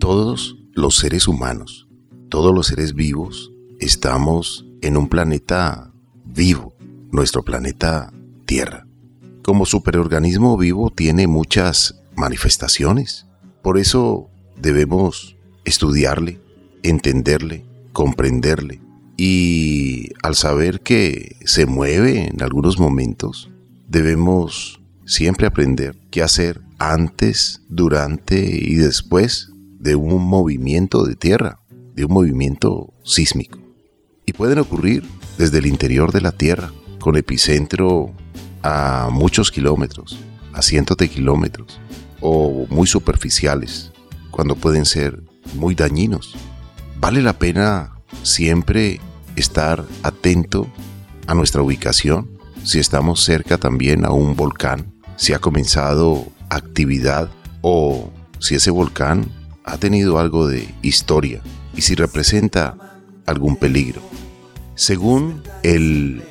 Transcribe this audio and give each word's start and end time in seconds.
Todos 0.00 0.56
los 0.72 0.96
seres 0.96 1.28
humanos, 1.28 1.86
todos 2.30 2.54
los 2.54 2.68
seres 2.68 2.94
vivos, 2.94 3.52
estamos 3.80 4.66
en 4.80 4.96
un 4.96 5.10
planeta 5.10 5.92
vivo, 6.24 6.74
nuestro 7.12 7.44
planeta 7.44 8.10
Tierra. 8.46 8.86
Como 9.42 9.66
superorganismo 9.66 10.56
vivo 10.56 10.90
tiene 10.90 11.26
muchas 11.26 12.00
manifestaciones. 12.16 13.26
Por 13.62 13.78
eso 13.78 14.30
debemos 14.56 15.36
estudiarle, 15.66 16.40
entenderle, 16.82 17.66
comprenderle. 17.92 18.80
Y 19.18 20.12
al 20.22 20.34
saber 20.34 20.80
que 20.80 21.36
se 21.44 21.66
mueve 21.66 22.28
en 22.28 22.42
algunos 22.42 22.78
momentos, 22.78 23.50
debemos 23.86 24.80
siempre 25.04 25.46
aprender 25.46 26.00
qué 26.10 26.22
hacer 26.22 26.62
antes, 26.78 27.62
durante 27.68 28.40
y 28.40 28.76
después 28.76 29.49
de 29.80 29.96
un 29.96 30.22
movimiento 30.22 31.04
de 31.04 31.16
tierra, 31.16 31.58
de 31.94 32.04
un 32.04 32.12
movimiento 32.12 32.92
sísmico. 33.02 33.58
Y 34.26 34.34
pueden 34.34 34.58
ocurrir 34.58 35.02
desde 35.38 35.58
el 35.58 35.66
interior 35.66 36.12
de 36.12 36.20
la 36.20 36.32
Tierra, 36.32 36.70
con 37.00 37.16
epicentro 37.16 38.12
a 38.62 39.08
muchos 39.10 39.50
kilómetros, 39.50 40.18
a 40.52 40.60
cientos 40.60 40.98
de 40.98 41.08
kilómetros, 41.08 41.80
o 42.20 42.66
muy 42.68 42.86
superficiales, 42.86 43.90
cuando 44.30 44.54
pueden 44.54 44.84
ser 44.84 45.22
muy 45.54 45.74
dañinos. 45.74 46.36
Vale 47.00 47.22
la 47.22 47.38
pena 47.38 47.94
siempre 48.22 49.00
estar 49.34 49.84
atento 50.02 50.70
a 51.26 51.34
nuestra 51.34 51.62
ubicación, 51.62 52.38
si 52.64 52.78
estamos 52.78 53.24
cerca 53.24 53.56
también 53.56 54.04
a 54.04 54.10
un 54.10 54.36
volcán, 54.36 54.92
si 55.16 55.32
ha 55.32 55.38
comenzado 55.38 56.26
actividad 56.50 57.30
o 57.62 58.10
si 58.38 58.56
ese 58.56 58.70
volcán 58.70 59.39
ha 59.70 59.78
tenido 59.78 60.18
algo 60.18 60.48
de 60.48 60.68
historia 60.82 61.40
y 61.76 61.82
si 61.82 61.94
representa 61.94 62.76
algún 63.26 63.56
peligro. 63.56 64.02
Según 64.74 65.42
el 65.62 66.22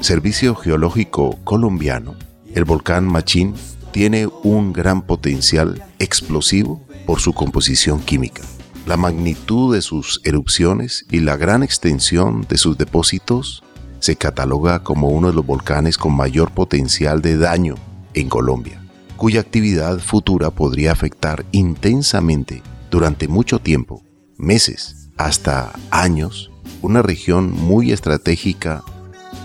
Servicio 0.00 0.54
Geológico 0.54 1.38
Colombiano, 1.44 2.14
el 2.54 2.64
volcán 2.64 3.06
Machín 3.06 3.54
tiene 3.92 4.26
un 4.42 4.72
gran 4.72 5.02
potencial 5.02 5.82
explosivo 5.98 6.84
por 7.06 7.20
su 7.20 7.32
composición 7.32 8.00
química. 8.00 8.42
La 8.86 8.96
magnitud 8.96 9.74
de 9.74 9.82
sus 9.82 10.20
erupciones 10.24 11.06
y 11.10 11.20
la 11.20 11.36
gran 11.36 11.62
extensión 11.62 12.46
de 12.48 12.56
sus 12.56 12.78
depósitos 12.78 13.62
se 14.00 14.16
cataloga 14.16 14.82
como 14.82 15.08
uno 15.08 15.28
de 15.28 15.34
los 15.34 15.46
volcanes 15.46 15.98
con 15.98 16.16
mayor 16.16 16.50
potencial 16.52 17.20
de 17.20 17.36
daño 17.36 17.74
en 18.14 18.28
Colombia, 18.28 18.82
cuya 19.16 19.40
actividad 19.40 19.98
futura 19.98 20.50
podría 20.50 20.92
afectar 20.92 21.44
intensamente 21.52 22.62
durante 22.90 23.28
mucho 23.28 23.60
tiempo, 23.60 24.02
meses, 24.36 25.10
hasta 25.16 25.72
años, 25.90 26.50
una 26.82 27.02
región 27.02 27.52
muy 27.52 27.92
estratégica 27.92 28.82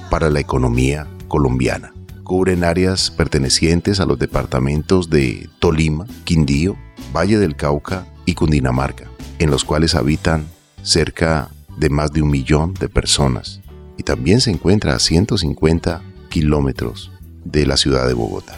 para 0.09 0.29
la 0.29 0.39
economía 0.39 1.07
colombiana. 1.27 1.93
Cubren 2.23 2.63
áreas 2.63 3.11
pertenecientes 3.11 3.99
a 3.99 4.05
los 4.05 4.17
departamentos 4.17 5.09
de 5.09 5.47
Tolima, 5.59 6.07
Quindío, 6.23 6.75
Valle 7.15 7.37
del 7.37 7.55
Cauca 7.55 8.07
y 8.25 8.33
Cundinamarca, 8.33 9.05
en 9.37 9.51
los 9.51 9.63
cuales 9.63 9.93
habitan 9.93 10.47
cerca 10.81 11.49
de 11.77 11.89
más 11.89 12.11
de 12.11 12.23
un 12.23 12.31
millón 12.31 12.73
de 12.73 12.89
personas. 12.89 13.61
Y 13.97 14.03
también 14.03 14.41
se 14.41 14.49
encuentra 14.49 14.95
a 14.95 14.99
150 14.99 16.01
kilómetros 16.29 17.11
de 17.43 17.65
la 17.67 17.77
ciudad 17.77 18.07
de 18.07 18.13
Bogotá. 18.13 18.57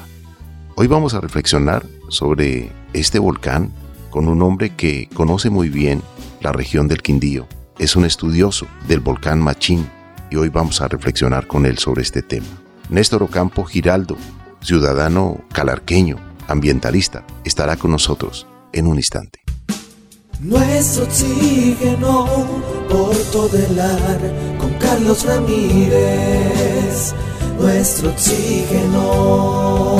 Hoy 0.75 0.87
vamos 0.87 1.13
a 1.13 1.21
reflexionar 1.21 1.85
sobre 2.09 2.71
este 2.93 3.19
volcán 3.19 3.73
con 4.17 4.27
un 4.27 4.41
hombre 4.41 4.71
que 4.71 5.07
conoce 5.13 5.51
muy 5.51 5.69
bien 5.69 6.01
la 6.41 6.51
región 6.51 6.87
del 6.87 7.03
Quindío. 7.03 7.45
Es 7.77 7.95
un 7.95 8.03
estudioso 8.03 8.65
del 8.87 8.99
volcán 8.99 9.39
Machín 9.39 9.87
y 10.31 10.37
hoy 10.37 10.49
vamos 10.49 10.81
a 10.81 10.87
reflexionar 10.87 11.45
con 11.45 11.67
él 11.67 11.77
sobre 11.77 12.01
este 12.01 12.23
tema. 12.23 12.47
Néstor 12.89 13.21
Ocampo 13.21 13.63
Giraldo, 13.63 14.17
ciudadano 14.59 15.41
calarqueño, 15.53 16.17
ambientalista, 16.47 17.27
estará 17.45 17.75
con 17.75 17.91
nosotros 17.91 18.47
en 18.73 18.87
un 18.87 18.95
instante. 18.95 19.39
Nuestro 20.39 21.03
oxígeno 21.03 22.25
por 22.89 23.15
todo 23.31 23.55
el 23.55 23.79
ar 23.79 24.57
con 24.57 24.73
Carlos 24.79 25.27
Ramírez. 25.27 27.13
Nuestro 27.59 28.09
oxígeno. 28.09 29.99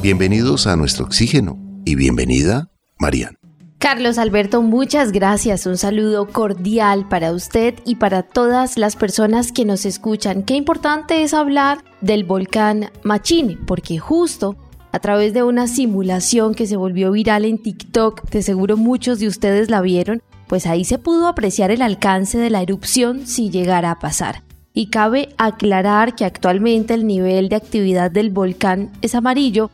Bienvenidos 0.00 0.66
a 0.66 0.76
nuestro 0.76 1.04
oxígeno 1.04 1.69
y 1.84 1.94
bienvenida, 1.94 2.68
Marian. 2.98 3.36
Carlos 3.78 4.18
Alberto, 4.18 4.60
muchas 4.60 5.10
gracias. 5.10 5.64
Un 5.64 5.78
saludo 5.78 6.28
cordial 6.28 7.08
para 7.08 7.32
usted 7.32 7.74
y 7.86 7.96
para 7.96 8.22
todas 8.22 8.76
las 8.76 8.94
personas 8.94 9.52
que 9.52 9.64
nos 9.64 9.86
escuchan. 9.86 10.42
Qué 10.42 10.54
importante 10.54 11.22
es 11.22 11.32
hablar 11.32 11.82
del 12.02 12.24
volcán 12.24 12.90
Machín, 13.04 13.58
porque 13.66 13.98
justo 13.98 14.56
a 14.92 14.98
través 14.98 15.32
de 15.32 15.42
una 15.42 15.66
simulación 15.66 16.54
que 16.54 16.66
se 16.66 16.76
volvió 16.76 17.12
viral 17.12 17.46
en 17.46 17.56
TikTok, 17.56 18.28
de 18.28 18.42
seguro 18.42 18.76
muchos 18.76 19.18
de 19.18 19.28
ustedes 19.28 19.70
la 19.70 19.80
vieron, 19.80 20.22
pues 20.46 20.66
ahí 20.66 20.84
se 20.84 20.98
pudo 20.98 21.26
apreciar 21.26 21.70
el 21.70 21.80
alcance 21.80 22.36
de 22.36 22.50
la 22.50 22.60
erupción 22.60 23.26
si 23.26 23.50
llegara 23.50 23.92
a 23.92 23.98
pasar. 23.98 24.42
Y 24.74 24.86
cabe 24.86 25.30
aclarar 25.38 26.14
que 26.14 26.24
actualmente 26.24 26.92
el 26.92 27.06
nivel 27.06 27.48
de 27.48 27.56
actividad 27.56 28.10
del 28.10 28.30
volcán 28.30 28.90
es 29.00 29.14
amarillo, 29.14 29.70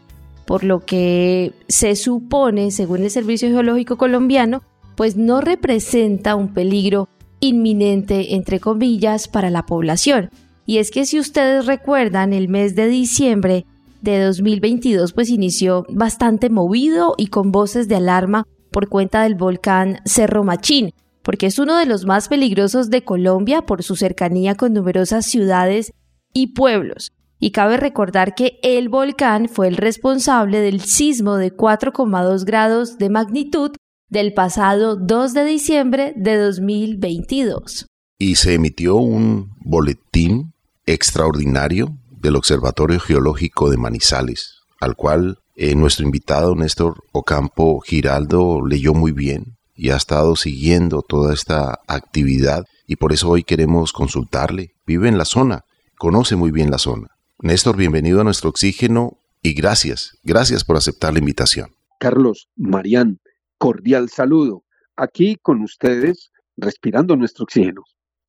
por 0.46 0.64
lo 0.64 0.80
que 0.80 1.52
se 1.68 1.96
supone, 1.96 2.70
según 2.70 3.02
el 3.02 3.10
Servicio 3.10 3.48
Geológico 3.48 3.96
Colombiano, 3.96 4.62
pues 4.96 5.16
no 5.16 5.40
representa 5.40 6.36
un 6.36 6.54
peligro 6.54 7.08
inminente, 7.40 8.34
entre 8.34 8.60
comillas, 8.60 9.28
para 9.28 9.50
la 9.50 9.66
población. 9.66 10.30
Y 10.64 10.78
es 10.78 10.90
que 10.90 11.04
si 11.06 11.18
ustedes 11.18 11.66
recuerdan, 11.66 12.32
el 12.32 12.48
mes 12.48 12.74
de 12.74 12.88
diciembre 12.88 13.66
de 14.00 14.20
2022 14.20 15.12
pues 15.12 15.30
inició 15.30 15.84
bastante 15.88 16.48
movido 16.50 17.14
y 17.16 17.26
con 17.28 17.50
voces 17.50 17.88
de 17.88 17.96
alarma 17.96 18.46
por 18.70 18.88
cuenta 18.88 19.22
del 19.22 19.34
volcán 19.34 20.00
Cerro 20.04 20.44
Machín, 20.44 20.92
porque 21.22 21.46
es 21.46 21.58
uno 21.58 21.76
de 21.76 21.86
los 21.86 22.04
más 22.04 22.28
peligrosos 22.28 22.90
de 22.90 23.02
Colombia 23.02 23.62
por 23.62 23.82
su 23.82 23.96
cercanía 23.96 24.54
con 24.54 24.72
numerosas 24.72 25.26
ciudades 25.26 25.92
y 26.32 26.48
pueblos. 26.48 27.12
Y 27.38 27.50
cabe 27.50 27.76
recordar 27.76 28.34
que 28.34 28.58
el 28.62 28.88
volcán 28.88 29.48
fue 29.48 29.68
el 29.68 29.76
responsable 29.76 30.60
del 30.60 30.80
sismo 30.80 31.36
de 31.36 31.54
4,2 31.54 32.44
grados 32.44 32.98
de 32.98 33.10
magnitud 33.10 33.72
del 34.08 34.32
pasado 34.32 34.96
2 34.96 35.34
de 35.34 35.44
diciembre 35.44 36.14
de 36.16 36.36
2022. 36.38 37.86
Y 38.18 38.36
se 38.36 38.54
emitió 38.54 38.96
un 38.96 39.50
boletín 39.60 40.54
extraordinario 40.86 41.98
del 42.10 42.36
Observatorio 42.36 43.00
Geológico 43.00 43.68
de 43.68 43.76
Manizales, 43.76 44.60
al 44.80 44.96
cual 44.96 45.38
eh, 45.56 45.74
nuestro 45.74 46.06
invitado 46.06 46.54
Néstor 46.54 47.02
Ocampo 47.12 47.80
Giraldo 47.80 48.64
leyó 48.64 48.94
muy 48.94 49.12
bien 49.12 49.56
y 49.74 49.90
ha 49.90 49.96
estado 49.96 50.36
siguiendo 50.36 51.02
toda 51.02 51.34
esta 51.34 51.80
actividad 51.86 52.64
y 52.86 52.96
por 52.96 53.12
eso 53.12 53.28
hoy 53.28 53.42
queremos 53.42 53.92
consultarle. 53.92 54.72
Vive 54.86 55.08
en 55.08 55.18
la 55.18 55.24
zona, 55.24 55.64
conoce 55.98 56.36
muy 56.36 56.50
bien 56.50 56.70
la 56.70 56.78
zona. 56.78 57.15
Néstor, 57.42 57.76
bienvenido 57.76 58.22
a 58.22 58.24
nuestro 58.24 58.48
oxígeno 58.48 59.18
y 59.42 59.52
gracias, 59.52 60.16
gracias 60.22 60.64
por 60.64 60.78
aceptar 60.78 61.12
la 61.12 61.18
invitación. 61.18 61.70
Carlos, 62.00 62.48
Marían, 62.56 63.20
cordial 63.58 64.08
saludo. 64.08 64.64
Aquí 64.96 65.36
con 65.42 65.60
ustedes, 65.60 66.30
respirando 66.56 67.14
nuestro 67.14 67.44
oxígeno. 67.44 67.82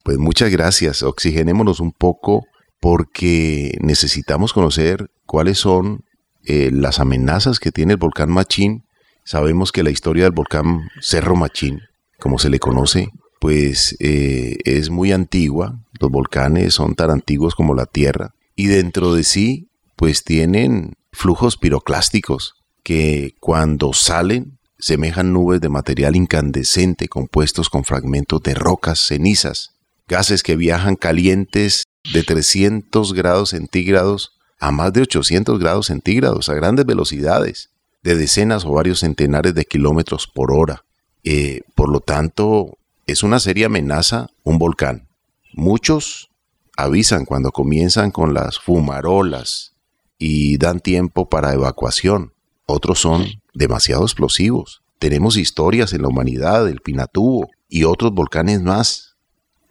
Pues 0.03 0.17
muchas 0.17 0.51
gracias. 0.51 1.03
Oxigenémonos 1.03 1.79
un 1.79 1.93
poco 1.93 2.47
porque 2.81 3.77
necesitamos 3.79 4.51
conocer 4.51 5.09
cuáles 5.25 5.57
son 5.57 6.03
eh, 6.43 6.69
las 6.73 6.99
amenazas 6.99 7.59
que 7.61 7.71
tiene 7.71 7.93
el 7.93 7.99
volcán 7.99 8.29
Machín. 8.29 8.83
Sabemos 9.23 9.71
que 9.71 9.83
la 9.83 9.89
historia 9.89 10.25
del 10.25 10.33
volcán 10.33 10.89
Cerro 10.99 11.37
Machín, 11.37 11.79
como 12.19 12.39
se 12.39 12.49
le 12.49 12.59
conoce, 12.59 13.07
pues 13.39 13.95
eh, 14.01 14.57
es 14.65 14.89
muy 14.89 15.13
antigua. 15.13 15.79
Los 15.97 16.11
volcanes 16.11 16.73
son 16.73 16.93
tan 16.95 17.09
antiguos 17.09 17.55
como 17.55 17.73
la 17.73 17.85
Tierra 17.85 18.33
y 18.57 18.67
dentro 18.67 19.13
de 19.13 19.23
sí 19.23 19.69
pues 19.95 20.25
tienen 20.25 20.95
flujos 21.13 21.55
piroclásticos 21.55 22.55
que 22.83 23.35
cuando 23.39 23.93
salen 23.93 24.57
semejan 24.79 25.31
nubes 25.31 25.61
de 25.61 25.69
material 25.69 26.15
incandescente 26.15 27.07
compuestos 27.07 27.69
con 27.69 27.83
fragmentos 27.83 28.41
de 28.43 28.53
rocas, 28.53 28.99
cenizas, 28.99 29.71
gases 30.07 30.43
que 30.43 30.55
viajan 30.55 30.95
calientes 30.95 31.85
de 32.13 32.23
300 32.23 33.13
grados 33.13 33.49
centígrados 33.49 34.33
a 34.59 34.71
más 34.71 34.91
de 34.93 35.01
800 35.01 35.59
grados 35.59 35.87
centígrados 35.87 36.49
a 36.49 36.53
grandes 36.53 36.85
velocidades, 36.85 37.69
de 38.03 38.15
decenas 38.15 38.65
o 38.65 38.71
varios 38.71 38.99
centenares 38.99 39.53
de 39.53 39.65
kilómetros 39.65 40.27
por 40.27 40.51
hora. 40.51 40.83
Eh, 41.23 41.61
por 41.75 41.89
lo 41.89 41.99
tanto, 41.99 42.77
es 43.05 43.21
una 43.23 43.39
seria 43.39 43.67
amenaza 43.67 44.29
un 44.43 44.57
volcán. 44.57 45.07
Muchos 45.53 46.29
avisan 46.77 47.25
cuando 47.25 47.51
comienzan 47.51 48.11
con 48.11 48.33
las 48.33 48.59
fumarolas 48.59 49.73
y 50.17 50.57
dan 50.57 50.79
tiempo 50.79 51.27
para 51.27 51.53
evacuación. 51.53 52.33
Otros 52.67 52.99
son 52.99 53.25
demasiado 53.53 54.03
explosivos 54.03 54.83
Tenemos 54.99 55.37
historias 55.37 55.93
en 55.93 56.03
la 56.03 56.07
humanidad, 56.07 56.67
el 56.69 56.81
Pinatubo 56.81 57.49
y 57.67 57.83
otros 57.83 58.13
volcanes 58.13 58.61
más. 58.61 59.15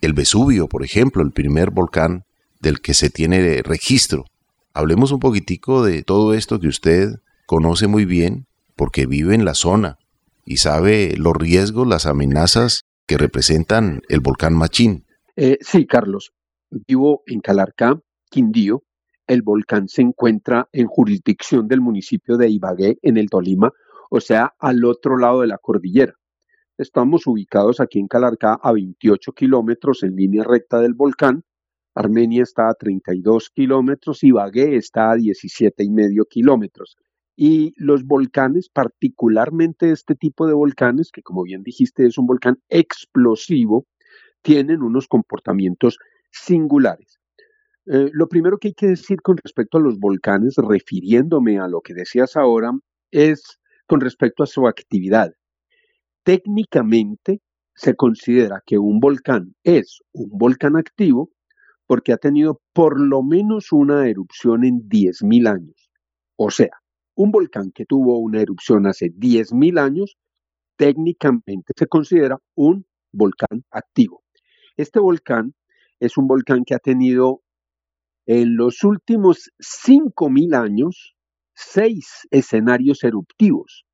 El 0.00 0.12
Vesubio, 0.12 0.68
por 0.68 0.84
ejemplo, 0.84 1.22
el 1.22 1.32
primer 1.32 1.70
volcán 1.70 2.24
del 2.60 2.80
que 2.80 2.94
se 2.94 3.10
tiene 3.10 3.62
registro. 3.62 4.24
Hablemos 4.72 5.10
un 5.12 5.20
poquitico 5.20 5.84
de 5.84 6.02
todo 6.02 6.34
esto 6.34 6.60
que 6.60 6.68
usted 6.68 7.20
conoce 7.46 7.86
muy 7.86 8.04
bien 8.04 8.46
porque 8.76 9.06
vive 9.06 9.34
en 9.34 9.44
la 9.44 9.54
zona 9.54 9.98
y 10.44 10.58
sabe 10.58 11.14
los 11.16 11.34
riesgos, 11.36 11.86
las 11.86 12.06
amenazas 12.06 12.84
que 13.06 13.18
representan 13.18 14.02
el 14.08 14.20
volcán 14.20 14.54
Machín. 14.54 15.06
Eh, 15.36 15.58
sí, 15.60 15.86
Carlos. 15.86 16.32
Vivo 16.70 17.22
en 17.26 17.40
Calarcá, 17.40 18.00
Quindío. 18.28 18.82
El 19.26 19.42
volcán 19.42 19.88
se 19.88 20.02
encuentra 20.02 20.68
en 20.72 20.86
jurisdicción 20.86 21.68
del 21.68 21.80
municipio 21.80 22.36
de 22.36 22.48
Ibagué, 22.48 22.98
en 23.02 23.16
el 23.16 23.30
Tolima, 23.30 23.72
o 24.10 24.20
sea, 24.20 24.54
al 24.58 24.84
otro 24.84 25.16
lado 25.16 25.42
de 25.42 25.46
la 25.46 25.58
cordillera. 25.58 26.14
Estamos 26.76 27.26
ubicados 27.26 27.80
aquí 27.80 27.98
en 27.98 28.08
Calarcá 28.08 28.58
a 28.60 28.72
28 28.72 29.32
kilómetros 29.32 30.02
en 30.02 30.16
línea 30.16 30.44
recta 30.44 30.80
del 30.80 30.94
volcán. 30.94 31.44
Armenia 31.94 32.42
está 32.42 32.68
a 32.68 32.74
32 32.74 33.50
kilómetros 33.50 34.22
Ibagué 34.22 34.76
está 34.76 35.12
a 35.12 35.16
17 35.16 35.84
y 35.84 35.90
medio 35.90 36.26
kilómetros. 36.26 36.96
Y 37.36 37.74
los 37.76 38.04
volcanes, 38.04 38.68
particularmente 38.68 39.90
este 39.92 40.14
tipo 40.14 40.46
de 40.46 40.54
volcanes, 40.54 41.10
que 41.12 41.22
como 41.22 41.42
bien 41.44 41.62
dijiste 41.62 42.06
es 42.06 42.18
un 42.18 42.26
volcán 42.26 42.58
explosivo, 42.68 43.86
tienen 44.42 44.82
unos 44.82 45.08
comportamientos 45.08 45.98
singulares. 46.42 47.18
Eh, 47.86 48.10
lo 48.12 48.28
primero 48.28 48.58
que 48.58 48.68
hay 48.68 48.74
que 48.74 48.88
decir 48.88 49.22
con 49.22 49.36
respecto 49.36 49.78
a 49.78 49.80
los 49.80 49.98
volcanes, 49.98 50.56
refiriéndome 50.56 51.58
a 51.58 51.68
lo 51.68 51.80
que 51.80 51.94
decías 51.94 52.36
ahora, 52.36 52.72
es 53.10 53.60
con 53.86 54.00
respecto 54.00 54.42
a 54.42 54.46
su 54.46 54.66
actividad. 54.66 55.32
Técnicamente 56.24 57.40
se 57.74 57.94
considera 57.94 58.62
que 58.66 58.78
un 58.78 58.98
volcán 58.98 59.54
es 59.62 60.00
un 60.12 60.30
volcán 60.30 60.76
activo 60.76 61.30
porque 61.86 62.12
ha 62.12 62.16
tenido 62.16 62.60
por 62.72 62.98
lo 63.00 63.22
menos 63.22 63.70
una 63.70 64.08
erupción 64.08 64.64
en 64.64 64.88
10.000 64.88 65.46
años. 65.46 65.88
O 66.36 66.50
sea, 66.50 66.70
un 67.14 67.30
volcán 67.30 67.70
que 67.72 67.86
tuvo 67.86 68.18
una 68.18 68.40
erupción 68.42 68.86
hace 68.86 69.06
10.000 69.06 69.78
años, 69.78 70.16
técnicamente 70.76 71.72
se 71.76 71.86
considera 71.86 72.38
un 72.56 72.84
volcán 73.12 73.64
activo. 73.70 74.22
Este 74.76 74.98
volcán 74.98 75.54
es 76.00 76.16
un 76.16 76.26
volcán 76.26 76.64
que 76.64 76.74
ha 76.74 76.78
tenido 76.78 77.42
en 78.26 78.56
los 78.56 78.82
últimos 78.84 79.50
5.000 79.58 80.54
años 80.54 81.14
seis 81.54 82.26
escenarios 82.30 83.02
eruptivos 83.04 83.86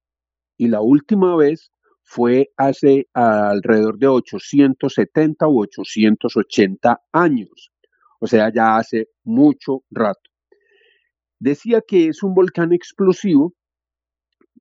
y 0.56 0.68
la 0.68 0.80
última 0.80 1.36
vez 1.36 1.70
fue 2.02 2.50
hace 2.56 3.08
alrededor 3.14 3.98
de 3.98 4.08
870 4.08 5.48
u 5.48 5.60
880 5.62 7.00
años, 7.12 7.72
o 8.20 8.26
sea, 8.26 8.52
ya 8.52 8.76
hace 8.76 9.08
mucho 9.24 9.82
rato. 9.90 10.30
Decía 11.38 11.82
que 11.86 12.08
es 12.08 12.22
un 12.22 12.34
volcán 12.34 12.72
explosivo 12.72 13.54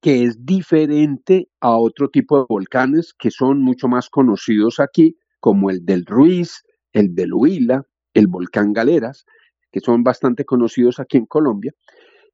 que 0.01 0.23
es 0.23 0.45
diferente 0.45 1.49
a 1.59 1.77
otro 1.77 2.09
tipo 2.09 2.39
de 2.39 2.45
volcanes 2.49 3.13
que 3.13 3.29
son 3.29 3.61
mucho 3.61 3.87
más 3.87 4.09
conocidos 4.09 4.79
aquí, 4.79 5.17
como 5.39 5.69
el 5.69 5.85
del 5.85 6.05
Ruiz, 6.05 6.63
el 6.93 7.15
del 7.15 7.33
Huila, 7.33 7.85
el 8.13 8.27
volcán 8.27 8.73
Galeras, 8.73 9.25
que 9.71 9.79
son 9.79 10.03
bastante 10.03 10.45
conocidos 10.45 10.99
aquí 10.99 11.17
en 11.17 11.25
Colombia. 11.25 11.73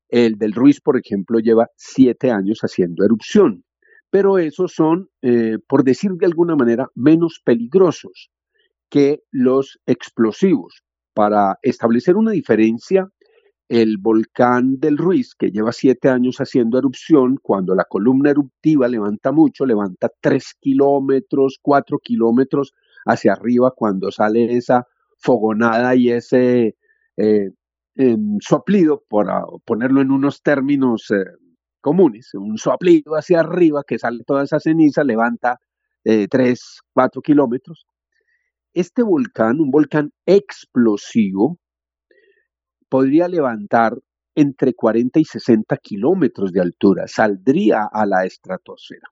El 0.09 0.37
del 0.37 0.53
Ruiz, 0.53 0.81
por 0.81 0.97
ejemplo, 0.97 1.39
lleva 1.39 1.69
siete 1.75 2.31
años 2.31 2.59
haciendo 2.61 3.03
erupción, 3.03 3.63
pero 4.09 4.37
esos 4.37 4.73
son, 4.73 5.09
eh, 5.21 5.57
por 5.67 5.83
decir 5.83 6.11
de 6.13 6.25
alguna 6.25 6.55
manera, 6.55 6.87
menos 6.95 7.41
peligrosos 7.43 8.31
que 8.89 9.21
los 9.31 9.79
explosivos. 9.85 10.83
Para 11.13 11.57
establecer 11.61 12.15
una 12.15 12.31
diferencia, 12.31 13.09
el 13.67 13.97
volcán 13.97 14.79
del 14.79 14.97
Ruiz, 14.97 15.35
que 15.35 15.51
lleva 15.51 15.73
siete 15.73 16.07
años 16.09 16.37
haciendo 16.37 16.77
erupción, 16.77 17.37
cuando 17.41 17.75
la 17.75 17.83
columna 17.83 18.29
eruptiva 18.29 18.87
levanta 18.87 19.31
mucho, 19.31 19.65
levanta 19.65 20.09
tres 20.21 20.55
kilómetros, 20.59 21.59
cuatro 21.61 21.99
kilómetros 21.99 22.73
hacia 23.07 23.33
arriba 23.33 23.71
cuando 23.75 24.11
sale 24.11 24.55
esa 24.55 24.85
fogonada 25.17 25.95
y 25.95 26.11
ese 26.11 26.75
eh, 27.17 27.49
soplido, 28.41 29.03
por 29.09 29.27
ponerlo 29.65 30.01
en 30.01 30.11
unos 30.11 30.43
términos 30.43 31.09
eh, 31.09 31.25
comunes, 31.81 32.33
un 32.35 32.57
soplido 32.57 33.15
hacia 33.15 33.39
arriba 33.39 33.83
que 33.87 33.97
sale 33.97 34.23
toda 34.23 34.43
esa 34.43 34.59
ceniza, 34.59 35.03
levanta 35.03 35.59
eh, 36.03 36.27
tres, 36.29 36.79
cuatro 36.93 37.21
kilómetros. 37.21 37.85
Este 38.73 39.01
volcán, 39.01 39.59
un 39.59 39.71
volcán 39.71 40.11
explosivo, 40.25 41.57
podría 42.87 43.27
levantar 43.27 43.97
entre 44.35 44.75
40 44.75 45.19
y 45.19 45.25
60 45.25 45.75
kilómetros 45.77 46.51
de 46.51 46.61
altura, 46.61 47.07
saldría 47.07 47.89
a 47.91 48.05
la 48.05 48.25
estratosfera. 48.25 49.09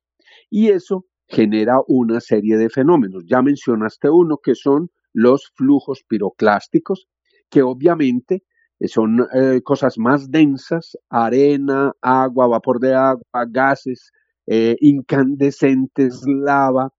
Y 0.51 0.69
eso 0.69 1.05
genera 1.27 1.79
una 1.87 2.19
serie 2.19 2.57
de 2.57 2.69
fenómenos. 2.69 3.23
Ya 3.27 3.41
mencionaste 3.41 4.09
uno 4.09 4.37
que 4.43 4.55
son 4.55 4.89
los 5.13 5.51
flujos 5.55 6.03
piroclásticos, 6.07 7.07
que 7.49 7.61
obviamente 7.61 8.43
son 8.87 9.25
eh, 9.33 9.61
cosas 9.63 9.97
más 9.97 10.29
densas, 10.29 10.97
arena, 11.09 11.93
agua, 12.01 12.47
vapor 12.47 12.79
de 12.79 12.93
agua, 12.93 13.45
gases, 13.47 14.11
eh, 14.47 14.75
incandescentes, 14.79 16.21
lava, 16.27 16.91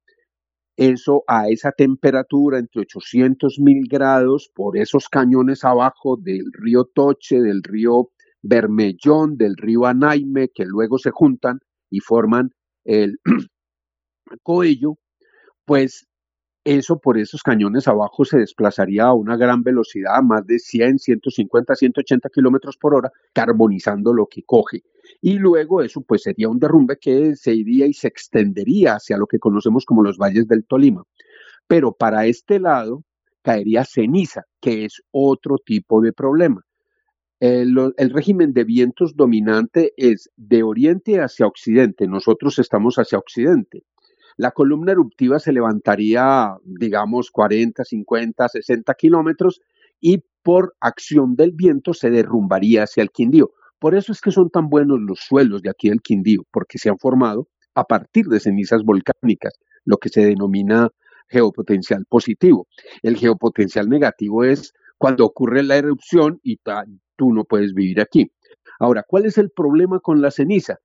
eso 0.77 1.25
a 1.27 1.49
esa 1.49 1.73
temperatura 1.73 2.59
entre 2.59 2.83
800 2.83 3.59
mil 3.61 3.87
grados 3.89 4.51
por 4.55 4.77
esos 4.77 5.09
cañones 5.09 5.65
abajo 5.65 6.17
del 6.17 6.53
río 6.53 6.85
Toche, 6.85 7.41
del 7.41 7.63
río 7.63 8.11
Bermellón, 8.43 9.37
del 9.37 9.57
río 9.57 9.87
Anaime, 9.87 10.51
que 10.55 10.65
luego 10.67 10.99
se 10.99 11.11
juntan 11.11 11.61
y 11.91 12.01
forman 12.01 12.51
el 12.85 13.19
Coello, 14.43 14.99
pues 15.65 16.07
eso 16.67 16.99
por 16.99 17.17
esos 17.17 17.45
cañones 17.45 17.87
abajo 17.87 18.25
se 18.25 18.39
desplazaría 18.39 19.05
a 19.05 19.15
una 19.15 19.37
gran 19.37 19.63
velocidad, 19.63 20.21
más 20.23 20.45
de 20.45 20.59
100, 20.59 20.99
150, 20.99 21.77
180 21.77 22.29
kilómetros 22.29 22.77
por 22.77 22.93
hora, 22.93 23.13
carbonizando 23.33 24.13
lo 24.13 24.27
que 24.27 24.43
coge. 24.43 24.83
Y 25.21 25.39
luego 25.39 25.81
eso 25.81 26.01
pues 26.01 26.23
sería 26.23 26.49
un 26.49 26.59
derrumbe 26.59 26.99
que 27.01 27.37
se 27.37 27.55
iría 27.55 27.87
y 27.87 27.93
se 27.93 28.09
extendería 28.09 28.95
hacia 28.95 29.17
lo 29.17 29.29
que 29.29 29.39
conocemos 29.39 29.85
como 29.85 30.03
los 30.03 30.19
valles 30.19 30.49
del 30.49 30.65
Tolima. 30.65 31.05
Pero 31.69 31.93
para 31.93 32.27
este 32.27 32.59
lado 32.59 33.05
caería 33.43 33.85
ceniza, 33.85 34.43
que 34.61 34.87
es 34.87 35.03
otro 35.13 35.59
tipo 35.59 36.01
de 36.01 36.13
problema. 36.13 36.67
El, 37.39 37.95
el, 37.97 38.11
régimen 38.11 38.53
de 38.53 38.65
vientos 38.65 39.15
dominante 39.15 39.93
es 39.97 40.31
de 40.37 40.65
oriente 40.65 41.21
hacia 41.21 41.47
occidente, 41.47 42.09
nosotros 42.09 42.59
estamos 42.59 42.97
hacia 42.97 43.19
occidente. 43.19 43.85
La 44.37 44.51
columna 44.51 44.93
eruptiva 44.93 45.39
se 45.39 45.53
levantaría, 45.53 46.57
digamos, 46.65 47.31
40, 47.31 47.85
50, 47.85 48.49
60 48.49 48.95
kilómetros 48.95 49.61
y 50.01 50.25
por 50.43 50.75
acción 50.81 51.37
del 51.37 51.53
viento 51.53 51.95
se 51.95 52.11
derrumbaría 52.11 52.85
hacia 52.85 53.03
el 53.03 53.11
Quindío. 53.11 53.51
Por 53.79 53.95
eso 53.95 54.13
es 54.13 54.21
que 54.21 54.31
son 54.31 54.51
tan 54.51 54.69
buenos 54.69 55.01
los 55.01 55.21
suelos 55.21 55.63
de 55.63 55.71
aquí 55.71 55.89
del 55.89 56.03
Quindío, 56.03 56.43
porque 56.51 56.79
se 56.79 56.89
han 56.89 56.99
formado 56.99 57.49
a 57.75 57.85
partir 57.85 58.27
de 58.27 58.41
cenizas 58.41 58.83
volcánicas, 58.85 59.55
lo 59.85 59.99
que 59.99 60.09
se 60.09 60.25
denomina 60.25 60.89
geopotencial 61.29 62.05
positivo. 62.09 62.69
El 63.03 63.17
geopotencial 63.17 63.89
negativo 63.89 64.45
es 64.45 64.73
cuando 64.99 65.25
ocurre 65.25 65.63
la 65.63 65.77
erupción 65.77 66.41
y 66.43 66.59
tú 67.17 67.33
no 67.33 67.45
puedes 67.45 67.75
vivir 67.75 68.01
aquí. 68.01 68.31
Ahora, 68.79 69.05
¿cuál 69.07 69.27
es 69.27 69.39
el 69.39 69.51
problema 69.51 70.01
con 70.01 70.21
la 70.21 70.31
ceniza? 70.31 70.79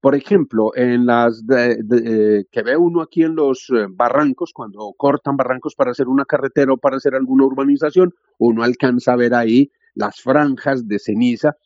Por 0.00 0.14
ejemplo, 0.14 0.70
en 0.76 1.06
las 1.06 1.42
eh, 1.50 2.44
que 2.52 2.62
ve 2.62 2.76
uno 2.76 3.02
aquí 3.02 3.24
en 3.24 3.34
los 3.34 3.68
eh, 3.70 3.86
barrancos, 3.90 4.52
cuando 4.52 4.92
cortan 4.96 5.36
barrancos 5.36 5.74
para 5.74 5.90
hacer 5.90 6.06
una 6.06 6.24
carretera 6.24 6.72
o 6.72 6.76
para 6.76 6.98
hacer 6.98 7.16
alguna 7.16 7.46
urbanización, 7.46 8.14
uno 8.38 8.62
alcanza 8.62 9.12
a 9.12 9.16
ver 9.16 9.34
ahí 9.34 9.72
las 9.94 10.20
franjas 10.20 10.86
de 10.86 11.00
ceniza, 11.00 11.56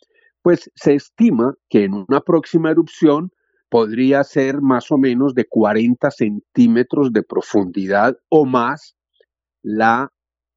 pues 0.40 0.70
se 0.74 0.94
estima 0.94 1.54
que 1.68 1.84
en 1.84 1.92
una 1.94 2.20
próxima 2.20 2.70
erupción 2.70 3.32
podría 3.68 4.24
ser 4.24 4.62
más 4.62 4.90
o 4.90 4.98
menos 4.98 5.34
de 5.34 5.46
40 5.46 6.10
centímetros 6.10 7.12
de 7.12 7.22
profundidad 7.22 8.16
o 8.30 8.46
más 8.46 8.96
la 9.62 10.10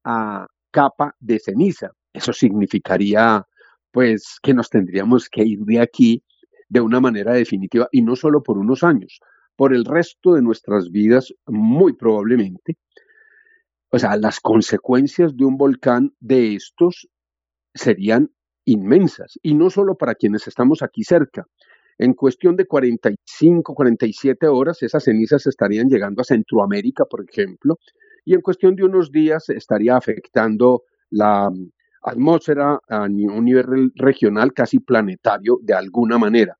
ah, 0.04 0.46
capa 0.70 1.14
de 1.20 1.38
ceniza. 1.38 1.90
Eso 2.12 2.32
significaría 2.32 3.46
pues 3.90 4.38
que 4.42 4.54
nos 4.54 4.70
tendríamos 4.70 5.28
que 5.28 5.42
ir 5.44 5.60
de 5.60 5.80
aquí 5.80 6.22
de 6.68 6.80
una 6.80 7.00
manera 7.00 7.32
definitiva 7.32 7.88
y 7.92 8.02
no 8.02 8.16
solo 8.16 8.42
por 8.42 8.58
unos 8.58 8.82
años, 8.82 9.20
por 9.56 9.74
el 9.74 9.84
resto 9.84 10.34
de 10.34 10.42
nuestras 10.42 10.90
vidas 10.90 11.32
muy 11.46 11.94
probablemente. 11.94 12.76
O 13.90 13.98
sea, 13.98 14.16
las 14.16 14.40
consecuencias 14.40 15.36
de 15.36 15.44
un 15.44 15.56
volcán 15.56 16.12
de 16.20 16.54
estos 16.54 17.08
serían 17.74 18.30
inmensas 18.64 19.38
y 19.42 19.54
no 19.54 19.70
solo 19.70 19.96
para 19.96 20.14
quienes 20.14 20.46
estamos 20.48 20.82
aquí 20.82 21.04
cerca. 21.04 21.46
En 21.98 22.12
cuestión 22.12 22.56
de 22.56 22.66
45, 22.66 23.74
47 23.74 24.48
horas, 24.48 24.82
esas 24.82 25.04
cenizas 25.04 25.46
estarían 25.46 25.88
llegando 25.88 26.20
a 26.20 26.24
Centroamérica, 26.24 27.04
por 27.06 27.24
ejemplo, 27.26 27.78
y 28.24 28.34
en 28.34 28.42
cuestión 28.42 28.74
de 28.74 28.84
unos 28.84 29.10
días 29.10 29.48
estaría 29.48 29.96
afectando 29.96 30.82
la 31.10 31.48
atmósfera 32.06 32.80
a 32.88 33.02
un 33.02 33.44
nivel 33.44 33.92
regional 33.96 34.52
casi 34.52 34.78
planetario 34.78 35.58
de 35.62 35.74
alguna 35.74 36.18
manera. 36.18 36.56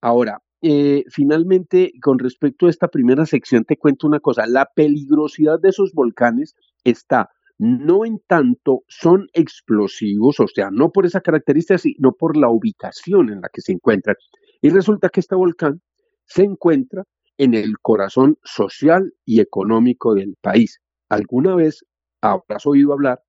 Ahora, 0.00 0.40
eh, 0.62 1.04
finalmente, 1.10 1.92
con 2.00 2.18
respecto 2.18 2.66
a 2.66 2.70
esta 2.70 2.88
primera 2.88 3.26
sección, 3.26 3.64
te 3.64 3.76
cuento 3.76 4.06
una 4.06 4.20
cosa. 4.20 4.46
La 4.46 4.68
peligrosidad 4.74 5.60
de 5.60 5.70
esos 5.70 5.92
volcanes 5.92 6.54
está 6.84 7.30
no 7.58 8.04
en 8.04 8.20
tanto 8.26 8.82
son 8.88 9.28
explosivos, 9.32 10.40
o 10.40 10.46
sea, 10.48 10.70
no 10.70 10.90
por 10.90 11.06
esa 11.06 11.20
característica, 11.20 11.78
sino 11.78 12.12
por 12.12 12.36
la 12.36 12.48
ubicación 12.48 13.30
en 13.30 13.40
la 13.40 13.48
que 13.52 13.60
se 13.60 13.72
encuentran. 13.72 14.16
Y 14.60 14.70
resulta 14.70 15.08
que 15.08 15.20
este 15.20 15.34
volcán 15.34 15.80
se 16.24 16.42
encuentra 16.42 17.04
en 17.38 17.54
el 17.54 17.78
corazón 17.80 18.38
social 18.44 19.12
y 19.24 19.40
económico 19.40 20.14
del 20.14 20.36
país. 20.40 20.80
¿Alguna 21.08 21.54
vez 21.54 21.84
habrás 22.20 22.66
oído 22.66 22.92
hablar 22.92 23.22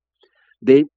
de 0.60 0.88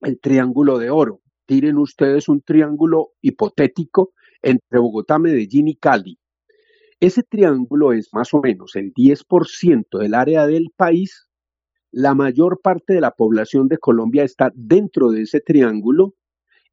el 0.00 0.20
Triángulo 0.20 0.78
de 0.78 0.90
Oro? 0.90 1.20
Tiren 1.46 1.78
ustedes 1.78 2.28
un 2.28 2.42
triángulo 2.42 3.10
hipotético 3.20 4.12
entre 4.42 4.78
Bogotá, 4.78 5.18
Medellín 5.18 5.68
y 5.68 5.76
Cali. 5.76 6.18
Ese 7.00 7.22
triángulo 7.22 7.92
es 7.92 8.10
más 8.12 8.32
o 8.34 8.40
menos 8.40 8.76
el 8.76 8.92
10% 8.92 9.98
del 9.98 10.14
área 10.14 10.46
del 10.46 10.70
país. 10.76 11.28
La 11.90 12.14
mayor 12.14 12.60
parte 12.62 12.92
de 12.92 13.00
la 13.00 13.10
población 13.12 13.68
de 13.68 13.78
Colombia 13.78 14.22
está 14.22 14.52
dentro 14.54 15.10
de 15.10 15.22
ese 15.22 15.40
triángulo 15.40 16.14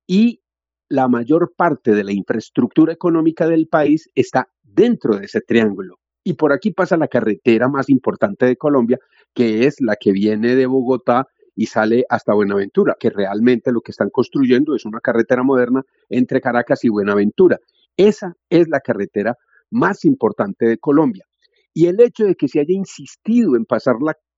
y 0.05 0.41
la 0.89 1.07
mayor 1.07 1.53
parte 1.55 1.91
de 1.91 2.03
la 2.03 2.13
infraestructura 2.13 2.93
económica 2.93 3.47
del 3.47 3.67
país 3.67 4.09
está 4.15 4.49
dentro 4.63 5.17
de 5.17 5.25
ese 5.25 5.41
triángulo. 5.41 5.95
Y 6.23 6.33
por 6.33 6.51
aquí 6.51 6.71
pasa 6.71 6.97
la 6.97 7.07
carretera 7.07 7.69
más 7.69 7.89
importante 7.89 8.45
de 8.45 8.57
Colombia, 8.57 8.99
que 9.33 9.65
es 9.65 9.77
la 9.79 9.95
que 9.95 10.11
viene 10.11 10.55
de 10.55 10.65
Bogotá 10.65 11.27
y 11.57 11.65
sale 11.65 12.05
hasta 12.07 12.35
Buenaventura, 12.35 12.95
que 12.99 13.09
realmente 13.09 13.71
lo 13.71 13.81
que 13.81 13.91
están 13.91 14.11
construyendo 14.11 14.75
es 14.75 14.85
una 14.85 14.99
carretera 14.99 15.41
moderna 15.43 15.83
entre 16.07 16.39
Caracas 16.39 16.85
y 16.85 16.89
Buenaventura. 16.89 17.57
Esa 17.97 18.35
es 18.49 18.69
la 18.69 18.79
carretera 18.79 19.35
más 19.71 20.05
importante 20.05 20.67
de 20.67 20.77
Colombia. 20.77 21.25
Y 21.73 21.87
el 21.87 21.99
hecho 21.99 22.25
de 22.25 22.35
que 22.35 22.47
se 22.47 22.59
haya 22.59 22.73
insistido 22.73 23.55
en 23.55 23.65
pasar 23.65 23.95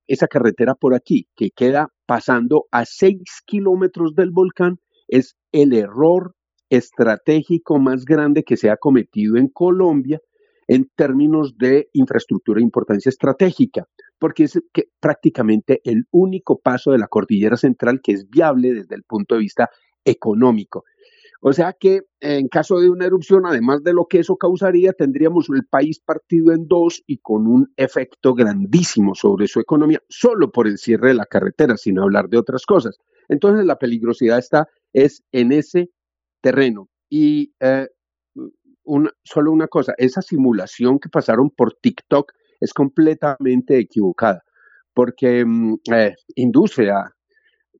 esa 0.08 0.28
carretera 0.28 0.76
por 0.76 0.96
aquí, 0.96 1.28
que 1.36 1.52
queda 1.52 1.90
pasando 2.06 2.66
a 2.72 2.86
6 2.86 3.22
kilómetros 3.46 4.16
del 4.16 4.32
volcán, 4.32 4.80
es 5.10 5.36
el 5.52 5.74
error 5.74 6.36
estratégico 6.70 7.80
más 7.80 8.06
grande 8.06 8.44
que 8.44 8.56
se 8.56 8.70
ha 8.70 8.78
cometido 8.78 9.36
en 9.36 9.50
Colombia 9.50 10.22
en 10.68 10.90
términos 10.96 11.58
de 11.58 11.90
infraestructura 11.94 12.60
de 12.60 12.64
importancia 12.64 13.10
estratégica, 13.10 13.88
porque 14.20 14.44
es 14.44 14.60
que 14.74 14.90
prácticamente 15.00 15.82
el 15.84 16.06
único 16.12 16.60
paso 16.60 16.92
de 16.92 17.00
la 17.00 17.08
cordillera 17.08 17.58
central 17.58 18.02
que 18.02 18.12
es 18.12 18.30
viable 18.30 18.74
desde 18.74 18.96
el 18.96 19.04
punto 19.04 19.36
de 19.36 19.42
vista 19.42 19.70
económico. 20.06 20.84
O 21.42 21.54
sea 21.54 21.74
que 21.74 22.02
en 22.20 22.50
caso 22.50 22.80
de 22.80 22.90
una 22.90 23.06
erupción, 23.06 23.46
además 23.46 23.82
de 23.82 23.94
lo 23.94 24.08
que 24.08 24.20
eso 24.20 24.36
causaría, 24.36 24.92
tendríamos 24.92 25.48
el 25.50 25.66
país 25.66 26.02
partido 26.02 26.52
en 26.52 26.68
dos 26.68 27.02
y 27.08 27.20
con 27.20 27.48
un 27.48 27.72
efecto 27.78 28.34
grandísimo 28.34 29.16
sobre 29.16 29.48
su 29.48 29.62
economía, 29.62 30.02
solo 30.10 30.52
por 30.52 30.68
el 30.68 30.78
cierre 30.78 31.10
de 31.10 31.14
la 31.14 31.26
carretera, 31.26 31.78
sin 31.78 31.98
hablar 31.98 32.28
de 32.28 32.38
otras 32.38 32.66
cosas. 32.66 32.98
Entonces 33.30 33.66
la 33.66 33.78
peligrosidad 33.78 34.38
está 34.38 34.68
es 34.92 35.24
en 35.32 35.54
ese 35.54 35.92
terreno. 36.42 36.90
Y 37.10 37.54
eh, 37.62 37.88
solo 39.24 39.52
una 39.52 39.68
cosa, 39.68 39.94
esa 39.98 40.22
simulación 40.22 41.00
que 41.00 41.10
pasaron 41.10 41.50
por 41.52 41.74
TikTok 41.74 42.34
es 42.60 42.74
completamente 42.74 43.78
equivocada, 43.78 44.44
porque 44.94 45.46
mm, 45.46 45.76
eh, 45.94 46.16
induce 46.36 46.90
a 46.90 47.12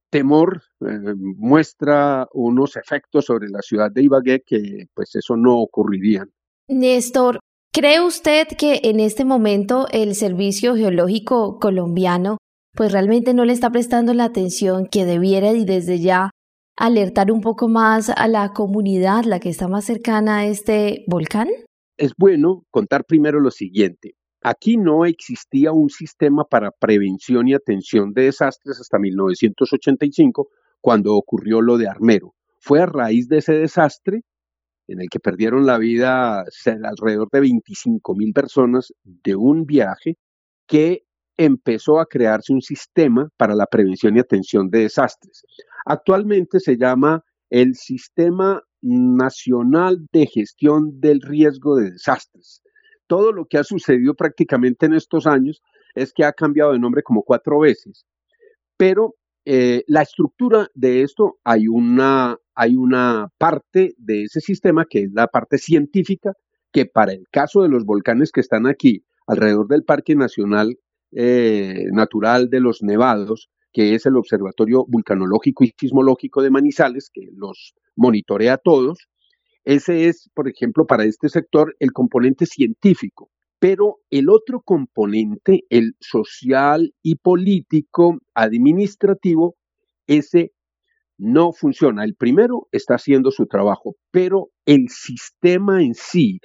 temor, 0.10 0.62
eh, 0.82 1.14
muestra 1.16 2.28
unos 2.34 2.76
efectos 2.76 3.26
sobre 3.26 3.50
la 3.50 3.62
ciudad 3.62 3.92
de 3.92 4.04
Ibagué 4.04 4.42
que 4.46 4.88
pues 4.94 5.16
eso 5.16 5.36
no 5.36 5.60
ocurrirían. 5.60 6.32
Néstor, 6.68 7.40
¿cree 7.72 8.02
usted 8.02 8.48
que 8.58 8.82
en 8.84 9.00
este 9.00 9.26
momento 9.26 9.88
el 9.92 10.16
Servicio 10.16 10.76
Geológico 10.76 11.60
colombiano 11.60 12.38
pues 12.76 12.92
realmente 12.92 13.34
no 13.34 13.46
le 13.46 13.54
está 13.54 13.72
prestando 13.72 14.14
la 14.14 14.26
atención 14.26 14.88
que 14.88 15.06
debiera 15.06 15.52
y 15.52 15.66
desde 15.66 16.00
ya 16.00 16.32
alertar 16.78 17.32
un 17.32 17.42
poco 17.42 17.68
más 17.68 18.10
a 18.10 18.28
la 18.28 18.54
comunidad, 18.54 19.26
la 19.26 19.40
que 19.40 19.50
está 19.50 19.68
más 19.68 19.86
cercana 19.86 20.40
a 20.40 20.46
este 20.46 21.04
volcán? 21.08 21.50
Es 21.98 22.14
bueno 22.18 22.64
contar 22.72 23.04
primero 23.06 23.42
lo 23.42 23.52
siguiente. 23.52 24.16
Aquí 24.42 24.78
no 24.78 25.06
existía 25.06 25.72
un 25.72 25.90
sistema 25.90 26.46
para 26.46 26.72
prevención 26.72 27.48
y 27.48 27.54
atención 27.54 28.14
de 28.14 28.24
desastres 28.24 28.80
hasta 28.80 28.98
1985, 28.98 30.48
cuando 30.82 31.16
ocurrió 31.16 31.62
lo 31.62 31.78
de 31.78 31.90
Armero. 31.90 32.34
Fue 32.60 32.82
a 32.82 32.86
raíz 32.86 33.28
de 33.28 33.40
ese 33.40 33.54
desastre, 33.54 34.22
en 34.88 35.02
el 35.02 35.10
que 35.10 35.20
perdieron 35.20 35.66
la 35.66 35.78
vida 35.78 36.46
alrededor 36.84 37.28
de 37.32 37.42
25 37.42 38.16
mil 38.16 38.34
personas 38.34 38.94
de 39.04 39.36
un 39.36 39.66
viaje, 39.66 40.16
que 40.68 41.04
empezó 41.38 42.00
a 42.00 42.06
crearse 42.06 42.54
un 42.54 42.62
sistema 42.62 43.30
para 43.38 43.56
la 43.56 43.66
prevención 43.66 44.16
y 44.16 44.20
atención 44.20 44.70
de 44.70 44.80
desastres. 44.80 45.44
Actualmente 45.86 46.60
se 46.60 46.78
llama 46.78 47.24
el 47.50 47.76
Sistema 47.76 48.62
Nacional 48.82 50.06
de 50.12 50.28
Gestión 50.28 51.00
del 51.00 51.22
Riesgo 51.22 51.76
de 51.78 51.92
Desastres. 51.92 52.62
Todo 53.10 53.32
lo 53.32 53.46
que 53.46 53.58
ha 53.58 53.64
sucedido 53.64 54.14
prácticamente 54.14 54.86
en 54.86 54.94
estos 54.94 55.26
años 55.26 55.64
es 55.96 56.14
que 56.14 56.24
ha 56.24 56.32
cambiado 56.32 56.74
de 56.74 56.80
nombre 56.80 57.02
como 57.02 57.24
cuatro 57.24 57.60
veces, 57.60 58.06
pero 58.78 59.16
eh, 59.46 59.84
la 59.88 60.04
estructura 60.04 60.68
de 60.76 61.02
esto 61.02 61.40
hay 61.44 61.68
una, 61.68 62.38
hay 62.54 62.76
una 62.76 63.30
parte 63.40 63.96
de 63.98 64.26
ese 64.26 64.42
sistema 64.42 64.86
que 64.88 65.06
es 65.06 65.12
la 65.12 65.26
parte 65.26 65.58
científica, 65.58 66.34
que 66.72 66.86
para 66.86 67.14
el 67.14 67.24
caso 67.32 67.64
de 67.64 67.70
los 67.70 67.84
volcanes 67.84 68.32
que 68.32 68.42
están 68.42 68.68
aquí 68.68 69.04
alrededor 69.26 69.68
del 69.68 69.84
Parque 69.86 70.14
Nacional 70.14 70.78
eh, 71.12 71.86
Natural 71.92 72.52
de 72.52 72.60
los 72.60 72.84
Nevados, 72.84 73.50
que 73.74 73.96
es 73.96 74.06
el 74.06 74.18
Observatorio 74.18 74.86
Vulcanológico 74.88 75.64
y 75.64 75.74
Sismológico 75.76 76.44
de 76.44 76.52
Manizales, 76.52 77.10
que 77.12 77.30
los 77.36 77.74
monitorea 77.96 78.54
a 78.54 78.58
todos. 78.58 79.00
Ese 79.70 80.08
es, 80.08 80.32
por 80.34 80.50
ejemplo, 80.50 80.88
para 80.88 81.04
este 81.04 81.30
sector 81.30 81.76
el 81.78 81.92
componente 81.92 82.48
científico. 82.48 83.30
Pero 83.60 83.98
el 84.10 84.28
otro 84.32 84.62
componente, 84.62 85.62
el 85.70 85.94
social 86.00 86.96
y 87.04 87.18
político, 87.18 88.18
administrativo, 88.34 89.58
ese 90.08 90.54
no 91.20 91.52
funciona. 91.52 92.04
El 92.04 92.16
primero 92.16 92.68
está 92.72 92.96
haciendo 92.96 93.30
su 93.30 93.46
trabajo, 93.46 93.96
pero 94.10 94.48
el 94.66 94.90
sistema 94.90 95.84
en 95.84 95.94
sí 95.94 96.40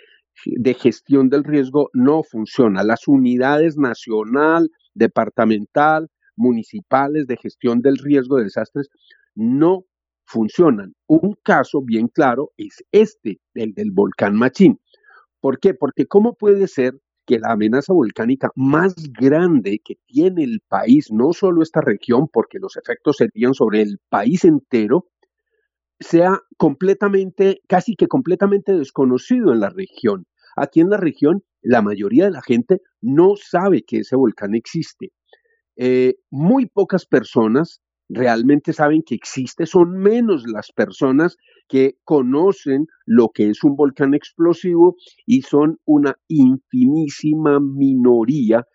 de 0.44 0.74
gestión 0.74 1.30
del 1.30 1.44
riesgo 1.44 1.88
no 1.94 2.24
funciona. 2.24 2.84
Las 2.84 3.08
unidades 3.08 3.78
nacional, 3.78 4.68
departamental, 4.92 6.10
municipales 6.36 7.26
de 7.26 7.38
gestión 7.38 7.80
del 7.80 7.96
riesgo 7.96 8.36
de 8.36 8.44
desastres 8.44 8.90
no 9.34 9.86
funcionan. 10.26 10.94
Un 11.06 11.36
caso 11.42 11.82
bien 11.82 12.08
claro 12.08 12.52
es 12.56 12.84
este, 12.92 13.38
el 13.54 13.74
del 13.74 13.90
volcán 13.90 14.36
Machín. 14.36 14.80
¿Por 15.40 15.58
qué? 15.58 15.74
Porque 15.74 16.06
¿cómo 16.06 16.34
puede 16.34 16.68
ser 16.68 16.94
que 17.26 17.38
la 17.38 17.52
amenaza 17.52 17.92
volcánica 17.92 18.50
más 18.54 18.94
grande 19.18 19.80
que 19.84 19.96
tiene 20.06 20.44
el 20.44 20.60
país, 20.68 21.10
no 21.10 21.32
solo 21.32 21.62
esta 21.62 21.80
región, 21.80 22.28
porque 22.28 22.58
los 22.58 22.76
efectos 22.76 23.16
serían 23.16 23.54
sobre 23.54 23.82
el 23.82 23.98
país 24.08 24.44
entero, 24.44 25.06
sea 26.00 26.38
completamente, 26.56 27.60
casi 27.66 27.94
que 27.94 28.08
completamente 28.08 28.72
desconocido 28.72 29.52
en 29.52 29.60
la 29.60 29.70
región. 29.70 30.26
Aquí 30.56 30.80
en 30.80 30.90
la 30.90 30.98
región, 30.98 31.42
la 31.62 31.82
mayoría 31.82 32.26
de 32.26 32.30
la 32.30 32.42
gente 32.42 32.80
no 33.00 33.34
sabe 33.36 33.82
que 33.82 33.98
ese 33.98 34.16
volcán 34.16 34.54
existe. 34.54 35.12
Eh, 35.76 36.16
muy 36.30 36.66
pocas 36.66 37.06
personas 37.06 37.80
realmente 38.08 38.72
saben 38.72 39.02
que 39.02 39.14
existe, 39.14 39.66
son 39.66 39.92
menos 39.98 40.44
las 40.46 40.72
personas 40.72 41.36
que 41.68 41.96
conocen 42.04 42.86
lo 43.06 43.30
que 43.30 43.50
es 43.50 43.64
un 43.64 43.76
volcán 43.76 44.14
explosivo 44.14 44.96
y 45.26 45.42
son 45.42 45.78
una 45.84 46.16
infinísima 46.28 47.60
minoría 47.60 48.66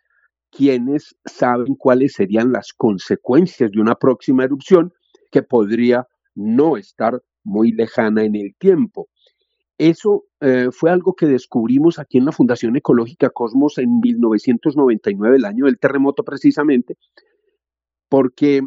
quienes 0.52 1.16
saben 1.26 1.76
cuáles 1.76 2.14
serían 2.14 2.52
las 2.52 2.74
consecuencias 2.74 3.72
de 3.72 3.80
una 3.80 3.96
próxima 3.96 4.44
erupción 4.44 4.92
que 5.32 5.44
podría 5.44 6.08
no 6.34 6.78
estar 6.78 7.22
muy 7.44 7.72
lejana 7.72 8.24
en 8.24 8.36
el 8.36 8.56
tiempo. 8.58 9.10
Eso 9.78 10.26
eh, 10.42 10.70
fue 10.72 10.92
algo 10.92 11.14
que 11.14 11.26
descubrimos 11.26 12.00
aquí 12.00 12.18
en 12.18 12.26
la 12.26 12.32
Fundación 12.32 12.76
Ecológica 12.76 13.30
Cosmos 13.30 13.78
en 13.78 14.00
1999, 14.00 15.38
el 15.38 15.46
año 15.46 15.66
del 15.66 15.80
terremoto 15.80 16.24
precisamente, 16.24 16.98
porque 18.10 18.62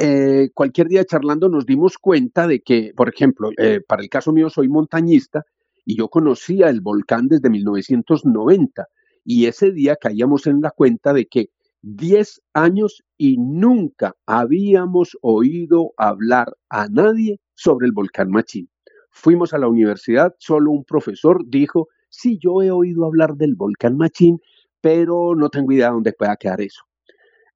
eh, 0.00 0.50
cualquier 0.54 0.88
día 0.88 1.04
charlando 1.04 1.48
nos 1.48 1.66
dimos 1.66 1.98
cuenta 1.98 2.46
de 2.46 2.60
que, 2.60 2.92
por 2.96 3.08
ejemplo, 3.08 3.50
eh, 3.58 3.80
para 3.86 4.02
el 4.02 4.08
caso 4.08 4.32
mío 4.32 4.50
soy 4.50 4.68
montañista 4.68 5.44
y 5.84 5.96
yo 5.96 6.08
conocía 6.08 6.68
el 6.68 6.80
volcán 6.80 7.28
desde 7.28 7.50
1990 7.50 8.86
y 9.24 9.46
ese 9.46 9.72
día 9.72 9.96
caíamos 9.96 10.46
en 10.46 10.60
la 10.60 10.70
cuenta 10.70 11.12
de 11.12 11.26
que 11.26 11.50
10 11.82 12.42
años 12.54 13.02
y 13.16 13.38
nunca 13.38 14.14
habíamos 14.26 15.16
oído 15.22 15.92
hablar 15.96 16.56
a 16.68 16.88
nadie 16.88 17.40
sobre 17.54 17.86
el 17.86 17.92
volcán 17.92 18.30
Machín. 18.30 18.68
Fuimos 19.10 19.52
a 19.52 19.58
la 19.58 19.68
universidad, 19.68 20.34
solo 20.38 20.70
un 20.70 20.84
profesor 20.84 21.42
dijo, 21.46 21.88
sí, 22.08 22.38
yo 22.40 22.62
he 22.62 22.70
oído 22.70 23.04
hablar 23.04 23.34
del 23.34 23.54
volcán 23.54 23.96
Machín, 23.96 24.40
pero 24.80 25.34
no 25.34 25.48
tengo 25.50 25.72
idea 25.72 25.86
de 25.88 25.94
dónde 25.94 26.12
pueda 26.12 26.36
quedar 26.36 26.60
eso. 26.60 26.87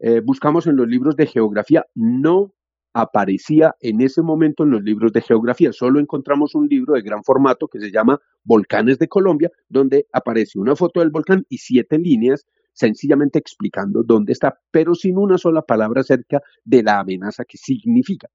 Eh, 0.04 0.20
buscamos 0.20 0.66
en 0.66 0.74
los 0.74 0.88
libros 0.88 1.14
de 1.14 1.26
geografía, 1.26 1.86
no 1.94 2.52
aparecía 2.92 3.76
en 3.80 4.00
ese 4.00 4.20
momento 4.20 4.64
en 4.64 4.70
los 4.70 4.82
libros 4.82 5.12
de 5.12 5.22
geografía. 5.22 5.72
Solo 5.72 6.00
encontramos 6.00 6.56
un 6.56 6.66
libro 6.66 6.94
de 6.94 7.02
gran 7.02 7.22
formato 7.22 7.68
que 7.68 7.78
se 7.78 7.92
llama 7.92 8.18
Volcanes 8.42 8.98
de 8.98 9.06
Colombia, 9.06 9.48
donde 9.68 10.06
aparece 10.12 10.58
una 10.58 10.74
foto 10.74 10.98
del 10.98 11.10
volcán 11.10 11.44
y 11.48 11.58
siete 11.58 11.98
líneas 11.98 12.44
sencillamente 12.72 13.38
explicando 13.38 14.02
dónde 14.02 14.32
está, 14.32 14.58
pero 14.72 14.96
sin 14.96 15.18
una 15.18 15.38
sola 15.38 15.62
palabra 15.62 16.00
acerca 16.00 16.40
de 16.64 16.82
la 16.82 16.98
amenaza 16.98 17.44
que 17.44 17.56
significa. 17.56 18.26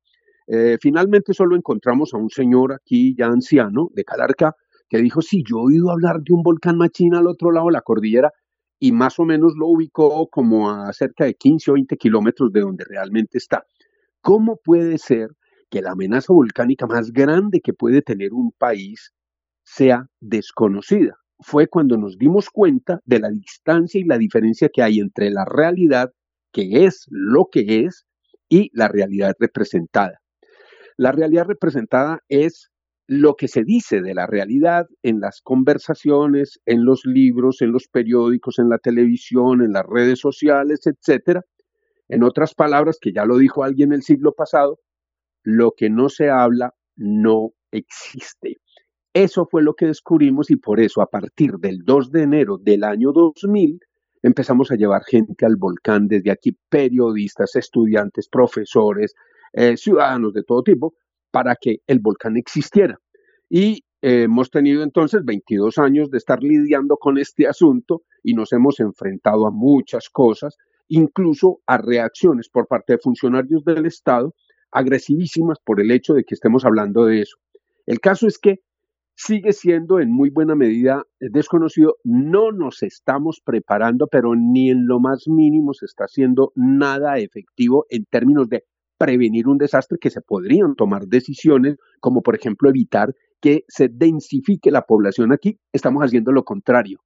Eh, 0.47 0.77
finalmente 0.79 1.33
solo 1.33 1.57
encontramos 1.57 2.13
a 2.13 2.17
un 2.17 2.29
señor 2.29 2.71
aquí 2.71 3.13
ya 3.17 3.25
anciano 3.25 3.89
de 3.93 4.05
Calarca 4.05 4.55
que 4.87 4.99
dijo, 4.99 5.21
sí, 5.21 5.43
yo 5.45 5.57
he 5.57 5.73
oído 5.73 5.91
hablar 5.91 6.21
de 6.21 6.33
un 6.33 6.43
volcán 6.43 6.77
machina 6.77 7.19
al 7.19 7.27
otro 7.27 7.51
lado 7.51 7.65
de 7.65 7.73
la 7.73 7.81
cordillera 7.81 8.31
y 8.79 8.91
más 8.91 9.19
o 9.19 9.25
menos 9.25 9.53
lo 9.57 9.67
ubicó 9.67 10.27
como 10.27 10.69
a 10.69 10.91
cerca 10.93 11.25
de 11.25 11.33
15 11.33 11.71
o 11.71 11.73
20 11.75 11.97
kilómetros 11.97 12.51
de 12.51 12.61
donde 12.61 12.85
realmente 12.87 13.37
está. 13.37 13.65
¿Cómo 14.21 14.57
puede 14.63 14.97
ser 14.97 15.29
que 15.69 15.81
la 15.81 15.91
amenaza 15.91 16.33
volcánica 16.33 16.85
más 16.85 17.11
grande 17.11 17.61
que 17.61 17.73
puede 17.73 18.01
tener 18.01 18.33
un 18.33 18.51
país 18.51 19.13
sea 19.63 20.07
desconocida? 20.19 21.15
Fue 21.39 21.67
cuando 21.67 21.97
nos 21.97 22.17
dimos 22.17 22.49
cuenta 22.49 22.99
de 23.05 23.19
la 23.19 23.29
distancia 23.29 23.99
y 23.99 24.03
la 24.03 24.17
diferencia 24.17 24.69
que 24.73 24.81
hay 24.81 24.99
entre 24.99 25.29
la 25.29 25.45
realidad, 25.45 26.11
que 26.51 26.85
es 26.85 27.05
lo 27.09 27.47
que 27.51 27.85
es, 27.85 28.05
y 28.49 28.69
la 28.73 28.87
realidad 28.87 29.35
representada. 29.39 30.19
La 30.95 31.11
realidad 31.11 31.45
representada 31.45 32.21
es 32.29 32.71
lo 33.07 33.35
que 33.35 33.47
se 33.47 33.63
dice 33.63 34.01
de 34.01 34.13
la 34.13 34.27
realidad 34.27 34.85
en 35.01 35.21
las 35.21 35.41
conversaciones, 35.41 36.59
en 36.65 36.83
los 36.83 37.05
libros, 37.05 37.61
en 37.61 37.71
los 37.71 37.87
periódicos, 37.87 38.59
en 38.59 38.67
la 38.69 38.77
televisión, 38.77 39.61
en 39.61 39.71
las 39.71 39.85
redes 39.85 40.19
sociales, 40.19 40.81
etcétera, 40.85 41.43
en 42.09 42.23
otras 42.23 42.53
palabras, 42.53 42.97
que 43.01 43.13
ya 43.13 43.25
lo 43.25 43.37
dijo 43.37 43.63
alguien 43.63 43.93
el 43.93 44.03
siglo 44.03 44.33
pasado, 44.33 44.79
lo 45.43 45.71
que 45.71 45.89
no 45.89 46.09
se 46.09 46.29
habla 46.29 46.73
no 46.97 47.51
existe. 47.71 48.57
Eso 49.13 49.47
fue 49.49 49.63
lo 49.63 49.73
que 49.73 49.87
descubrimos 49.87 50.51
y 50.51 50.57
por 50.57 50.79
eso 50.81 51.01
a 51.01 51.07
partir 51.07 51.53
del 51.53 51.79
2 51.85 52.11
de 52.11 52.23
enero 52.23 52.57
del 52.57 52.83
año 52.83 53.13
2000 53.13 53.79
empezamos 54.21 54.69
a 54.71 54.75
llevar 54.75 55.03
gente 55.05 55.45
al 55.45 55.55
volcán 55.55 56.07
desde 56.07 56.31
aquí, 56.31 56.57
periodistas, 56.69 57.55
estudiantes, 57.55 58.27
profesores, 58.29 59.15
eh, 59.53 59.77
ciudadanos 59.77 60.33
de 60.33 60.43
todo 60.43 60.61
tipo, 60.61 60.93
para 61.31 61.55
que 61.59 61.77
el 61.87 61.99
volcán 61.99 62.37
existiera. 62.37 62.99
Y 63.49 63.83
eh, 64.01 64.23
hemos 64.23 64.49
tenido 64.49 64.83
entonces 64.83 65.21
22 65.25 65.77
años 65.77 66.09
de 66.11 66.17
estar 66.17 66.41
lidiando 66.43 66.97
con 66.97 67.17
este 67.17 67.47
asunto 67.47 68.03
y 68.23 68.33
nos 68.33 68.53
hemos 68.53 68.79
enfrentado 68.79 69.47
a 69.47 69.51
muchas 69.51 70.09
cosas 70.09 70.57
incluso 70.89 71.59
a 71.65 71.77
reacciones 71.77 72.49
por 72.49 72.67
parte 72.67 72.93
de 72.93 72.99
funcionarios 72.99 73.63
del 73.63 73.85
Estado 73.85 74.33
agresivísimas 74.71 75.59
por 75.63 75.81
el 75.81 75.91
hecho 75.91 76.13
de 76.13 76.23
que 76.23 76.35
estemos 76.35 76.65
hablando 76.65 77.05
de 77.05 77.21
eso. 77.21 77.37
El 77.85 77.99
caso 77.99 78.27
es 78.27 78.37
que 78.37 78.59
sigue 79.15 79.53
siendo 79.53 79.99
en 79.99 80.11
muy 80.11 80.29
buena 80.29 80.55
medida 80.55 81.03
desconocido, 81.19 81.95
no 82.03 82.51
nos 82.51 82.83
estamos 82.83 83.41
preparando, 83.43 84.07
pero 84.07 84.35
ni 84.35 84.69
en 84.69 84.85
lo 84.85 84.99
más 84.99 85.27
mínimo 85.27 85.73
se 85.73 85.85
está 85.85 86.03
haciendo 86.03 86.51
nada 86.55 87.17
efectivo 87.17 87.85
en 87.89 88.05
términos 88.05 88.49
de 88.49 88.65
prevenir 88.97 89.47
un 89.47 89.57
desastre 89.57 89.97
que 89.99 90.09
se 90.09 90.21
podrían 90.21 90.75
tomar 90.75 91.07
decisiones, 91.07 91.77
como 91.99 92.21
por 92.21 92.35
ejemplo 92.35 92.69
evitar 92.69 93.13
que 93.39 93.63
se 93.67 93.89
densifique 93.89 94.71
la 94.71 94.83
población 94.83 95.31
aquí. 95.31 95.59
Estamos 95.71 96.03
haciendo 96.03 96.31
lo 96.31 96.43
contrario. 96.43 96.99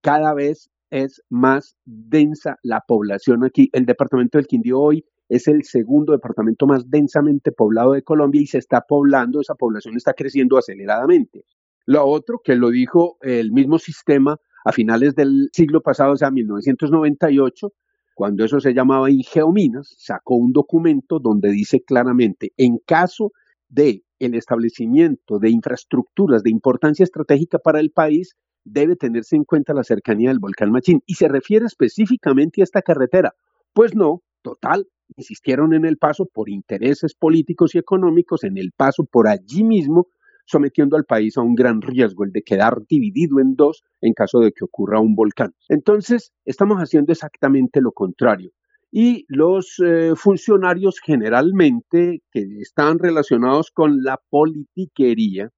Cada 0.00 0.34
vez 0.34 0.70
es 0.90 1.22
más 1.28 1.76
densa 1.84 2.56
la 2.62 2.82
población 2.86 3.44
aquí. 3.44 3.68
El 3.72 3.86
departamento 3.86 4.38
del 4.38 4.46
Quindío 4.46 4.80
hoy 4.80 5.04
es 5.28 5.46
el 5.46 5.62
segundo 5.62 6.12
departamento 6.12 6.66
más 6.66 6.90
densamente 6.90 7.52
poblado 7.52 7.92
de 7.92 8.02
Colombia 8.02 8.40
y 8.40 8.46
se 8.46 8.58
está 8.58 8.82
poblando, 8.82 9.40
esa 9.40 9.54
población 9.54 9.96
está 9.96 10.12
creciendo 10.12 10.58
aceleradamente. 10.58 11.44
Lo 11.86 12.04
otro 12.04 12.40
que 12.42 12.56
lo 12.56 12.70
dijo 12.70 13.16
el 13.20 13.52
mismo 13.52 13.78
sistema 13.78 14.36
a 14.64 14.72
finales 14.72 15.14
del 15.14 15.48
siglo 15.52 15.80
pasado, 15.80 16.12
o 16.12 16.16
sea, 16.16 16.30
1998, 16.30 17.72
cuando 18.14 18.44
eso 18.44 18.60
se 18.60 18.74
llamaba 18.74 19.10
Ingeominas, 19.10 19.94
sacó 19.98 20.36
un 20.36 20.52
documento 20.52 21.18
donde 21.18 21.50
dice 21.50 21.82
claramente, 21.82 22.52
en 22.56 22.78
caso 22.78 23.32
de 23.68 24.02
el 24.18 24.34
establecimiento 24.34 25.38
de 25.38 25.50
infraestructuras 25.50 26.42
de 26.42 26.50
importancia 26.50 27.04
estratégica 27.04 27.58
para 27.58 27.80
el 27.80 27.90
país, 27.90 28.36
debe 28.64 28.96
tenerse 28.96 29.36
en 29.36 29.44
cuenta 29.44 29.72
la 29.72 29.84
cercanía 29.84 30.28
del 30.28 30.38
volcán 30.38 30.70
Machín. 30.70 31.00
Y 31.06 31.14
se 31.14 31.28
refiere 31.28 31.66
específicamente 31.66 32.60
a 32.60 32.64
esta 32.64 32.82
carretera. 32.82 33.32
Pues 33.72 33.94
no, 33.94 34.22
total, 34.42 34.86
insistieron 35.16 35.72
en 35.72 35.84
el 35.84 35.96
paso 35.96 36.26
por 36.26 36.50
intereses 36.50 37.14
políticos 37.14 37.74
y 37.74 37.78
económicos, 37.78 38.44
en 38.44 38.58
el 38.58 38.72
paso 38.76 39.04
por 39.04 39.28
allí 39.28 39.64
mismo, 39.64 40.08
sometiendo 40.50 40.96
al 40.96 41.04
país 41.04 41.36
a 41.36 41.42
un 41.42 41.54
gran 41.54 41.80
riesgo, 41.80 42.24
el 42.24 42.32
de 42.32 42.42
quedar 42.42 42.82
dividido 42.88 43.40
en 43.40 43.54
dos 43.54 43.84
en 44.00 44.12
caso 44.12 44.40
de 44.40 44.52
que 44.52 44.64
ocurra 44.64 45.00
un 45.00 45.14
volcán. 45.14 45.54
Entonces, 45.68 46.32
estamos 46.44 46.78
haciendo 46.78 47.12
exactamente 47.12 47.80
lo 47.80 47.92
contrario. 47.92 48.50
Y 48.90 49.24
los 49.28 49.80
eh, 49.84 50.14
funcionarios 50.16 50.98
generalmente 51.00 52.22
que 52.32 52.40
están 52.60 52.98
relacionados 52.98 53.70
con 53.70 54.02
la 54.02 54.18
politiquería, 54.30 55.50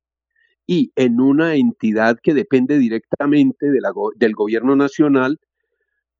y 0.66 0.92
en 0.96 1.20
una 1.20 1.56
entidad 1.56 2.18
que 2.22 2.34
depende 2.34 2.78
directamente 2.78 3.66
del 3.70 4.34
gobierno 4.34 4.76
nacional, 4.76 5.38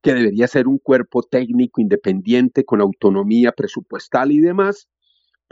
que 0.02 0.14
debería 0.14 0.48
ser 0.48 0.66
un 0.66 0.78
cuerpo 0.78 1.22
técnico 1.22 1.80
independiente 1.80 2.64
con 2.64 2.80
autonomía 2.80 3.52
presupuestal 3.52 4.32
y 4.32 4.40
demás, 4.40 4.88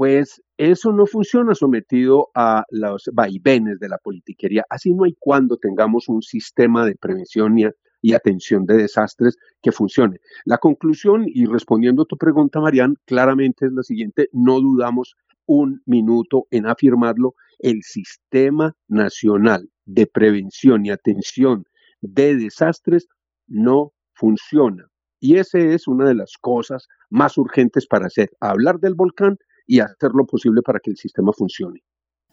pues 0.00 0.42
eso 0.56 0.92
no 0.92 1.04
funciona 1.04 1.54
sometido 1.54 2.30
a 2.34 2.64
los 2.70 3.10
vaivenes 3.12 3.78
de 3.80 3.90
la 3.90 3.98
politiquería. 3.98 4.64
Así 4.70 4.94
no 4.94 5.04
hay 5.04 5.14
cuando 5.18 5.58
tengamos 5.58 6.08
un 6.08 6.22
sistema 6.22 6.86
de 6.86 6.96
prevención 6.96 7.58
y, 7.58 8.14
atención 8.14 8.64
de 8.64 8.78
desastres 8.78 9.36
que 9.60 9.72
funcione. 9.72 10.16
La 10.46 10.56
conclusión, 10.56 11.26
y 11.26 11.44
respondiendo 11.44 12.04
a 12.04 12.06
tu 12.06 12.16
pregunta, 12.16 12.60
Marian, 12.60 12.96
claramente 13.04 13.66
es 13.66 13.72
la 13.72 13.82
siguiente, 13.82 14.30
no 14.32 14.58
dudamos 14.62 15.16
un 15.44 15.82
minuto 15.84 16.46
en 16.50 16.64
afirmarlo, 16.64 17.34
el 17.58 17.82
Sistema 17.82 18.74
Nacional 18.88 19.68
de 19.84 20.06
Prevención 20.06 20.86
y 20.86 20.92
Atención 20.92 21.66
de 22.00 22.36
Desastres 22.36 23.06
no 23.46 23.92
funciona. 24.14 24.86
Y 25.20 25.36
esa 25.36 25.58
es 25.58 25.86
una 25.86 26.08
de 26.08 26.14
las 26.14 26.38
cosas 26.40 26.88
más 27.10 27.36
urgentes 27.36 27.86
para 27.86 28.06
hacer, 28.06 28.30
hablar 28.40 28.80
del 28.80 28.94
volcán 28.94 29.36
y 29.70 29.78
hacer 29.78 30.10
lo 30.14 30.26
posible 30.26 30.62
para 30.62 30.80
que 30.80 30.90
el 30.90 30.96
sistema 30.96 31.30
funcione. 31.32 31.84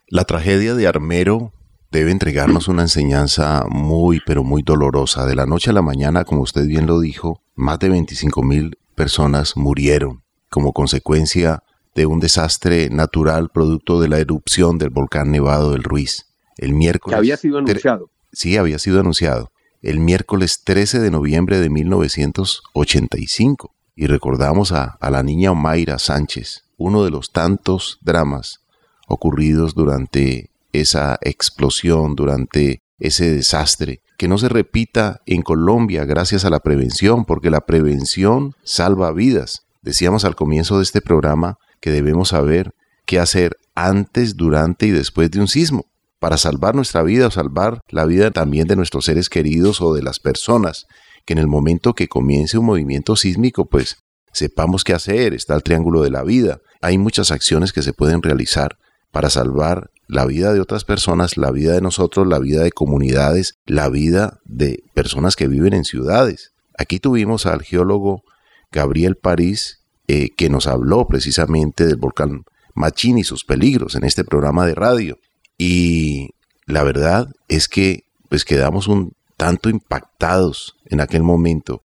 La 0.08 0.24
tragedia 0.24 0.74
de 0.74 0.88
Armero 0.88 1.54
debe 1.92 2.10
entregarnos 2.10 2.68
una 2.68 2.82
enseñanza 2.82 3.64
muy, 3.70 4.20
pero 4.26 4.44
muy 4.44 4.64
dolorosa. 4.64 5.28
De 5.28 5.36
la 5.36 5.46
noche 5.46 5.70
a 5.70 5.74
la 5.74 5.84
mañana, 5.84 6.24
como 6.24 6.42
usted 6.42 6.66
bien 6.66 6.88
lo 6.88 7.00
dijo, 7.00 7.44
más 7.54 7.78
de 7.78 7.90
25 7.90 8.42
mil 8.42 8.80
personas 8.96 9.56
murieron 9.56 10.24
como 10.50 10.74
consecuencia 10.74 11.62
de 11.94 12.08
un 12.08 12.20
desastre 12.20 12.90
natural 12.90 13.50
producto 13.50 14.02
de 14.02 14.08
la 14.08 14.18
erupción 14.18 14.80
del 14.80 14.90
volcán 14.90 15.32
Nevado 15.32 15.74
del 15.74 15.84
Ruiz. 15.84 16.26
El 16.58 16.74
miércoles. 16.74 17.14
Que 17.14 17.20
había 17.20 17.38
sido 17.38 17.60
anunciado. 17.60 18.10
Sí, 18.32 18.58
había 18.58 18.80
sido 18.80 19.00
anunciado. 19.00 19.52
El 19.84 20.00
miércoles 20.00 20.64
13 20.64 21.02
de 21.02 21.12
noviembre 21.12 21.60
de 21.60 21.70
1985. 21.70 23.76
Y 23.96 24.08
recordamos 24.08 24.72
a, 24.72 24.98
a 25.00 25.12
la 25.12 25.22
niña 25.22 25.52
Omaira 25.52 26.00
Sánchez, 26.00 26.64
uno 26.78 27.04
de 27.04 27.12
los 27.12 27.32
tantos 27.32 28.00
dramas 28.02 28.62
ocurridos 29.08 29.74
durante 29.74 30.52
esa 30.74 31.18
explosión, 31.22 32.16
durante 32.16 32.82
ese 33.00 33.34
desastre, 33.34 34.02
que 34.18 34.28
no 34.28 34.38
se 34.38 34.50
repita 34.50 35.22
en 35.26 35.42
Colombia 35.42 36.06
gracias 36.06 36.46
a 36.46 36.50
la 36.50 36.60
prevención, 36.60 37.26
porque 37.26 37.50
la 37.50 37.62
prevención 37.62 38.56
salva 38.64 39.12
vidas. 39.12 39.64
Decíamos 39.82 40.26
al 40.26 40.36
comienzo 40.36 40.78
de 40.78 40.84
este 40.84 41.02
programa 41.02 41.58
que 41.80 41.92
debemos 41.92 42.30
saber 42.30 42.74
qué 43.06 43.20
hacer 43.20 43.58
antes, 43.76 44.36
durante 44.36 44.88
y 44.88 44.92
después 44.92 45.30
de 45.32 45.40
un 45.40 45.48
sismo 45.48 45.86
para 46.20 46.38
salvar 46.38 46.76
nuestra 46.76 47.04
vida 47.04 47.28
o 47.28 47.32
salvar 47.32 47.82
la 47.90 48.06
vida 48.06 48.32
también 48.32 48.68
de 48.68 48.76
nuestros 48.76 49.06
seres 49.06 49.30
queridos 49.30 49.82
o 49.82 49.94
de 49.94 50.02
las 50.02 50.20
personas, 50.20 50.88
que 51.26 51.34
en 51.34 51.40
el 51.40 51.48
momento 51.48 51.94
que 51.94 52.08
comience 52.08 52.58
un 52.58 52.66
movimiento 52.66 53.16
sísmico, 53.16 53.66
pues 53.66 53.98
sepamos 54.32 54.84
qué 54.84 54.94
hacer, 54.94 55.34
está 55.34 55.56
el 55.56 55.64
triángulo 55.64 56.02
de 56.02 56.10
la 56.10 56.24
vida. 56.24 56.60
Hay 56.82 56.98
muchas 56.98 57.32
acciones 57.32 57.74
que 57.74 57.82
se 57.82 57.94
pueden 57.94 58.22
realizar 58.22 58.78
para 59.12 59.30
salvar 59.30 59.90
la 60.08 60.26
vida 60.26 60.54
de 60.54 60.62
otras 60.62 60.86
personas, 60.86 61.38
la 61.38 61.52
vida 61.52 61.74
de 61.74 61.82
nosotros, 61.82 62.28
la 62.28 62.40
vida 62.40 62.64
de 62.64 62.72
comunidades, 62.72 63.58
la 63.66 63.90
vida 63.90 64.40
de 64.46 64.84
personas 64.94 65.36
que 65.36 65.48
viven 65.48 65.74
en 65.74 65.84
ciudades. 65.84 66.54
Aquí 66.78 67.00
tuvimos 67.00 67.46
al 67.46 67.62
geólogo 67.62 68.24
Gabriel 68.72 69.16
París, 69.18 69.82
eh, 70.08 70.30
que 70.36 70.50
nos 70.50 70.68
habló 70.68 71.08
precisamente 71.08 71.86
del 71.86 71.98
volcán 71.98 72.46
Machín 72.74 73.18
y 73.18 73.24
sus 73.24 73.44
peligros 73.44 73.96
en 73.96 74.04
este 74.04 74.24
programa 74.24 74.66
de 74.66 74.76
radio. 74.76 75.18
Y 75.58 76.30
la 76.66 76.84
verdad 76.84 77.28
es 77.48 77.68
que 77.68 78.04
pues 78.30 78.46
quedamos 78.46 78.88
un 78.88 79.14
tanto 79.36 79.70
impactados 79.70 80.76
en 80.86 81.02
aquel 81.02 81.24
momento. 81.24 81.84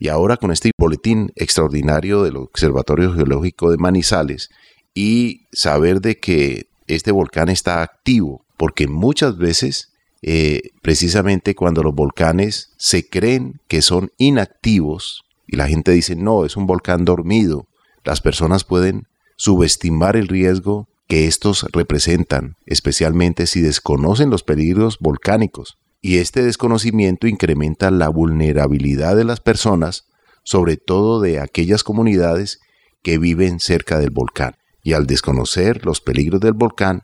Y 0.00 0.08
ahora 0.08 0.38
con 0.38 0.50
este 0.50 0.70
boletín 0.78 1.30
extraordinario 1.36 2.22
del 2.22 2.36
Observatorio 2.36 3.12
Geológico 3.12 3.70
de 3.70 3.76
Manizales 3.76 4.48
y 4.94 5.46
saber 5.52 6.00
de 6.00 6.18
que 6.18 6.70
este 6.86 7.12
volcán 7.12 7.50
está 7.50 7.82
activo, 7.82 8.46
porque 8.56 8.88
muchas 8.88 9.36
veces, 9.36 9.92
eh, 10.22 10.70
precisamente 10.80 11.54
cuando 11.54 11.82
los 11.82 11.94
volcanes 11.94 12.72
se 12.78 13.10
creen 13.10 13.60
que 13.68 13.82
son 13.82 14.10
inactivos 14.16 15.22
y 15.46 15.56
la 15.56 15.68
gente 15.68 15.92
dice, 15.92 16.16
no, 16.16 16.46
es 16.46 16.56
un 16.56 16.66
volcán 16.66 17.04
dormido, 17.04 17.66
las 18.02 18.22
personas 18.22 18.64
pueden 18.64 19.06
subestimar 19.36 20.16
el 20.16 20.28
riesgo 20.28 20.88
que 21.08 21.26
estos 21.26 21.66
representan, 21.72 22.56
especialmente 22.64 23.46
si 23.46 23.60
desconocen 23.60 24.30
los 24.30 24.44
peligros 24.44 24.98
volcánicos. 24.98 25.76
Y 26.00 26.18
este 26.18 26.42
desconocimiento 26.42 27.26
incrementa 27.26 27.90
la 27.90 28.08
vulnerabilidad 28.08 29.16
de 29.16 29.24
las 29.24 29.40
personas, 29.40 30.06
sobre 30.42 30.76
todo 30.76 31.20
de 31.20 31.40
aquellas 31.40 31.84
comunidades 31.84 32.60
que 33.02 33.18
viven 33.18 33.60
cerca 33.60 33.98
del 33.98 34.10
volcán. 34.10 34.56
Y 34.82 34.94
al 34.94 35.06
desconocer 35.06 35.84
los 35.84 36.00
peligros 36.00 36.40
del 36.40 36.54
volcán, 36.54 37.02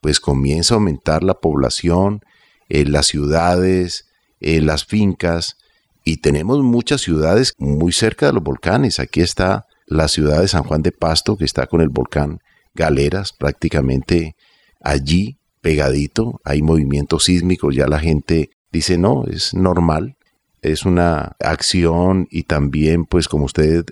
pues 0.00 0.18
comienza 0.18 0.74
a 0.74 0.78
aumentar 0.78 1.22
la 1.22 1.34
población, 1.34 2.22
en 2.68 2.90
las 2.90 3.06
ciudades, 3.06 4.08
en 4.40 4.66
las 4.66 4.84
fincas, 4.84 5.56
y 6.04 6.16
tenemos 6.16 6.62
muchas 6.62 7.00
ciudades 7.00 7.52
muy 7.58 7.92
cerca 7.92 8.26
de 8.26 8.32
los 8.32 8.42
volcanes. 8.42 8.98
Aquí 8.98 9.20
está 9.20 9.66
la 9.86 10.08
ciudad 10.08 10.40
de 10.40 10.48
San 10.48 10.64
Juan 10.64 10.82
de 10.82 10.90
Pasto, 10.90 11.36
que 11.36 11.44
está 11.44 11.66
con 11.66 11.80
el 11.80 11.90
volcán 11.90 12.40
galeras 12.74 13.32
prácticamente 13.32 14.34
allí 14.80 15.38
pegadito, 15.62 16.40
hay 16.44 16.60
movimientos 16.60 17.24
sísmicos, 17.24 17.74
ya 17.74 17.86
la 17.86 17.98
gente 17.98 18.50
dice, 18.70 18.98
no, 18.98 19.24
es 19.26 19.54
normal, 19.54 20.16
es 20.60 20.84
una 20.84 21.36
acción 21.40 22.28
y 22.30 22.42
también, 22.42 23.06
pues 23.06 23.28
como 23.28 23.46
usted 23.46 23.86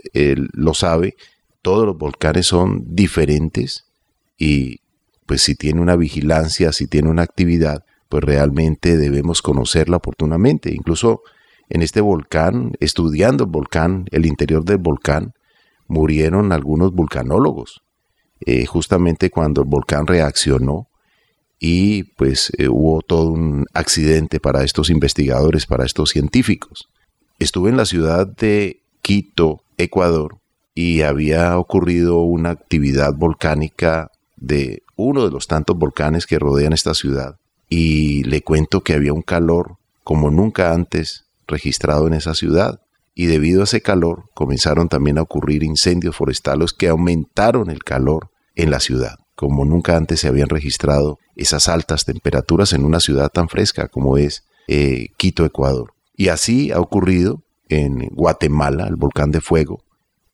lo 0.52 0.74
sabe, 0.74 1.16
todos 1.62 1.86
los 1.86 1.96
volcanes 1.96 2.46
son 2.46 2.84
diferentes 2.94 3.84
y 4.36 4.80
pues 5.26 5.42
si 5.42 5.54
tiene 5.54 5.80
una 5.80 5.96
vigilancia, 5.96 6.72
si 6.72 6.86
tiene 6.86 7.08
una 7.08 7.22
actividad, 7.22 7.84
pues 8.08 8.24
realmente 8.24 8.96
debemos 8.96 9.42
conocerla 9.42 9.98
oportunamente. 9.98 10.74
Incluso 10.74 11.22
en 11.68 11.82
este 11.82 12.00
volcán, 12.00 12.72
estudiando 12.80 13.44
el 13.44 13.50
volcán, 13.50 14.06
el 14.10 14.26
interior 14.26 14.64
del 14.64 14.78
volcán, 14.78 15.34
murieron 15.86 16.50
algunos 16.52 16.92
vulcanólogos 16.92 17.82
eh, 18.40 18.64
justamente 18.66 19.30
cuando 19.30 19.62
el 19.62 19.68
volcán 19.68 20.06
reaccionó 20.06 20.88
y 21.60 22.04
pues 22.04 22.50
eh, 22.56 22.68
hubo 22.68 23.02
todo 23.02 23.30
un 23.30 23.66
accidente 23.74 24.40
para 24.40 24.64
estos 24.64 24.88
investigadores, 24.88 25.66
para 25.66 25.84
estos 25.84 26.10
científicos. 26.10 26.88
Estuve 27.38 27.68
en 27.68 27.76
la 27.76 27.84
ciudad 27.84 28.26
de 28.26 28.80
Quito, 29.02 29.62
Ecuador, 29.76 30.38
y 30.74 31.02
había 31.02 31.58
ocurrido 31.58 32.22
una 32.22 32.50
actividad 32.50 33.14
volcánica 33.14 34.10
de 34.36 34.82
uno 34.96 35.24
de 35.24 35.30
los 35.30 35.46
tantos 35.46 35.76
volcanes 35.76 36.26
que 36.26 36.38
rodean 36.38 36.72
esta 36.72 36.94
ciudad. 36.94 37.36
Y 37.68 38.24
le 38.24 38.42
cuento 38.42 38.80
que 38.80 38.94
había 38.94 39.12
un 39.12 39.22
calor 39.22 39.76
como 40.02 40.30
nunca 40.30 40.72
antes 40.72 41.26
registrado 41.46 42.06
en 42.06 42.14
esa 42.14 42.34
ciudad. 42.34 42.80
Y 43.14 43.26
debido 43.26 43.60
a 43.60 43.64
ese 43.64 43.82
calor 43.82 44.24
comenzaron 44.32 44.88
también 44.88 45.18
a 45.18 45.22
ocurrir 45.22 45.62
incendios 45.62 46.16
forestales 46.16 46.72
que 46.72 46.88
aumentaron 46.88 47.70
el 47.70 47.84
calor 47.84 48.30
en 48.54 48.70
la 48.70 48.80
ciudad, 48.80 49.18
como 49.40 49.64
nunca 49.64 49.96
antes 49.96 50.20
se 50.20 50.28
habían 50.28 50.50
registrado 50.50 51.18
esas 51.34 51.70
altas 51.70 52.04
temperaturas 52.04 52.74
en 52.74 52.84
una 52.84 53.00
ciudad 53.00 53.30
tan 53.30 53.48
fresca 53.48 53.88
como 53.88 54.18
es 54.18 54.44
eh, 54.68 55.08
Quito, 55.16 55.46
Ecuador. 55.46 55.94
Y 56.14 56.28
así 56.28 56.70
ha 56.72 56.78
ocurrido 56.78 57.42
en 57.70 58.10
Guatemala, 58.10 58.86
el 58.86 58.96
volcán 58.96 59.30
de 59.30 59.40
fuego, 59.40 59.82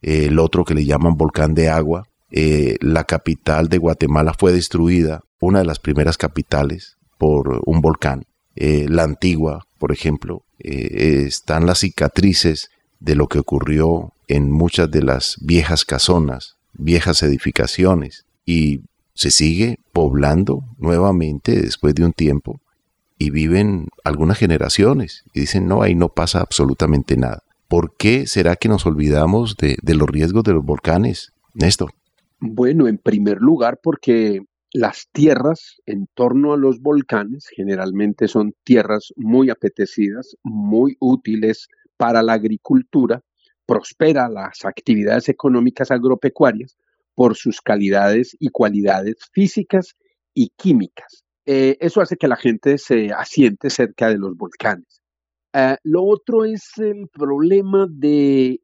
el 0.02 0.40
otro 0.40 0.64
que 0.64 0.74
le 0.74 0.84
llaman 0.84 1.14
volcán 1.14 1.54
de 1.54 1.68
agua. 1.68 2.08
Eh, 2.32 2.78
la 2.80 3.04
capital 3.04 3.68
de 3.68 3.78
Guatemala 3.78 4.34
fue 4.36 4.52
destruida, 4.52 5.22
una 5.38 5.60
de 5.60 5.66
las 5.66 5.78
primeras 5.78 6.18
capitales, 6.18 6.96
por 7.16 7.62
un 7.64 7.80
volcán. 7.80 8.24
Eh, 8.56 8.86
la 8.88 9.04
antigua, 9.04 9.68
por 9.78 9.92
ejemplo, 9.92 10.42
están 10.58 11.64
las 11.64 11.78
cicatrices 11.78 12.70
de 12.98 13.14
lo 13.14 13.28
que 13.28 13.38
ocurrió 13.38 14.14
en 14.26 14.50
muchas 14.50 14.90
de 14.90 15.02
las 15.02 15.36
viejas 15.40 15.84
casonas 15.84 16.56
viejas 16.78 17.22
edificaciones 17.22 18.26
y 18.44 18.80
se 19.16 19.30
sigue 19.30 19.80
poblando 19.92 20.62
nuevamente 20.78 21.60
después 21.60 21.94
de 21.94 22.04
un 22.04 22.12
tiempo 22.12 22.60
y 23.18 23.30
viven 23.30 23.88
algunas 24.04 24.38
generaciones 24.38 25.24
y 25.32 25.40
dicen 25.40 25.66
no, 25.66 25.82
ahí 25.82 25.94
no 25.94 26.10
pasa 26.10 26.40
absolutamente 26.40 27.16
nada. 27.16 27.42
¿Por 27.66 27.96
qué 27.96 28.26
será 28.26 28.56
que 28.56 28.68
nos 28.68 28.86
olvidamos 28.86 29.56
de, 29.56 29.76
los 29.94 30.08
riesgos 30.08 30.44
de 30.44 30.52
los 30.52 30.64
volcanes, 30.64 31.32
Néstor? 31.54 31.92
Bueno, 32.38 32.86
en 32.86 32.98
primer 32.98 33.38
lugar 33.38 33.80
porque 33.82 34.42
las 34.72 35.08
tierras 35.10 35.80
en 35.86 36.06
torno 36.14 36.52
a 36.52 36.58
los 36.58 36.80
volcanes 36.80 37.48
generalmente 37.48 38.28
son 38.28 38.54
tierras 38.64 39.14
muy 39.16 39.48
apetecidas, 39.48 40.36
muy 40.42 40.96
útiles 41.00 41.68
para 41.96 42.22
la 42.22 42.34
agricultura 42.34 43.22
prospera 43.64 44.28
las 44.28 44.64
actividades 44.66 45.30
económicas 45.30 45.90
agropecuarias 45.90 46.76
por 47.16 47.34
sus 47.34 47.60
calidades 47.60 48.36
y 48.38 48.50
cualidades 48.50 49.16
físicas 49.32 49.96
y 50.34 50.50
químicas. 50.50 51.24
Eh, 51.46 51.76
eso 51.80 52.00
hace 52.00 52.16
que 52.16 52.28
la 52.28 52.36
gente 52.36 52.78
se 52.78 53.10
asiente 53.10 53.70
cerca 53.70 54.08
de 54.08 54.18
los 54.18 54.36
volcanes. 54.36 55.00
Eh, 55.52 55.76
lo 55.82 56.04
otro 56.04 56.44
es 56.44 56.70
el 56.76 57.08
problema 57.08 57.88
de 57.88 58.60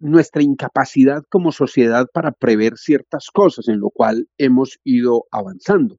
nuestra 0.00 0.42
incapacidad 0.42 1.22
como 1.28 1.52
sociedad 1.52 2.06
para 2.12 2.32
prever 2.32 2.76
ciertas 2.76 3.28
cosas, 3.32 3.68
en 3.68 3.80
lo 3.80 3.90
cual 3.90 4.28
hemos 4.38 4.78
ido 4.82 5.26
avanzando. 5.30 5.98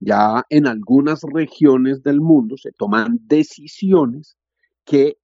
Ya 0.00 0.44
en 0.50 0.66
algunas 0.66 1.20
regiones 1.22 2.02
del 2.02 2.20
mundo 2.20 2.56
se 2.56 2.72
toman 2.72 3.18
decisiones 3.22 4.36
que 4.84 5.16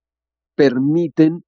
permiten 0.54 1.44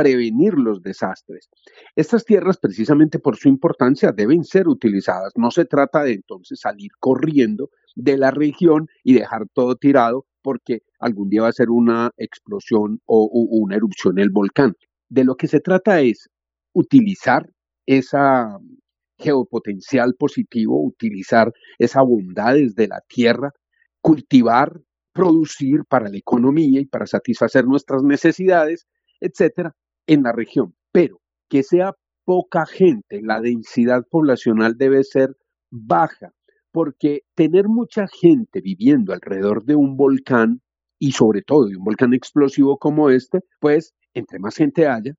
prevenir 0.00 0.54
los 0.54 0.82
desastres. 0.82 1.50
Estas 1.94 2.24
tierras, 2.24 2.56
precisamente 2.56 3.18
por 3.18 3.36
su 3.36 3.48
importancia, 3.48 4.12
deben 4.12 4.44
ser 4.44 4.66
utilizadas. 4.66 5.32
No 5.36 5.50
se 5.50 5.66
trata 5.66 6.02
de 6.02 6.12
entonces 6.12 6.60
salir 6.60 6.90
corriendo 6.98 7.68
de 7.94 8.16
la 8.16 8.30
región 8.30 8.88
y 9.04 9.12
dejar 9.12 9.46
todo 9.52 9.76
tirado 9.76 10.26
porque 10.42 10.80
algún 11.00 11.28
día 11.28 11.42
va 11.42 11.48
a 11.48 11.52
ser 11.52 11.68
una 11.68 12.12
explosión 12.16 13.00
o, 13.04 13.28
una 13.32 13.76
erupción 13.76 14.18
el 14.18 14.30
volcán. 14.30 14.74
De 15.10 15.24
lo 15.24 15.34
que 15.36 15.48
se 15.48 15.60
trata 15.60 16.00
es 16.00 16.30
utilizar 16.72 17.50
esa 17.84 18.56
geopotencial 19.18 20.14
positivo, 20.18 20.82
utilizar 20.82 21.52
esas 21.78 22.04
bondades 22.04 22.74
de 22.74 22.88
la 22.88 23.02
tierra, 23.06 23.52
cultivar 24.00 24.80
producir 25.12 25.84
para 25.88 26.08
la 26.08 26.16
economía 26.16 26.80
y 26.80 26.86
para 26.86 27.06
satisfacer 27.06 27.66
nuestras 27.66 28.02
necesidades, 28.02 28.86
etcétera, 29.20 29.74
en 30.10 30.24
la 30.24 30.32
región. 30.32 30.74
Pero 30.92 31.20
que 31.48 31.62
sea 31.62 31.94
poca 32.24 32.66
gente, 32.66 33.22
la 33.22 33.40
densidad 33.40 34.04
poblacional 34.10 34.76
debe 34.76 35.04
ser 35.04 35.36
baja, 35.70 36.32
porque 36.72 37.22
tener 37.36 37.68
mucha 37.68 38.06
gente 38.08 38.60
viviendo 38.60 39.12
alrededor 39.12 39.64
de 39.64 39.76
un 39.76 39.96
volcán 39.96 40.60
y 40.98 41.12
sobre 41.12 41.42
todo 41.42 41.66
de 41.66 41.76
un 41.76 41.84
volcán 41.84 42.12
explosivo 42.12 42.76
como 42.76 43.10
este, 43.10 43.40
pues 43.60 43.94
entre 44.12 44.40
más 44.40 44.56
gente 44.56 44.88
haya, 44.88 45.14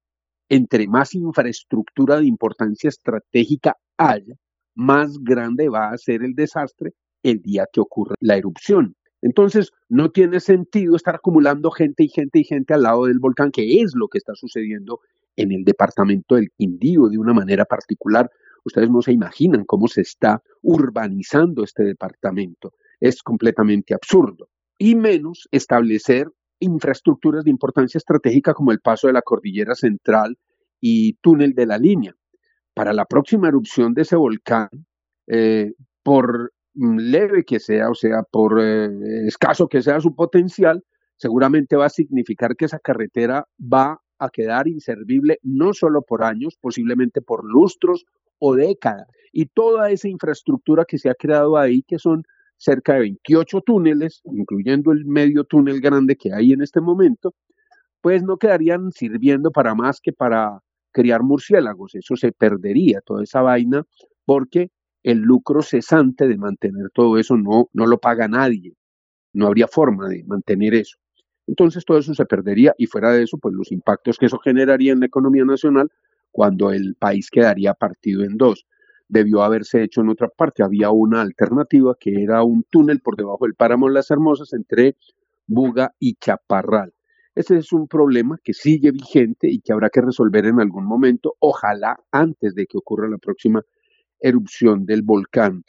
entre 0.49 0.87
más 0.87 1.15
infraestructura 1.15 2.19
de 2.19 2.25
importancia 2.25 2.89
estratégica 2.89 3.77
haya, 3.97 4.35
más 4.75 5.17
grande 5.21 5.69
va 5.69 5.89
a 5.89 5.97
ser 5.97 6.23
el 6.23 6.33
desastre 6.33 6.91
el 7.23 7.41
día 7.41 7.65
que 7.71 7.79
ocurra 7.79 8.15
la 8.19 8.35
erupción. 8.35 8.95
Entonces, 9.21 9.71
no 9.87 10.09
tiene 10.09 10.39
sentido 10.39 10.95
estar 10.95 11.15
acumulando 11.15 11.71
gente 11.71 12.03
y 12.03 12.09
gente 12.09 12.39
y 12.39 12.43
gente 12.43 12.73
al 12.73 12.83
lado 12.83 13.05
del 13.05 13.19
volcán, 13.19 13.51
que 13.51 13.81
es 13.81 13.93
lo 13.95 14.07
que 14.07 14.17
está 14.17 14.33
sucediendo 14.35 14.99
en 15.35 15.51
el 15.51 15.63
departamento 15.63 16.35
del 16.35 16.49
Quindío 16.57 17.07
de 17.07 17.17
una 17.17 17.33
manera 17.33 17.65
particular. 17.65 18.29
Ustedes 18.63 18.89
no 18.89 19.01
se 19.01 19.11
imaginan 19.11 19.65
cómo 19.65 19.87
se 19.87 20.01
está 20.01 20.41
urbanizando 20.61 21.63
este 21.63 21.83
departamento. 21.83 22.73
Es 22.99 23.23
completamente 23.23 23.93
absurdo. 23.93 24.49
Y 24.77 24.95
menos 24.95 25.47
establecer 25.51 26.27
infraestructuras 26.59 27.43
de 27.43 27.51
importancia 27.51 27.97
estratégica 27.97 28.53
como 28.53 28.71
el 28.71 28.79
paso 28.79 29.07
de 29.07 29.13
la 29.13 29.21
cordillera 29.21 29.75
central 29.75 30.37
y 30.79 31.13
túnel 31.21 31.53
de 31.53 31.65
la 31.65 31.77
línea. 31.77 32.15
Para 32.73 32.93
la 32.93 33.05
próxima 33.05 33.47
erupción 33.47 33.93
de 33.93 34.03
ese 34.03 34.15
volcán, 34.15 34.69
eh, 35.27 35.73
por 36.03 36.53
leve 36.73 37.43
que 37.43 37.59
sea, 37.59 37.89
o 37.89 37.95
sea, 37.95 38.23
por 38.23 38.59
eh, 38.61 39.27
escaso 39.27 39.67
que 39.67 39.81
sea 39.81 39.99
su 39.99 40.15
potencial, 40.15 40.83
seguramente 41.17 41.75
va 41.75 41.85
a 41.85 41.89
significar 41.89 42.55
que 42.55 42.65
esa 42.65 42.79
carretera 42.79 43.45
va 43.61 43.99
a 44.19 44.29
quedar 44.29 44.67
inservible 44.67 45.39
no 45.43 45.73
solo 45.73 46.01
por 46.01 46.23
años, 46.23 46.57
posiblemente 46.59 47.21
por 47.21 47.43
lustros 47.43 48.05
o 48.39 48.55
décadas. 48.55 49.07
Y 49.31 49.47
toda 49.47 49.91
esa 49.91 50.07
infraestructura 50.07 50.85
que 50.85 50.97
se 50.97 51.09
ha 51.09 51.15
creado 51.15 51.57
ahí, 51.57 51.83
que 51.83 51.99
son 51.99 52.23
cerca 52.57 52.93
de 52.93 52.99
28 53.01 53.61
túneles, 53.61 54.21
incluyendo 54.25 54.91
el 54.91 55.05
medio 55.05 55.43
túnel 55.43 55.81
grande 55.81 56.15
que 56.15 56.33
hay 56.33 56.53
en 56.53 56.61
este 56.61 56.81
momento, 56.81 57.33
pues 58.01 58.23
no 58.23 58.37
quedarían 58.37 58.91
sirviendo 58.91 59.51
para 59.51 59.73
más 59.73 59.99
que 60.01 60.13
para 60.13 60.59
criar 60.91 61.23
murciélagos. 61.23 61.95
Eso 61.95 62.15
se 62.15 62.31
perdería, 62.31 63.01
toda 63.01 63.23
esa 63.23 63.41
vaina, 63.41 63.83
porque 64.25 64.69
el 65.03 65.19
lucro 65.19 65.61
cesante 65.61 66.27
de 66.27 66.37
mantener 66.37 66.89
todo 66.93 67.17
eso 67.17 67.37
no, 67.37 67.69
no 67.73 67.85
lo 67.85 67.99
paga 67.99 68.27
nadie. 68.27 68.75
No 69.33 69.47
habría 69.47 69.67
forma 69.67 70.09
de 70.09 70.23
mantener 70.25 70.75
eso. 70.75 70.97
Entonces 71.47 71.83
todo 71.85 71.97
eso 71.97 72.13
se 72.13 72.25
perdería 72.25 72.73
y 72.77 72.85
fuera 72.85 73.11
de 73.11 73.23
eso, 73.23 73.37
pues 73.37 73.55
los 73.55 73.71
impactos 73.71 74.17
que 74.17 74.27
eso 74.27 74.39
generaría 74.39 74.93
en 74.93 74.99
la 74.99 75.07
economía 75.07 75.43
nacional 75.43 75.89
cuando 76.31 76.71
el 76.71 76.95
país 76.95 77.29
quedaría 77.29 77.73
partido 77.73 78.23
en 78.23 78.37
dos. 78.37 78.65
Debió 79.07 79.43
haberse 79.43 79.83
hecho 79.83 80.01
en 80.01 80.09
otra 80.09 80.29
parte. 80.29 80.63
Había 80.63 80.91
una 80.91 81.21
alternativa 81.21 81.95
que 81.99 82.23
era 82.23 82.43
un 82.43 82.63
túnel 82.69 83.01
por 83.01 83.17
debajo 83.17 83.45
del 83.45 83.55
páramo 83.55 83.87
de 83.87 83.93
las 83.95 84.11
Hermosas 84.11 84.53
entre 84.53 84.95
Buga 85.47 85.93
y 85.99 86.15
Chaparral. 86.15 86.93
Ese 87.35 87.57
es 87.57 87.71
un 87.73 87.87
problema 87.87 88.37
que 88.43 88.53
sigue 88.53 88.91
vigente 88.91 89.49
y 89.49 89.61
que 89.61 89.73
habrá 89.73 89.89
que 89.89 90.01
resolver 90.01 90.45
en 90.45 90.59
algún 90.59 90.85
momento, 90.85 91.35
ojalá 91.39 91.97
antes 92.11 92.55
de 92.55 92.65
que 92.65 92.77
ocurra 92.77 93.09
la 93.09 93.17
próxima 93.17 93.61
erupción 94.21 94.85
del 94.85 95.01
volcán. 95.01 95.63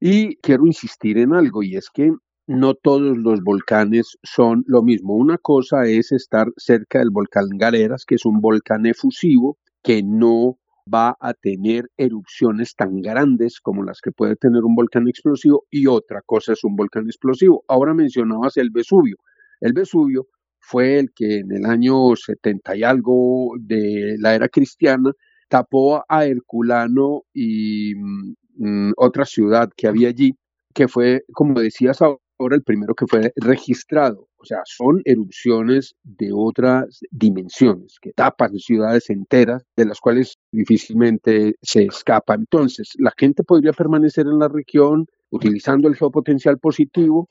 Y 0.00 0.36
quiero 0.36 0.66
insistir 0.66 1.18
en 1.18 1.34
algo, 1.34 1.62
y 1.62 1.76
es 1.76 1.90
que 1.92 2.12
no 2.46 2.74
todos 2.74 3.18
los 3.18 3.42
volcanes 3.42 4.16
son 4.22 4.64
lo 4.66 4.82
mismo. 4.82 5.14
Una 5.14 5.36
cosa 5.36 5.84
es 5.86 6.12
estar 6.12 6.48
cerca 6.56 6.98
del 7.00 7.10
volcán 7.10 7.48
Galeras, 7.58 8.04
que 8.06 8.14
es 8.14 8.24
un 8.24 8.40
volcán 8.40 8.86
efusivo 8.86 9.58
que 9.82 10.02
no 10.02 10.58
va 10.92 11.16
a 11.20 11.34
tener 11.34 11.90
erupciones 11.96 12.74
tan 12.74 13.02
grandes 13.02 13.60
como 13.60 13.82
las 13.82 14.00
que 14.00 14.12
puede 14.12 14.36
tener 14.36 14.64
un 14.64 14.74
volcán 14.74 15.06
explosivo 15.08 15.64
y 15.70 15.86
otra 15.86 16.22
cosa 16.24 16.54
es 16.54 16.64
un 16.64 16.76
volcán 16.76 17.06
explosivo. 17.06 17.64
Ahora 17.68 17.92
mencionabas 17.92 18.56
el 18.56 18.70
Vesubio. 18.70 19.16
El 19.60 19.74
Vesubio 19.74 20.26
fue 20.58 20.98
el 20.98 21.12
que 21.14 21.38
en 21.38 21.52
el 21.52 21.66
año 21.66 22.16
70 22.16 22.76
y 22.76 22.82
algo 22.82 23.52
de 23.60 24.16
la 24.18 24.34
era 24.34 24.48
cristiana 24.48 25.12
tapó 25.48 26.04
a 26.08 26.26
Herculano 26.26 27.22
y 27.32 27.94
mm, 27.94 28.92
otra 28.96 29.24
ciudad 29.24 29.70
que 29.76 29.88
había 29.88 30.08
allí, 30.08 30.36
que 30.74 30.88
fue, 30.88 31.24
como 31.32 31.60
decías 31.60 32.02
ahora, 32.02 32.56
el 32.56 32.62
primero 32.62 32.94
que 32.94 33.06
fue 33.06 33.32
registrado. 33.36 34.28
O 34.40 34.44
sea, 34.44 34.60
son 34.64 35.02
erupciones 35.04 35.96
de 36.04 36.30
otras 36.32 37.00
dimensiones 37.10 37.98
que 38.00 38.12
tapan 38.12 38.56
ciudades 38.58 39.10
enteras 39.10 39.64
de 39.76 39.86
las 39.86 39.98
cuales 39.98 40.36
difícilmente 40.52 41.56
se 41.60 41.84
escapa. 41.84 42.34
Entonces, 42.34 42.92
la 42.98 43.12
gente 43.16 43.42
podría 43.42 43.72
permanecer 43.72 44.26
en 44.26 44.38
la 44.38 44.46
región 44.46 45.06
utilizando 45.30 45.88
el 45.88 45.96
geopotencial 45.96 46.58
positivo, 46.58 47.28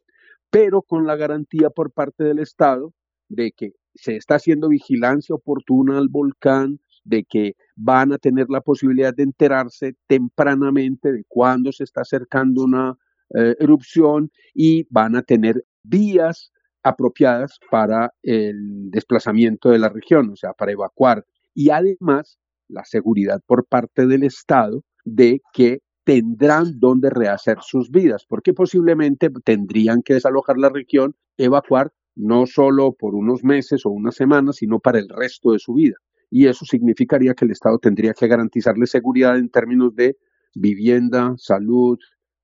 pero 0.50 0.82
con 0.82 1.08
la 1.08 1.16
garantía 1.16 1.70
por 1.70 1.92
parte 1.92 2.26
del 2.26 2.40
Estado 2.40 2.94
de 3.30 3.52
que 3.52 3.72
se 3.96 4.18
está 4.18 4.36
haciendo 4.36 4.70
vigilancia 4.70 5.36
oportuna 5.36 5.98
al 5.98 6.10
volcán, 6.10 6.80
de 7.04 7.24
que 7.24 7.56
van 7.78 8.12
a 8.12 8.18
tener 8.18 8.48
la 8.50 8.62
posibilidad 8.62 9.14
de 9.14 9.24
enterarse 9.24 9.96
tempranamente 10.08 11.12
de 11.14 11.24
cuándo 11.28 11.72
se 11.72 11.84
está 11.84 12.02
acercando 12.02 12.64
una 12.64 12.98
eh, 13.36 13.56
erupción 13.60 14.32
y 14.54 14.88
van 14.90 15.16
a 15.16 15.22
tener 15.22 15.64
vías 15.84 16.52
apropiadas 16.84 17.60
para 17.70 18.14
el 18.24 18.90
desplazamiento 18.90 19.70
de 19.70 19.80
la 19.80 19.90
región, 19.90 20.32
o 20.32 20.36
sea, 20.36 20.54
para 20.54 20.72
evacuar. 20.72 21.24
Y 21.54 21.70
además, 21.70 22.40
la 22.68 22.84
seguridad 22.84 23.42
por 23.46 23.66
parte 23.66 24.08
del 24.08 24.24
Estado 24.24 24.84
de 25.06 25.42
que 25.54 25.82
tendrán 26.04 26.80
donde 26.80 27.10
rehacer 27.10 27.58
sus 27.62 27.92
vidas, 27.92 28.26
porque 28.28 28.54
posiblemente 28.54 29.30
tendrían 29.44 30.02
que 30.02 30.16
desalojar 30.16 30.58
la 30.58 30.70
región, 30.70 31.16
evacuar 31.38 31.92
no 32.16 32.48
solo 32.48 32.94
por 32.94 33.14
unos 33.14 33.44
meses 33.44 33.86
o 33.86 33.90
unas 33.90 34.16
semanas, 34.16 34.58
sino 34.58 34.80
para 34.80 35.00
el 35.00 35.10
resto 35.10 35.52
de 35.52 35.60
su 35.60 35.74
vida. 35.74 35.96
Y 36.30 36.48
eso 36.48 36.66
significaría 36.66 37.34
que 37.34 37.46
el 37.46 37.52
Estado 37.52 37.78
tendría 37.80 38.14
que 38.14 38.28
garantizarle 38.28 38.88
seguridad 38.88 39.38
en 39.38 39.50
términos 39.50 39.96
de 39.96 40.18
vivienda, 40.56 41.34
salud, 41.38 41.98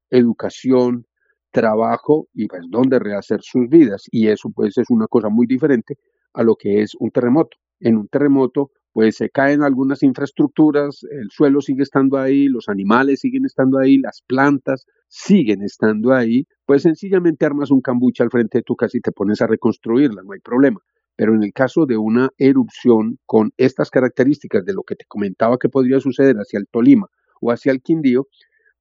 educación, 0.10 1.06
trabajo 1.52 2.28
y 2.34 2.48
pues 2.48 2.64
dónde 2.70 3.00
rehacer 3.00 3.42
sus 3.42 3.68
vidas. 3.70 4.04
Y 4.12 4.28
eso 4.28 4.50
pues 4.54 4.78
es 4.78 4.90
una 4.90 5.08
cosa 5.08 5.30
muy 5.30 5.48
diferente 5.48 5.98
a 6.34 6.44
lo 6.44 6.56
que 6.56 6.82
es 6.82 6.96
un 7.00 7.12
terremoto. 7.12 7.58
En 7.80 7.98
un 7.98 8.08
terremoto 8.08 8.72
pues 8.94 9.16
se 9.18 9.30
caen 9.30 9.64
algunas 9.64 10.04
infraestructuras, 10.04 11.04
el 11.10 11.30
suelo 11.32 11.62
sigue 11.62 11.82
estando 11.82 12.18
ahí, 12.18 12.48
los 12.48 12.70
animales 12.70 13.22
siguen 13.22 13.46
estando 13.46 13.80
ahí, 13.80 13.98
las 13.98 14.22
plantas 14.28 14.86
siguen 15.08 15.64
estando 15.64 16.14
ahí, 16.14 16.46
pues 16.66 16.84
sencillamente 16.84 17.46
armas 17.46 17.72
un 17.72 17.82
cambuche 17.82 18.22
al 18.22 18.30
frente 18.30 18.60
de 18.60 18.64
tu 18.64 18.76
casa 18.76 18.96
y 18.98 19.02
te 19.02 19.12
pones 19.12 19.42
a 19.42 19.48
reconstruirla, 19.48 20.22
no 20.24 20.34
hay 20.34 20.40
problema. 20.42 20.80
Pero 21.16 21.36
en 21.36 21.44
el 21.44 21.54
caso 21.54 21.86
de 21.86 21.98
una 21.98 22.30
erupción 22.38 23.20
con 23.26 23.52
estas 23.58 23.90
características 23.90 24.66
de 24.66 24.74
lo 24.74 24.84
que 24.84 24.96
te 24.96 25.06
comentaba 25.06 25.58
que 25.58 25.70
podría 25.70 26.00
suceder 26.00 26.36
hacia 26.38 26.60
el 26.60 26.68
Tolima 26.68 27.08
o 27.42 27.52
hacia 27.52 27.72
el 27.72 27.82
Quindío, 27.82 28.28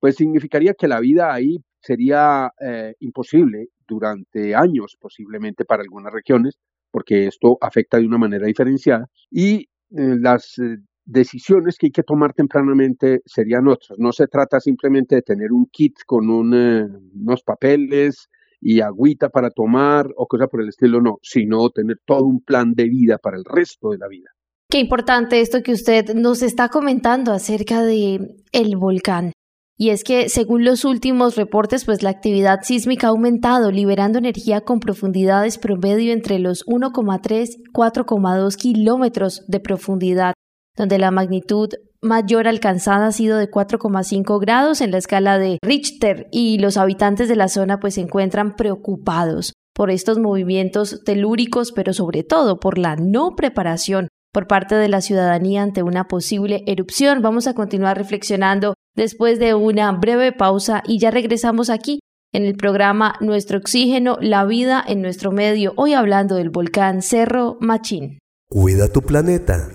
pues 0.00 0.16
significaría 0.16 0.74
que 0.74 0.88
la 0.88 1.00
vida 1.00 1.32
ahí 1.32 1.58
sería 1.80 2.52
eh, 2.60 2.94
imposible 3.00 3.68
durante 3.86 4.54
años 4.54 4.96
posiblemente 4.98 5.64
para 5.64 5.82
algunas 5.82 6.12
regiones, 6.12 6.58
porque 6.90 7.26
esto 7.26 7.58
afecta 7.60 7.98
de 7.98 8.06
una 8.06 8.18
manera 8.18 8.46
diferenciada. 8.46 9.08
Y 9.30 9.68
eh, 9.96 10.16
las 10.20 10.58
eh, 10.58 10.78
decisiones 11.04 11.76
que 11.76 11.86
hay 11.86 11.92
que 11.92 12.02
tomar 12.02 12.32
tempranamente 12.32 13.20
serían 13.24 13.68
otras. 13.68 13.98
No 13.98 14.12
se 14.12 14.26
trata 14.28 14.60
simplemente 14.60 15.16
de 15.16 15.22
tener 15.22 15.52
un 15.52 15.66
kit 15.66 15.96
con 16.06 16.24
eh, 16.54 16.86
unos 17.14 17.42
papeles 17.42 18.28
y 18.62 18.80
agüita 18.80 19.28
para 19.28 19.50
tomar 19.50 20.06
o 20.16 20.26
cosa 20.26 20.46
por 20.46 20.62
el 20.62 20.68
estilo, 20.68 21.00
no, 21.00 21.18
sino 21.20 21.68
tener 21.70 21.98
todo 22.06 22.24
un 22.24 22.40
plan 22.40 22.72
de 22.74 22.84
vida 22.84 23.18
para 23.18 23.36
el 23.36 23.44
resto 23.44 23.90
de 23.90 23.98
la 23.98 24.08
vida. 24.08 24.30
Qué 24.70 24.78
importante 24.78 25.40
esto 25.40 25.62
que 25.62 25.72
usted 25.72 26.14
nos 26.14 26.42
está 26.42 26.68
comentando 26.68 27.32
acerca 27.32 27.82
de 27.82 28.36
el 28.52 28.76
volcán. 28.76 29.32
Y 29.76 29.90
es 29.90 30.04
que, 30.04 30.28
según 30.28 30.64
los 30.64 30.84
últimos 30.84 31.36
reportes, 31.36 31.84
pues 31.84 32.02
la 32.02 32.10
actividad 32.10 32.60
sísmica 32.62 33.08
ha 33.08 33.10
aumentado, 33.10 33.72
liberando 33.72 34.18
energía 34.18 34.60
con 34.60 34.78
profundidades 34.78 35.58
promedio 35.58 36.12
entre 36.12 36.38
los 36.38 36.64
1,3 36.66 37.48
y 37.58 37.64
4,2 37.72 38.56
kilómetros 38.56 39.44
de 39.48 39.60
profundidad, 39.60 40.34
donde 40.76 40.98
la 40.98 41.10
magnitud 41.10 41.68
mayor 42.00 42.48
alcanzada 42.48 43.06
ha 43.06 43.12
sido 43.12 43.38
de 43.38 43.50
4,5 43.50 44.40
grados 44.40 44.80
en 44.80 44.90
la 44.90 44.98
escala 44.98 45.38
de 45.38 45.58
Richter 45.62 46.26
y 46.32 46.58
los 46.58 46.76
habitantes 46.76 47.28
de 47.28 47.36
la 47.36 47.48
zona 47.48 47.78
pues 47.78 47.94
se 47.94 48.00
encuentran 48.00 48.56
preocupados 48.56 49.52
por 49.74 49.90
estos 49.90 50.18
movimientos 50.18 51.02
telúricos, 51.04 51.72
pero 51.72 51.92
sobre 51.92 52.24
todo 52.24 52.58
por 52.58 52.76
la 52.76 52.96
no 52.96 53.34
preparación 53.36 54.08
por 54.32 54.46
parte 54.46 54.74
de 54.74 54.88
la 54.88 55.00
ciudadanía 55.00 55.62
ante 55.62 55.82
una 55.82 56.08
posible 56.08 56.62
erupción. 56.66 57.22
Vamos 57.22 57.46
a 57.46 57.54
continuar 57.54 57.96
reflexionando 57.96 58.74
después 58.96 59.38
de 59.38 59.54
una 59.54 59.92
breve 59.92 60.32
pausa 60.32 60.82
y 60.86 60.98
ya 60.98 61.10
regresamos 61.10 61.70
aquí 61.70 62.00
en 62.32 62.44
el 62.46 62.56
programa 62.56 63.14
Nuestro 63.20 63.58
Oxígeno, 63.58 64.16
la 64.20 64.44
vida 64.46 64.82
en 64.86 65.02
nuestro 65.02 65.32
medio, 65.32 65.74
hoy 65.76 65.92
hablando 65.92 66.34
del 66.36 66.48
volcán 66.48 67.02
Cerro 67.02 67.58
Machín. 67.60 68.18
Cuida 68.48 68.88
tu 68.88 69.02
planeta. 69.02 69.68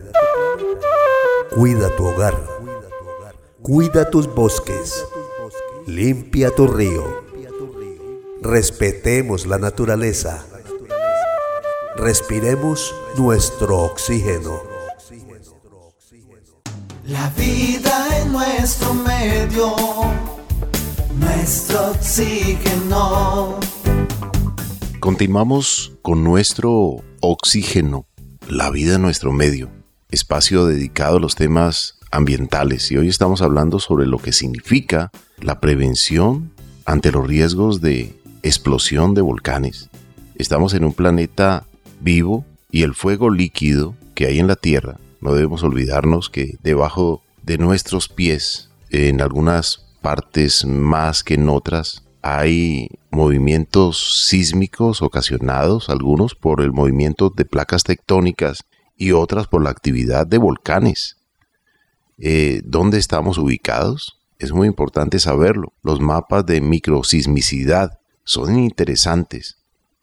Cuida 1.53 1.95
tu 1.95 2.05
hogar. 2.05 2.36
Cuida 3.62 4.10
tus 4.10 4.33
bosques. 4.33 5.05
Limpia 5.86 6.51
tu 6.51 6.67
río. 6.67 7.23
Respetemos 8.41 9.45
la 9.45 9.57
naturaleza. 9.57 10.45
Respiremos 11.95 12.93
nuestro 13.17 13.79
oxígeno. 13.79 14.62
La 17.05 17.29
vida 17.29 18.21
en 18.21 18.31
nuestro 18.33 18.93
medio, 18.93 19.73
nuestro 21.15 21.91
oxígeno. 21.91 23.60
Continuamos 24.99 25.93
con 26.01 26.23
nuestro 26.23 26.97
oxígeno, 27.21 28.05
la 28.49 28.69
vida 28.69 28.95
en 28.95 29.01
nuestro 29.03 29.31
medio, 29.31 29.69
espacio 30.10 30.65
dedicado 30.65 31.17
a 31.17 31.20
los 31.20 31.36
temas 31.36 31.96
ambientales 32.12 32.91
y 32.91 32.98
hoy 32.98 33.08
estamos 33.10 33.41
hablando 33.41 33.80
sobre 33.80 34.08
lo 34.08 34.17
que 34.17 34.32
significa 34.32 35.12
la 35.39 35.60
prevención 35.60 36.52
ante 36.86 37.12
los 37.12 37.28
riesgos 37.28 37.82
de 37.82 38.15
explosión 38.43 39.13
de 39.13 39.22
volcanes. 39.22 39.89
Estamos 40.36 40.74
en 40.74 40.84
un 40.84 40.93
planeta 40.93 41.65
vivo 42.00 42.46
y 42.72 42.84
el 42.84 42.93
fuego 42.93 43.30
líquido 43.30 43.96
que 44.15 44.28
hay 44.28 44.39
en 44.39 44.48
la 44.48 44.56
Tierra 44.56 44.98
no 45.20 45.34
debemos 45.34 45.63
olvidarnos 45.63 46.30
que 46.30 46.58
debajo 46.62 47.22
de 47.43 47.58
nuestros 47.58 48.10
pies, 48.10 48.70
en 48.89 49.22
algunas 49.22 49.86
partes 50.02 50.65
más 50.65 51.24
que 51.24 51.36
en 51.36 51.50
otras 51.50 52.04
hay 52.22 52.89
movimientos 53.10 54.26
sísmicos 54.28 55.02
ocasionados, 55.02 55.89
algunos 55.89 56.36
por 56.36 56.62
el 56.62 56.72
movimiento 56.72 57.32
de 57.36 57.46
placas 57.46 57.84
tectónicas 57.84 58.63
y 58.97 59.12
otras 59.12 59.47
por 59.47 59.63
la 59.63 59.69
actividad 59.69 60.25
de 60.27 60.38
volcanes. 60.38 61.17
Eh, 62.17 62.62
¿Dónde 62.65 62.97
estamos 62.97 63.38
ubicados? 63.38 64.19
Es 64.39 64.51
muy 64.51 64.67
importante 64.67 65.19
saberlo. 65.19 65.73
Los 65.83 66.01
mapas 66.01 66.45
de 66.45 66.62
microsismicidad 66.62 67.99
son 68.23 68.57
interesantes. 68.60 69.57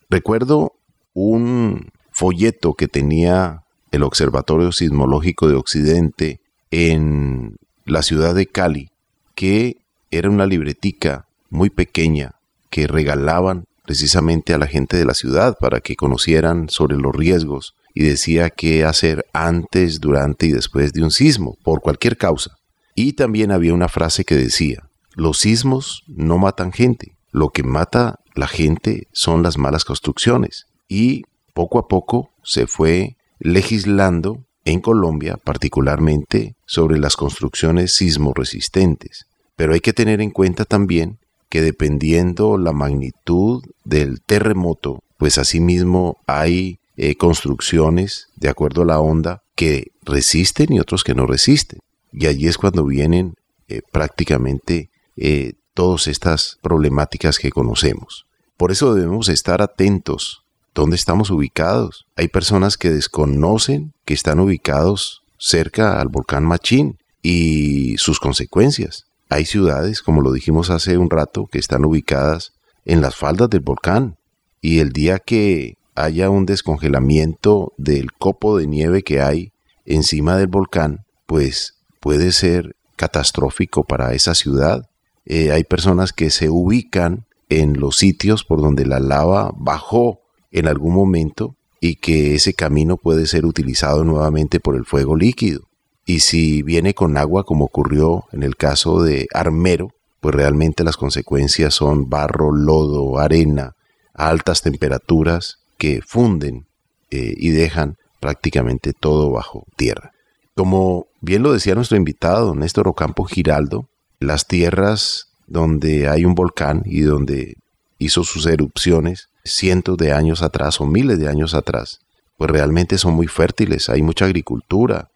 Recuerdo 0.08 0.72
un 1.12 1.90
folleto 2.10 2.74
que 2.74 2.88
tenía 2.88 3.64
el 3.90 4.02
Observatorio 4.02 4.72
Sismológico 4.72 5.48
de 5.48 5.54
Occidente 5.54 6.40
en 6.70 7.56
la 7.84 8.02
ciudad 8.02 8.34
de 8.34 8.46
Cali, 8.46 8.90
que 9.34 9.78
era 10.10 10.30
una 10.30 10.46
libretica 10.46 11.26
muy 11.50 11.70
pequeña 11.70 12.36
que 12.70 12.86
regalaban 12.86 13.66
precisamente 13.84 14.54
a 14.54 14.58
la 14.58 14.66
gente 14.66 14.96
de 14.96 15.04
la 15.04 15.14
ciudad 15.14 15.56
para 15.60 15.80
que 15.80 15.96
conocieran 15.96 16.68
sobre 16.68 16.96
los 16.96 17.14
riesgos 17.14 17.74
y 17.94 18.02
decía 18.02 18.50
qué 18.50 18.84
hacer 18.84 19.24
antes, 19.32 20.00
durante 20.00 20.46
y 20.46 20.52
después 20.52 20.92
de 20.92 21.02
un 21.02 21.12
sismo, 21.12 21.56
por 21.62 21.80
cualquier 21.80 22.16
causa. 22.16 22.56
Y 22.94 23.14
también 23.14 23.52
había 23.52 23.72
una 23.72 23.88
frase 23.88 24.24
que 24.24 24.34
decía, 24.34 24.88
los 25.14 25.38
sismos 25.38 26.02
no 26.08 26.38
matan 26.38 26.72
gente, 26.72 27.16
lo 27.30 27.50
que 27.50 27.62
mata 27.62 28.18
la 28.34 28.48
gente 28.48 29.06
son 29.12 29.42
las 29.42 29.58
malas 29.58 29.84
construcciones. 29.84 30.66
Y 30.88 31.22
poco 31.54 31.78
a 31.78 31.88
poco 31.88 32.30
se 32.42 32.66
fue 32.66 33.16
legislando 33.38 34.44
en 34.64 34.80
Colombia 34.80 35.36
particularmente 35.36 36.56
sobre 36.66 36.98
las 36.98 37.16
construcciones 37.16 37.94
sismo 37.94 38.32
resistentes. 38.34 39.26
Pero 39.56 39.74
hay 39.74 39.80
que 39.80 39.92
tener 39.92 40.20
en 40.20 40.30
cuenta 40.30 40.64
también 40.64 41.18
que 41.48 41.62
dependiendo 41.62 42.58
la 42.58 42.72
magnitud 42.72 43.62
del 43.84 44.20
terremoto, 44.20 45.02
pues 45.16 45.38
asimismo 45.38 46.16
hay 46.26 46.78
eh, 46.96 47.16
construcciones 47.16 48.28
de 48.36 48.48
acuerdo 48.48 48.82
a 48.82 48.86
la 48.86 49.00
onda 49.00 49.42
que 49.56 49.88
resisten 50.02 50.72
y 50.72 50.80
otros 50.80 51.04
que 51.04 51.14
no 51.14 51.26
resisten. 51.26 51.80
Y 52.12 52.26
allí 52.26 52.46
es 52.46 52.58
cuando 52.58 52.84
vienen 52.84 53.34
eh, 53.68 53.80
prácticamente 53.92 54.90
eh, 55.16 55.54
todas 55.74 56.06
estas 56.06 56.58
problemáticas 56.62 57.38
que 57.38 57.50
conocemos. 57.50 58.26
Por 58.56 58.70
eso 58.70 58.94
debemos 58.94 59.28
estar 59.28 59.62
atentos. 59.62 60.42
¿Dónde 60.74 60.96
estamos 60.96 61.30
ubicados? 61.30 62.06
Hay 62.16 62.28
personas 62.28 62.76
que 62.76 62.90
desconocen 62.90 63.92
que 64.04 64.14
están 64.14 64.38
ubicados 64.40 65.22
cerca 65.38 66.00
al 66.00 66.08
volcán 66.08 66.44
Machín 66.44 66.98
y 67.22 67.96
sus 67.98 68.20
consecuencias. 68.20 69.04
Hay 69.28 69.46
ciudades, 69.46 70.02
como 70.02 70.20
lo 70.20 70.32
dijimos 70.32 70.70
hace 70.70 70.98
un 70.98 71.10
rato, 71.10 71.46
que 71.50 71.58
están 71.58 71.84
ubicadas 71.84 72.52
en 72.84 73.00
las 73.00 73.16
faldas 73.16 73.50
del 73.50 73.60
volcán 73.60 74.16
y 74.60 74.78
el 74.78 74.92
día 74.92 75.18
que 75.18 75.74
haya 75.94 76.30
un 76.30 76.46
descongelamiento 76.46 77.72
del 77.76 78.12
copo 78.12 78.58
de 78.58 78.66
nieve 78.66 79.02
que 79.02 79.20
hay 79.20 79.52
encima 79.84 80.36
del 80.36 80.48
volcán, 80.48 81.04
pues 81.26 81.74
puede 82.00 82.32
ser 82.32 82.76
catastrófico 82.96 83.84
para 83.84 84.14
esa 84.14 84.34
ciudad. 84.34 84.88
Eh, 85.24 85.52
hay 85.52 85.64
personas 85.64 86.12
que 86.12 86.30
se 86.30 86.50
ubican 86.50 87.26
en 87.48 87.78
los 87.78 87.96
sitios 87.96 88.44
por 88.44 88.60
donde 88.60 88.86
la 88.86 89.00
lava 89.00 89.52
bajó 89.56 90.20
en 90.50 90.66
algún 90.68 90.94
momento 90.94 91.56
y 91.80 91.96
que 91.96 92.34
ese 92.34 92.54
camino 92.54 92.96
puede 92.96 93.26
ser 93.26 93.44
utilizado 93.44 94.04
nuevamente 94.04 94.60
por 94.60 94.76
el 94.76 94.84
fuego 94.84 95.16
líquido. 95.16 95.68
Y 96.06 96.20
si 96.20 96.62
viene 96.62 96.94
con 96.94 97.16
agua, 97.16 97.44
como 97.44 97.66
ocurrió 97.66 98.24
en 98.32 98.42
el 98.42 98.56
caso 98.56 99.02
de 99.02 99.26
Armero, 99.32 99.92
pues 100.20 100.34
realmente 100.34 100.84
las 100.84 100.96
consecuencias 100.96 101.74
son 101.74 102.08
barro, 102.08 102.52
lodo, 102.52 103.18
arena, 103.18 103.76
altas 104.14 104.62
temperaturas 104.62 105.63
que 105.84 106.00
funden 106.00 106.64
eh, 107.10 107.34
y 107.36 107.50
dejan 107.50 107.98
prácticamente 108.18 108.94
todo 108.94 109.30
bajo 109.30 109.66
tierra. 109.76 110.12
Como 110.54 111.08
bien 111.20 111.42
lo 111.42 111.52
decía 111.52 111.74
nuestro 111.74 111.98
invitado, 111.98 112.54
Néstor 112.54 112.88
Ocampo 112.88 113.24
Giraldo, 113.24 113.86
las 114.18 114.46
tierras 114.46 115.26
donde 115.46 116.08
hay 116.08 116.24
un 116.24 116.34
volcán 116.34 116.84
y 116.86 117.02
donde 117.02 117.58
hizo 117.98 118.24
sus 118.24 118.46
erupciones 118.46 119.28
cientos 119.44 119.98
de 119.98 120.12
años 120.12 120.42
atrás 120.42 120.80
o 120.80 120.86
miles 120.86 121.18
de 121.18 121.28
años 121.28 121.52
atrás, 121.52 122.00
pues 122.38 122.50
realmente 122.50 122.96
son 122.96 123.12
muy 123.12 123.26
fértiles, 123.26 123.90
hay 123.90 124.00
mucha 124.00 124.24
agricultura, 124.24 125.10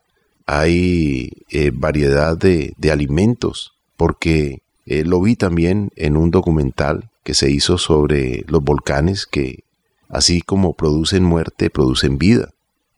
hay 0.45 1.31
eh, 1.49 1.71
variedad 1.73 2.37
de, 2.37 2.75
alimentos, 2.93 3.73
porque 3.97 4.59
eh, 4.85 5.03
lo 5.07 5.23
vi 5.23 5.35
también 5.35 5.93
en 5.97 6.19
un 6.19 6.31
documental 6.31 7.09
que 7.25 7.33
se 7.33 7.51
hizo 7.51 7.79
sobre 7.79 8.45
los 8.49 8.63
volcanes 8.63 9.25
que, 9.25 9.65
así 10.09 10.41
como 10.41 10.75
producen 10.75 11.25
muerte, 11.25 11.71
producen 11.71 12.19
vida. 12.19 12.51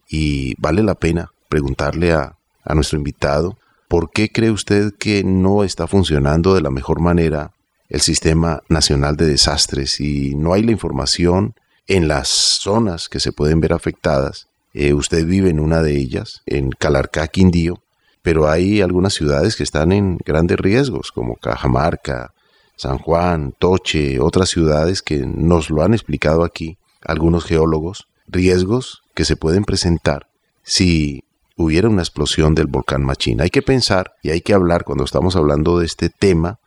Y 0.08 0.54
vale 0.60 0.82
la 0.82 0.94
pena 0.94 1.30
preguntarle 1.48 2.12
a, 2.12 2.36
a 2.64 2.74
nuestro 2.74 2.98
invitado, 2.98 3.58
¿por 3.88 4.10
qué 4.10 4.28
cree 4.28 4.50
usted 4.50 4.92
que 4.98 5.24
no 5.24 5.64
está 5.64 5.86
funcionando 5.86 6.54
de 6.54 6.60
la 6.60 6.70
mejor 6.70 7.00
manera 7.00 7.52
el 7.88 8.00
Sistema 8.00 8.62
Nacional 8.68 9.16
de 9.16 9.26
Desastres 9.26 10.00
y 10.00 10.34
no 10.36 10.52
hay 10.52 10.62
la 10.62 10.72
información 10.72 11.54
en 11.86 12.06
las 12.06 12.28
zonas 12.28 13.08
que 13.08 13.18
se 13.18 13.32
pueden 13.32 13.60
ver 13.60 13.72
afectadas 13.72 14.46
eh, 14.72 14.94
usted 14.94 15.26
vive 15.26 15.50
en 15.50 15.58
una 15.58 15.82
de 15.82 15.96
ellas, 15.96 16.42
en 16.46 16.70
Calarcá, 16.70 17.26
Quindío, 17.26 17.82
pero 18.22 18.48
hay 18.48 18.80
algunas 18.80 19.14
ciudades 19.14 19.56
que 19.56 19.64
están 19.64 19.90
en 19.90 20.18
grandes 20.24 20.58
riesgos, 20.58 21.10
como 21.10 21.36
Cajamarca, 21.36 22.32
San 22.76 22.98
Juan, 22.98 23.52
Toche, 23.58 24.20
otras 24.20 24.48
ciudades 24.48 25.02
que 25.02 25.26
nos 25.26 25.70
lo 25.70 25.82
han 25.82 25.92
explicado 25.92 26.44
aquí 26.44 26.78
algunos 27.02 27.44
geólogos, 27.44 28.08
riesgos 28.26 29.02
que 29.14 29.24
se 29.24 29.36
pueden 29.36 29.64
presentar 29.64 30.28
si 30.62 31.24
hubiera 31.56 31.88
una 31.88 32.02
explosión 32.02 32.54
del 32.54 32.66
volcán 32.66 33.04
Machín. 33.04 33.40
Hay 33.40 33.50
que 33.50 33.62
pensar 33.62 34.14
y 34.22 34.30
hay 34.30 34.40
que 34.40 34.54
hablar 34.54 34.84
cuando 34.84 35.04
estamos 35.04 35.36
hablando 35.36 35.78
de 35.78 35.86
este 35.86 36.08
tema 36.08 36.58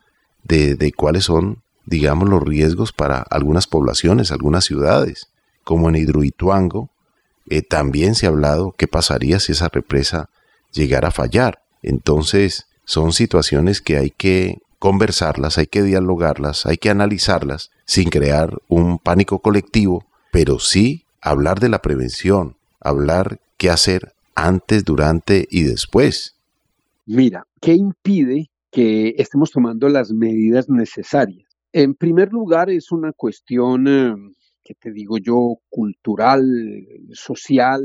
de, 0.44 0.76
de 0.76 0.92
cuáles 0.92 1.26
son, 1.26 1.64
digamos, 1.86 2.30
los 2.30 2.44
riesgos 2.44 2.92
para 2.92 3.20
algunas 3.20 3.68
poblaciones, 3.68 4.32
algunas 4.32 4.66
ciudades, 4.66 5.28
como 5.64 5.90
en 5.90 5.96
Hidroituango, 5.96 6.90
eh, 7.50 7.62
también 7.62 8.16
se 8.16 8.26
ha 8.26 8.30
hablado 8.30 8.74
qué 8.78 8.88
pasaría 8.88 9.40
si 9.40 9.52
esa 9.52 9.70
represa 9.70 10.30
llegara 10.72 11.10
a 11.10 11.12
fallar. 11.12 11.62
Entonces, 11.82 12.68
son 12.86 13.14
situaciones 13.14 13.82
que 13.82 13.98
hay 13.98 14.12
que 14.12 14.60
conversarlas, 14.80 15.58
hay 15.58 15.68
que 15.68 15.84
dialogarlas, 15.84 16.66
hay 16.66 16.78
que 16.78 16.90
analizarlas 16.90 17.72
sin 17.86 18.10
crear 18.10 18.60
un 18.68 19.00
pánico 19.00 19.40
colectivo, 19.40 20.06
pero 20.34 20.58
sí 20.58 21.06
hablar 21.22 21.60
de 21.60 21.70
la 21.70 21.84
prevención, 21.84 22.56
hablar 22.80 23.40
qué 23.58 23.70
hacer 23.70 24.14
antes, 24.34 24.84
durante 24.84 25.48
y 25.48 25.62
después. 25.62 26.36
Mira, 27.06 27.46
¿qué 27.62 27.74
impide 27.76 28.50
que 28.72 29.14
estemos 29.20 29.52
tomando 29.52 29.88
las 29.90 30.12
medidas 30.12 30.70
necesarias? 30.70 31.48
En 31.72 31.94
primer 31.94 32.34
lugar, 32.34 32.72
es 32.72 32.92
una 32.92 33.14
cuestión 33.14 33.88
eh, 33.88 34.16
que 34.64 34.74
te 34.74 34.92
digo 34.92 35.20
yo, 35.20 35.60
cultural, 35.70 36.44
social, 37.12 37.84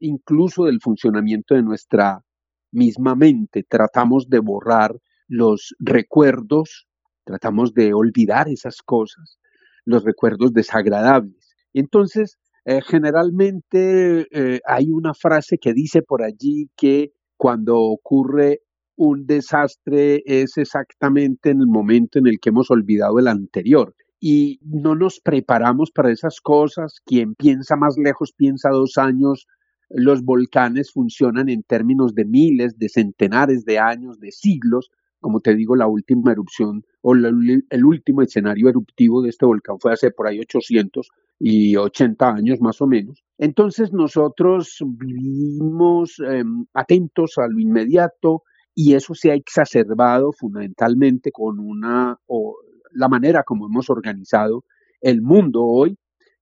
incluso 0.00 0.64
del 0.64 0.80
funcionamiento 0.80 1.54
de 1.54 1.62
nuestra 1.62 2.24
misma 2.72 3.14
mente. 3.14 3.62
Tratamos 3.68 4.30
de 4.30 4.38
borrar 4.38 4.96
los 5.28 5.74
recuerdos, 5.78 6.86
tratamos 7.24 7.74
de 7.74 7.92
olvidar 7.92 8.48
esas 8.48 8.80
cosas, 8.80 9.38
los 9.84 10.02
recuerdos 10.02 10.54
desagradables. 10.54 11.39
Entonces, 11.72 12.38
eh, 12.64 12.80
generalmente 12.82 14.26
eh, 14.30 14.60
hay 14.66 14.90
una 14.90 15.14
frase 15.14 15.58
que 15.58 15.72
dice 15.72 16.02
por 16.02 16.22
allí 16.22 16.68
que 16.76 17.12
cuando 17.36 17.78
ocurre 17.78 18.60
un 18.96 19.26
desastre 19.26 20.22
es 20.26 20.58
exactamente 20.58 21.50
en 21.50 21.60
el 21.60 21.66
momento 21.66 22.18
en 22.18 22.26
el 22.26 22.38
que 22.38 22.50
hemos 22.50 22.70
olvidado 22.70 23.18
el 23.18 23.28
anterior 23.28 23.94
y 24.20 24.60
no 24.62 24.94
nos 24.94 25.20
preparamos 25.20 25.90
para 25.90 26.12
esas 26.12 26.40
cosas. 26.40 27.00
Quien 27.06 27.34
piensa 27.34 27.76
más 27.76 27.96
lejos 27.96 28.32
piensa 28.36 28.68
dos 28.68 28.98
años. 28.98 29.46
Los 29.88 30.22
volcanes 30.22 30.92
funcionan 30.92 31.48
en 31.48 31.62
términos 31.62 32.14
de 32.14 32.26
miles, 32.26 32.78
de 32.78 32.90
centenares 32.90 33.64
de 33.64 33.78
años, 33.78 34.20
de 34.20 34.30
siglos. 34.30 34.90
Como 35.20 35.40
te 35.40 35.54
digo, 35.54 35.74
la 35.76 35.86
última 35.86 36.32
erupción 36.32 36.84
o 37.00 37.14
el 37.14 37.84
último 37.84 38.22
escenario 38.22 38.68
eruptivo 38.68 39.22
de 39.22 39.30
este 39.30 39.46
volcán 39.46 39.78
fue 39.80 39.92
hace 39.92 40.10
por 40.10 40.28
ahí 40.28 40.40
880 41.40 42.28
años 42.28 42.60
más 42.60 42.80
o 42.80 42.86
menos. 42.86 43.22
Entonces 43.38 43.92
nosotros 43.92 44.76
vivimos 44.86 46.16
em, 46.20 46.66
atentos 46.74 47.38
a 47.38 47.48
lo 47.48 47.58
inmediato 47.58 48.42
y 48.74 48.94
eso 48.94 49.14
se 49.14 49.30
ha 49.30 49.34
exacerbado 49.34 50.32
fundamentalmente 50.32 51.32
con 51.32 51.58
una 51.58 52.18
la 52.92 53.08
manera 53.08 53.42
como 53.44 53.66
hemos 53.66 53.88
organizado 53.88 54.64
el 55.00 55.22
mundo 55.22 55.64
hoy, 55.64 55.96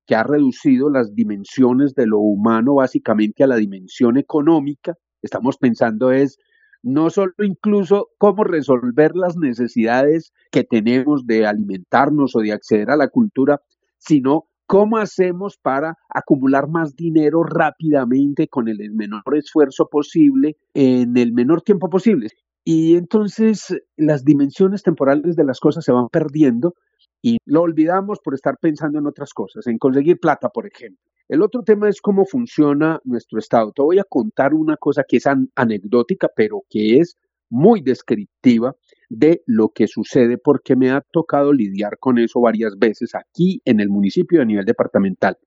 que 0.06 0.14
ha 0.14 0.22
reducido 0.22 0.90
las 0.90 1.14
dimensiones 1.14 1.94
de 1.94 2.06
lo 2.06 2.18
humano 2.18 2.76
básicamente 2.76 3.44
a 3.44 3.46
la 3.46 3.56
dimensión 3.56 4.16
económica. 4.16 4.94
Estamos 5.22 5.58
pensando 5.58 6.10
es 6.10 6.38
no 6.82 7.10
solo 7.10 7.32
incluso 7.40 8.08
cómo 8.18 8.44
resolver 8.44 9.14
las 9.14 9.36
necesidades 9.36 10.32
que 10.50 10.64
tenemos 10.64 11.26
de 11.26 11.46
alimentarnos 11.46 12.34
o 12.34 12.40
de 12.40 12.52
acceder 12.52 12.90
a 12.90 12.96
la 12.96 13.08
cultura, 13.08 13.60
sino 13.98 14.48
cómo 14.68 14.98
hacemos 14.98 15.56
para 15.56 15.96
acumular 16.10 16.68
más 16.68 16.94
dinero 16.94 17.42
rápidamente 17.42 18.48
con 18.48 18.68
el 18.68 18.92
menor 18.92 19.22
esfuerzo 19.34 19.88
posible 19.88 20.58
en 20.74 21.16
el 21.16 21.32
menor 21.32 21.62
tiempo 21.62 21.88
posible. 21.88 22.28
Y 22.64 22.96
entonces 22.96 23.74
las 23.96 24.24
dimensiones 24.26 24.82
temporales 24.82 25.36
de 25.36 25.44
las 25.44 25.58
cosas 25.58 25.84
se 25.84 25.92
van 25.92 26.08
perdiendo 26.08 26.74
y 27.22 27.38
lo 27.46 27.62
olvidamos 27.62 28.18
por 28.22 28.34
estar 28.34 28.58
pensando 28.60 28.98
en 28.98 29.06
otras 29.06 29.32
cosas, 29.32 29.66
en 29.66 29.78
conseguir 29.78 30.20
plata, 30.20 30.50
por 30.50 30.66
ejemplo. 30.66 31.00
El 31.28 31.40
otro 31.40 31.62
tema 31.62 31.88
es 31.88 32.02
cómo 32.02 32.26
funciona 32.26 33.00
nuestro 33.04 33.38
Estado. 33.38 33.72
Te 33.72 33.80
voy 33.80 33.98
a 33.98 34.04
contar 34.04 34.52
una 34.52 34.76
cosa 34.76 35.02
que 35.08 35.16
es 35.16 35.24
anecdótica, 35.54 36.28
pero 36.36 36.60
que 36.68 36.98
es 36.98 37.16
muy 37.48 37.80
descriptiva 37.80 38.74
de 39.08 39.42
lo 39.46 39.70
que 39.70 39.86
sucede 39.88 40.38
porque 40.38 40.76
me 40.76 40.90
ha 40.90 41.00
tocado 41.00 41.52
lidiar 41.52 41.98
con 41.98 42.18
eso 42.18 42.40
varias 42.40 42.78
veces 42.78 43.14
aquí 43.14 43.62
en 43.64 43.80
el 43.80 43.88
municipio 43.88 44.42
a 44.42 44.44
nivel 44.44 44.64
departamental. 44.64 45.38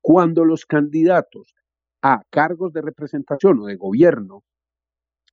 Cuando 0.00 0.44
los 0.44 0.66
candidatos 0.66 1.54
a 2.02 2.22
cargos 2.30 2.72
de 2.72 2.82
representación 2.82 3.60
o 3.60 3.66
de 3.66 3.76
gobierno 3.76 4.44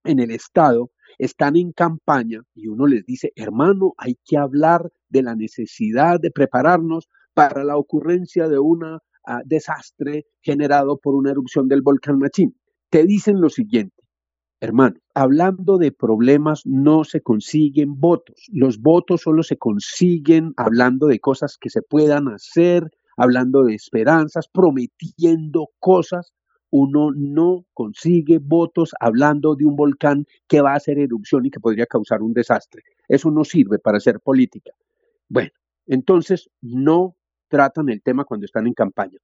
en 0.04 0.20
el 0.20 0.32
Estado 0.32 0.92
están 1.18 1.56
en 1.56 1.72
campaña 1.72 2.42
y 2.56 2.68
uno 2.68 2.88
les 2.88 3.06
dice, 3.06 3.32
hermano, 3.36 3.94
hay 3.98 4.18
que 4.26 4.38
hablar 4.38 4.92
de 5.10 5.24
la 5.24 5.36
necesidad 5.36 6.20
de 6.20 6.32
prepararnos 6.32 7.08
para 7.34 7.64
la 7.64 7.78
ocurrencia 7.78 8.48
de 8.48 8.60
un 8.60 9.00
desastre 9.46 10.26
generado 10.42 10.98
por 10.98 11.16
una 11.16 11.32
erupción 11.32 11.68
del 11.68 11.82
volcán 11.82 12.18
Machín. 12.20 12.56
Te 12.90 13.06
dicen 13.06 13.40
lo 13.42 13.50
siguiente, 13.50 14.03
hermano, 14.64 14.96
hablando 15.14 15.78
de 15.78 15.92
problemas 15.92 16.66
no 16.66 17.04
se 17.04 17.22
consiguen 17.22 18.00
votos. 18.00 18.46
Los 18.52 18.80
votos 18.80 19.22
solo 19.22 19.44
se 19.44 19.58
consiguen 19.58 20.54
hablando 20.58 21.08
de 21.08 21.20
cosas 21.20 21.58
que 21.58 21.70
se 21.70 21.82
puedan 21.82 22.30
hacer, 22.30 22.90
hablando 23.18 23.64
de 23.64 23.76
esperanzas, 23.76 24.48
prometiendo 24.48 25.68
cosas 25.80 26.34
uno 26.76 27.12
no 27.16 27.68
consigue 27.76 28.40
votos 28.42 28.96
hablando 29.00 29.56
de 29.56 29.64
un 29.64 29.76
volcán 29.76 30.26
que 30.48 30.60
va 30.60 30.72
a 30.72 30.78
hacer 30.78 30.98
erupción 30.98 31.46
y 31.46 31.52
que 31.52 31.60
podría 31.60 31.86
causar 31.86 32.24
un 32.24 32.34
desastre. 32.34 32.82
Eso 33.08 33.30
no 33.30 33.44
sirve 33.44 33.78
para 33.78 33.98
hacer 33.98 34.20
política. 34.20 34.72
Bueno, 35.30 35.52
entonces 35.86 36.50
no 36.62 37.16
tratan 37.48 37.90
el 37.90 38.02
tema 38.02 38.26
cuando 38.26 38.48
están 38.48 38.66
en 38.66 38.74
campaña. 38.74 39.20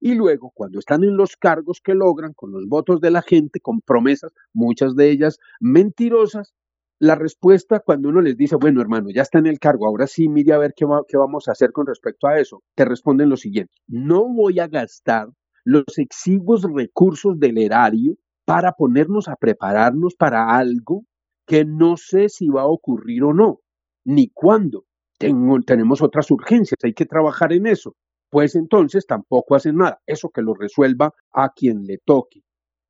Y 0.00 0.14
luego, 0.14 0.50
cuando 0.54 0.78
están 0.78 1.04
en 1.04 1.16
los 1.16 1.36
cargos 1.36 1.80
que 1.82 1.94
logran, 1.94 2.32
con 2.34 2.52
los 2.52 2.66
votos 2.66 3.00
de 3.00 3.10
la 3.10 3.22
gente, 3.22 3.60
con 3.60 3.80
promesas, 3.80 4.32
muchas 4.52 4.94
de 4.96 5.10
ellas 5.10 5.38
mentirosas, 5.60 6.54
la 6.98 7.14
respuesta 7.14 7.80
cuando 7.80 8.08
uno 8.08 8.20
les 8.20 8.36
dice, 8.36 8.56
bueno, 8.56 8.80
hermano, 8.80 9.10
ya 9.10 9.22
está 9.22 9.38
en 9.38 9.46
el 9.46 9.58
cargo, 9.58 9.86
ahora 9.86 10.06
sí, 10.06 10.28
mire 10.28 10.52
a 10.52 10.58
ver 10.58 10.74
qué, 10.76 10.86
qué 11.08 11.16
vamos 11.16 11.48
a 11.48 11.52
hacer 11.52 11.72
con 11.72 11.86
respecto 11.86 12.26
a 12.26 12.38
eso, 12.38 12.62
te 12.74 12.84
responden 12.84 13.28
lo 13.28 13.36
siguiente, 13.36 13.72
no 13.86 14.26
voy 14.28 14.60
a 14.60 14.68
gastar 14.68 15.28
los 15.64 15.98
exiguos 15.98 16.62
recursos 16.62 17.38
del 17.38 17.58
erario 17.58 18.16
para 18.44 18.72
ponernos 18.72 19.28
a 19.28 19.36
prepararnos 19.36 20.14
para 20.14 20.56
algo 20.56 21.04
que 21.46 21.64
no 21.64 21.96
sé 21.96 22.28
si 22.28 22.48
va 22.48 22.62
a 22.62 22.66
ocurrir 22.66 23.24
o 23.24 23.34
no, 23.34 23.60
ni 24.04 24.28
cuándo. 24.28 24.84
tenemos 25.18 26.02
otras 26.02 26.30
urgencias, 26.30 26.78
hay 26.82 26.94
que 26.94 27.06
trabajar 27.06 27.52
en 27.52 27.66
eso. 27.66 27.96
Pues 28.34 28.56
entonces 28.56 29.06
tampoco 29.06 29.54
hacen 29.54 29.76
nada, 29.76 30.00
eso 30.06 30.28
que 30.28 30.42
lo 30.42 30.54
resuelva 30.54 31.14
a 31.32 31.52
quien 31.54 31.84
le 31.86 31.98
toque. 32.04 32.42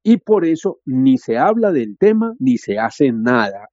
Y 0.02 0.16
por 0.16 0.46
eso 0.46 0.80
ni 0.86 1.18
se 1.18 1.36
habla 1.36 1.70
del 1.70 1.98
tema 1.98 2.34
ni 2.38 2.56
se 2.56 2.78
hace 2.78 3.12
nada 3.12 3.68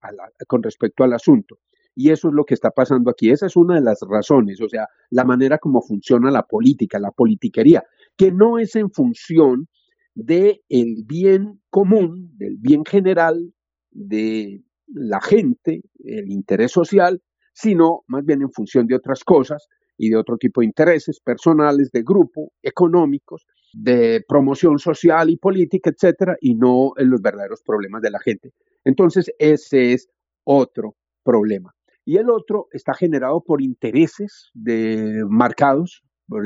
con 0.50 0.64
respecto 0.64 1.06
al 1.06 1.14
asunto. 1.14 1.60
Y 1.96 2.10
eso 2.10 2.28
es 2.28 2.34
lo 2.34 2.44
que 2.44 2.56
está 2.56 2.72
pasando 2.72 3.10
aquí. 3.10 3.30
Esa 3.30 3.46
es 3.46 3.56
una 3.56 3.76
de 3.76 3.82
las 3.86 4.02
razones, 4.02 4.60
o 4.60 4.68
sea, 4.68 4.86
la 5.12 5.24
manera 5.24 5.60
como 5.60 5.82
funciona 5.82 6.30
la 6.30 6.44
política, 6.44 7.00
la 7.00 7.12
politiquería 7.12 7.86
que 8.18 8.34
no 8.34 8.60
es 8.60 8.76
en 8.76 8.92
función 8.92 9.70
del 10.14 10.60
el 10.68 11.06
bien 11.06 11.62
común, 11.70 12.34
del 12.36 12.58
bien 12.58 12.84
general 12.84 13.54
de 13.92 14.62
la 14.88 15.22
gente, 15.22 15.84
el 16.04 16.30
interés 16.32 16.74
social, 16.74 17.22
sino 17.54 18.04
más 18.08 18.26
bien 18.26 18.42
en 18.42 18.52
función 18.52 18.88
de 18.88 18.96
otras 18.96 19.24
cosas 19.24 19.70
y 20.02 20.10
de 20.10 20.18
otro 20.18 20.38
tipo 20.38 20.62
de 20.62 20.66
intereses 20.66 21.20
personales, 21.20 21.91
de 21.91 22.02
grupo, 22.02 22.52
económicos, 22.64 23.45
de 23.74 24.24
promoción 24.28 24.80
social 24.80 25.30
y 25.30 25.38
política, 25.38 25.91
etcétera, 25.91 26.36
y 26.41 26.56
no 26.56 26.93
en 26.97 27.10
los 27.10 27.22
verdaderos 27.22 27.62
problemas 27.64 28.02
de 28.02 28.12
la 28.12 28.20
gente. 28.20 28.52
Entonces, 28.84 29.32
ese 29.38 29.93
es 29.93 30.10
otro 30.43 30.95
problema. 31.24 31.74
Y 32.04 32.18
el 32.18 32.30
otro 32.30 32.68
está 32.72 32.95
generado 32.95 33.41
por 33.41 33.62
intereses 33.62 34.49
de 34.54 35.24
marcados 35.30 36.04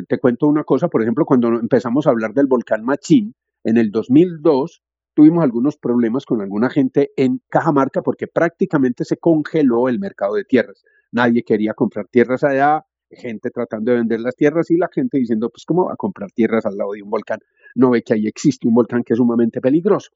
te 0.07 0.17
cuento 0.19 0.47
una 0.47 0.63
cosa, 0.63 0.87
por 0.87 1.01
ejemplo, 1.01 1.25
cuando 1.25 1.47
empezamos 1.59 2.07
a 2.07 2.09
hablar 2.09 2.33
del 2.33 2.47
volcán 2.47 2.83
Machín, 2.83 3.35
en 3.63 3.77
el 3.77 3.91
2002 3.91 4.81
tuvimos 5.13 5.43
algunos 5.43 5.77
problemas 5.77 6.25
con 6.25 6.41
alguna 6.41 6.69
gente 6.69 7.11
en 7.15 7.41
Cajamarca 7.49 8.01
porque 8.01 8.27
prácticamente 8.27 9.05
se 9.05 9.17
congeló 9.17 9.87
el 9.87 9.99
mercado 9.99 10.35
de 10.35 10.43
tierras. 10.43 10.83
Nadie 11.11 11.43
quería 11.43 11.73
comprar 11.73 12.07
tierras 12.07 12.43
allá, 12.43 12.85
gente 13.15 13.49
tratando 13.49 13.91
de 13.91 13.97
vender 13.97 14.19
las 14.21 14.35
tierras 14.35 14.69
y 14.71 14.77
la 14.77 14.89
gente 14.93 15.17
diciendo, 15.17 15.49
pues, 15.49 15.65
¿cómo 15.65 15.85
va 15.85 15.93
a 15.93 15.97
comprar 15.97 16.31
tierras 16.31 16.65
al 16.65 16.77
lado 16.77 16.91
de 16.93 17.01
un 17.01 17.09
volcán? 17.09 17.39
No 17.75 17.91
ve 17.91 18.03
que 18.03 18.13
ahí 18.13 18.27
existe 18.27 18.67
un 18.67 18.75
volcán 18.75 19.03
que 19.03 19.13
es 19.13 19.17
sumamente 19.17 19.61
peligroso. 19.61 20.11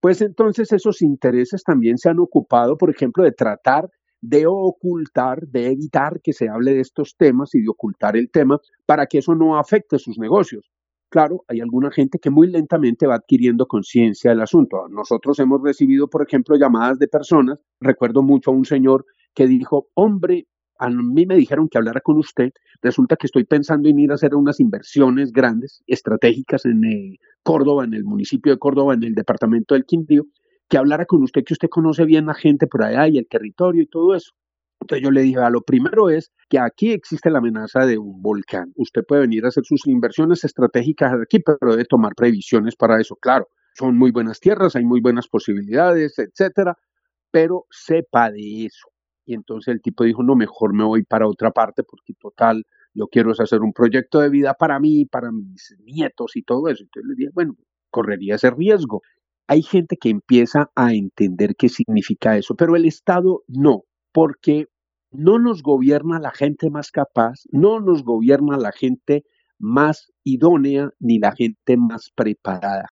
Pues 0.00 0.20
entonces 0.20 0.72
esos 0.72 1.02
intereses 1.02 1.62
también 1.62 1.98
se 1.98 2.08
han 2.08 2.18
ocupado, 2.18 2.76
por 2.76 2.90
ejemplo, 2.90 3.24
de 3.24 3.32
tratar 3.32 3.88
de 4.20 4.46
ocultar, 4.46 5.46
de 5.46 5.68
evitar 5.68 6.20
que 6.22 6.32
se 6.32 6.48
hable 6.48 6.74
de 6.74 6.80
estos 6.80 7.16
temas 7.16 7.54
y 7.54 7.60
de 7.62 7.68
ocultar 7.68 8.16
el 8.16 8.30
tema 8.30 8.58
para 8.84 9.06
que 9.06 9.18
eso 9.18 9.34
no 9.34 9.58
afecte 9.58 9.98
sus 9.98 10.18
negocios. 10.18 10.70
Claro, 11.08 11.44
hay 11.46 11.60
alguna 11.60 11.90
gente 11.92 12.18
que 12.18 12.30
muy 12.30 12.48
lentamente 12.48 13.06
va 13.06 13.14
adquiriendo 13.14 13.66
conciencia 13.66 14.30
del 14.30 14.40
asunto. 14.40 14.88
Nosotros 14.88 15.38
hemos 15.38 15.62
recibido, 15.62 16.08
por 16.08 16.26
ejemplo, 16.26 16.56
llamadas 16.56 16.98
de 16.98 17.06
personas. 17.06 17.62
Recuerdo 17.80 18.22
mucho 18.22 18.50
a 18.50 18.54
un 18.54 18.64
señor 18.64 19.04
que 19.32 19.46
dijo, 19.46 19.88
hombre, 19.94 20.46
a 20.78 20.90
mí 20.90 21.26
me 21.26 21.36
dijeron 21.36 21.68
que 21.68 21.78
hablara 21.78 22.00
con 22.00 22.18
usted. 22.18 22.50
Resulta 22.82 23.16
que 23.16 23.26
estoy 23.26 23.44
pensando 23.44 23.88
en 23.88 23.98
ir 23.98 24.10
a 24.10 24.14
hacer 24.14 24.34
unas 24.34 24.60
inversiones 24.60 25.32
grandes, 25.32 25.82
estratégicas 25.86 26.64
en 26.66 26.84
eh, 26.84 27.16
Córdoba, 27.42 27.84
en 27.84 27.94
el 27.94 28.04
municipio 28.04 28.52
de 28.52 28.58
Córdoba, 28.58 28.94
en 28.94 29.04
el 29.04 29.14
departamento 29.14 29.74
del 29.74 29.84
Quindío 29.84 30.24
que 30.68 30.78
hablara 30.78 31.06
con 31.06 31.22
usted, 31.22 31.44
que 31.44 31.54
usted 31.54 31.68
conoce 31.68 32.04
bien 32.04 32.26
la 32.26 32.34
gente 32.34 32.66
por 32.66 32.82
allá 32.82 33.08
y 33.08 33.18
el 33.18 33.28
territorio 33.28 33.82
y 33.82 33.86
todo 33.86 34.14
eso. 34.14 34.32
Entonces 34.80 35.02
yo 35.04 35.10
le 35.10 35.22
dije, 35.22 35.38
a 35.40 35.50
lo 35.50 35.62
primero 35.62 36.10
es 36.10 36.32
que 36.48 36.58
aquí 36.58 36.92
existe 36.92 37.30
la 37.30 37.38
amenaza 37.38 37.86
de 37.86 37.98
un 37.98 38.20
volcán. 38.20 38.72
Usted 38.76 39.02
puede 39.06 39.22
venir 39.22 39.44
a 39.44 39.48
hacer 39.48 39.64
sus 39.64 39.86
inversiones 39.86 40.44
estratégicas 40.44 41.12
aquí, 41.14 41.38
pero 41.40 41.72
debe 41.72 41.84
tomar 41.84 42.14
previsiones 42.14 42.76
para 42.76 43.00
eso. 43.00 43.16
Claro, 43.16 43.48
son 43.74 43.96
muy 43.96 44.10
buenas 44.10 44.38
tierras, 44.40 44.76
hay 44.76 44.84
muy 44.84 45.00
buenas 45.00 45.28
posibilidades, 45.28 46.18
etcétera, 46.18 46.76
pero 47.30 47.64
sepa 47.70 48.30
de 48.30 48.66
eso. 48.66 48.88
Y 49.26 49.34
entonces 49.34 49.74
el 49.74 49.82
tipo 49.82 50.04
dijo, 50.04 50.22
no, 50.22 50.36
mejor 50.36 50.72
me 50.74 50.84
voy 50.84 51.02
para 51.02 51.28
otra 51.28 51.50
parte 51.50 51.82
porque 51.82 52.14
total, 52.14 52.64
yo 52.94 53.08
quiero 53.08 53.32
hacer 53.32 53.60
un 53.60 53.72
proyecto 53.72 54.20
de 54.20 54.30
vida 54.30 54.54
para 54.54 54.80
mí, 54.80 55.04
para 55.04 55.30
mis 55.32 55.76
nietos 55.84 56.36
y 56.36 56.42
todo 56.42 56.68
eso. 56.68 56.84
Entonces 56.84 57.08
le 57.10 57.14
dije, 57.16 57.30
bueno, 57.34 57.56
correría 57.90 58.36
ese 58.36 58.50
riesgo 58.50 59.02
hay 59.48 59.62
gente 59.62 59.96
que 59.96 60.10
empieza 60.10 60.70
a 60.74 60.92
entender 60.92 61.54
qué 61.56 61.68
significa 61.68 62.36
eso, 62.36 62.54
pero 62.54 62.76
el 62.76 62.84
Estado 62.84 63.42
no, 63.46 63.84
porque 64.12 64.66
no 65.12 65.38
nos 65.38 65.62
gobierna 65.62 66.18
la 66.18 66.32
gente 66.32 66.70
más 66.70 66.90
capaz, 66.90 67.40
no 67.50 67.80
nos 67.80 68.02
gobierna 68.02 68.56
la 68.56 68.72
gente 68.72 69.24
más 69.58 70.12
idónea 70.24 70.90
ni 70.98 71.18
la 71.18 71.32
gente 71.32 71.76
más 71.76 72.10
preparada. 72.14 72.88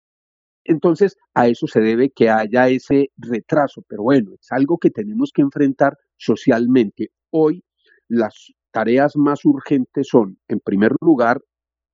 Entonces, 0.65 1.17
a 1.35 1.49
eso 1.49 1.67
se 1.67 1.81
debe 1.81 2.11
que 2.11 2.31
haya 2.31 2.69
ese 2.69 3.11
retraso, 3.17 3.83
pero 3.89 4.03
bueno, 4.03 4.33
es 4.41 4.51
algo 4.51 4.79
que 4.79 4.91
tenemos 4.91 5.31
que 5.33 5.43
enfrentar 5.43 5.97
socialmente. 6.19 7.11
Hoy 7.31 7.65
las 8.09 8.53
tareas 8.71 9.17
más 9.17 9.45
urgentes 9.45 10.09
son, 10.09 10.39
en 10.49 10.61
primer 10.61 10.93
lugar, 11.01 11.41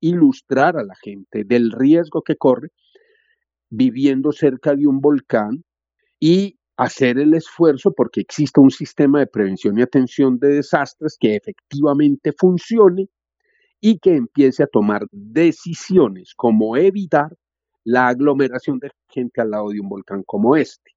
ilustrar 0.01 0.77
a 0.77 0.85
la 0.85 0.95
gente 0.97 1.45
del 1.45 1.73
riesgo 1.73 2.23
que 2.23 2.37
corre 2.37 2.71
viviendo 3.71 4.33
cerca 4.33 4.75
de 4.75 4.87
un 4.87 5.01
volcán 5.01 5.65
y 6.21 6.59
hacer 6.77 7.19
el 7.19 7.35
esfuerzo 7.35 7.93
porque 7.93 8.21
exista 8.21 8.61
un 8.61 8.71
sistema 8.71 9.21
de 9.21 9.27
prevención 9.27 9.79
y 9.79 9.83
atención 9.83 10.39
de 10.39 10.49
desastres 10.49 11.17
que 11.19 11.37
efectivamente 11.37 12.33
funcione 12.33 13.09
y 13.81 13.99
que 13.99 14.17
empiece 14.17 14.63
a 14.63 14.67
tomar 14.67 15.07
decisiones 15.11 16.35
como 16.35 16.77
evitar 16.77 17.31
la 17.85 18.09
aglomeración 18.09 18.79
de 18.79 18.91
gente 19.09 19.41
al 19.41 19.51
lado 19.51 19.69
de 19.69 19.81
un 19.81 19.89
volcán 19.89 20.23
como 20.25 20.57
este. 20.57 20.93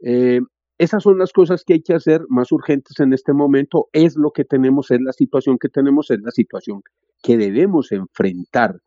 Eh, 0.00 0.40
esas 0.80 1.02
son 1.02 1.18
las 1.18 1.30
cosas 1.32 1.62
que 1.62 1.74
hay 1.74 1.82
que 1.82 1.92
hacer 1.92 2.22
más 2.30 2.50
urgentes 2.52 2.98
en 3.00 3.12
este 3.12 3.34
momento. 3.34 3.90
Es 3.92 4.16
lo 4.16 4.30
que 4.30 4.46
tenemos, 4.46 4.90
es 4.90 5.02
la 5.02 5.12
situación 5.12 5.58
que 5.58 5.68
tenemos, 5.68 6.10
es 6.10 6.22
la 6.22 6.30
situación 6.30 6.80
que 7.22 7.36
debemos 7.36 7.92
enfrentar. 7.92 8.80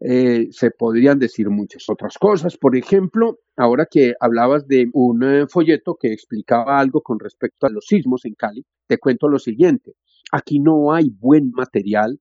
Eh, 0.00 0.48
se 0.50 0.70
podrían 0.70 1.18
decir 1.18 1.48
muchas 1.48 1.88
otras 1.88 2.18
cosas. 2.18 2.58
Por 2.58 2.76
ejemplo, 2.76 3.38
ahora 3.56 3.86
que 3.90 4.12
hablabas 4.20 4.68
de 4.68 4.90
un 4.92 5.24
eh, 5.24 5.46
folleto 5.48 5.96
que 5.98 6.12
explicaba 6.12 6.78
algo 6.78 7.00
con 7.00 7.18
respecto 7.18 7.66
a 7.66 7.70
los 7.70 7.86
sismos 7.86 8.26
en 8.26 8.34
Cali, 8.34 8.62
te 8.86 8.98
cuento 8.98 9.26
lo 9.26 9.38
siguiente. 9.38 9.94
Aquí 10.30 10.60
no 10.60 10.92
hay 10.92 11.08
buen 11.08 11.52
material 11.52 12.20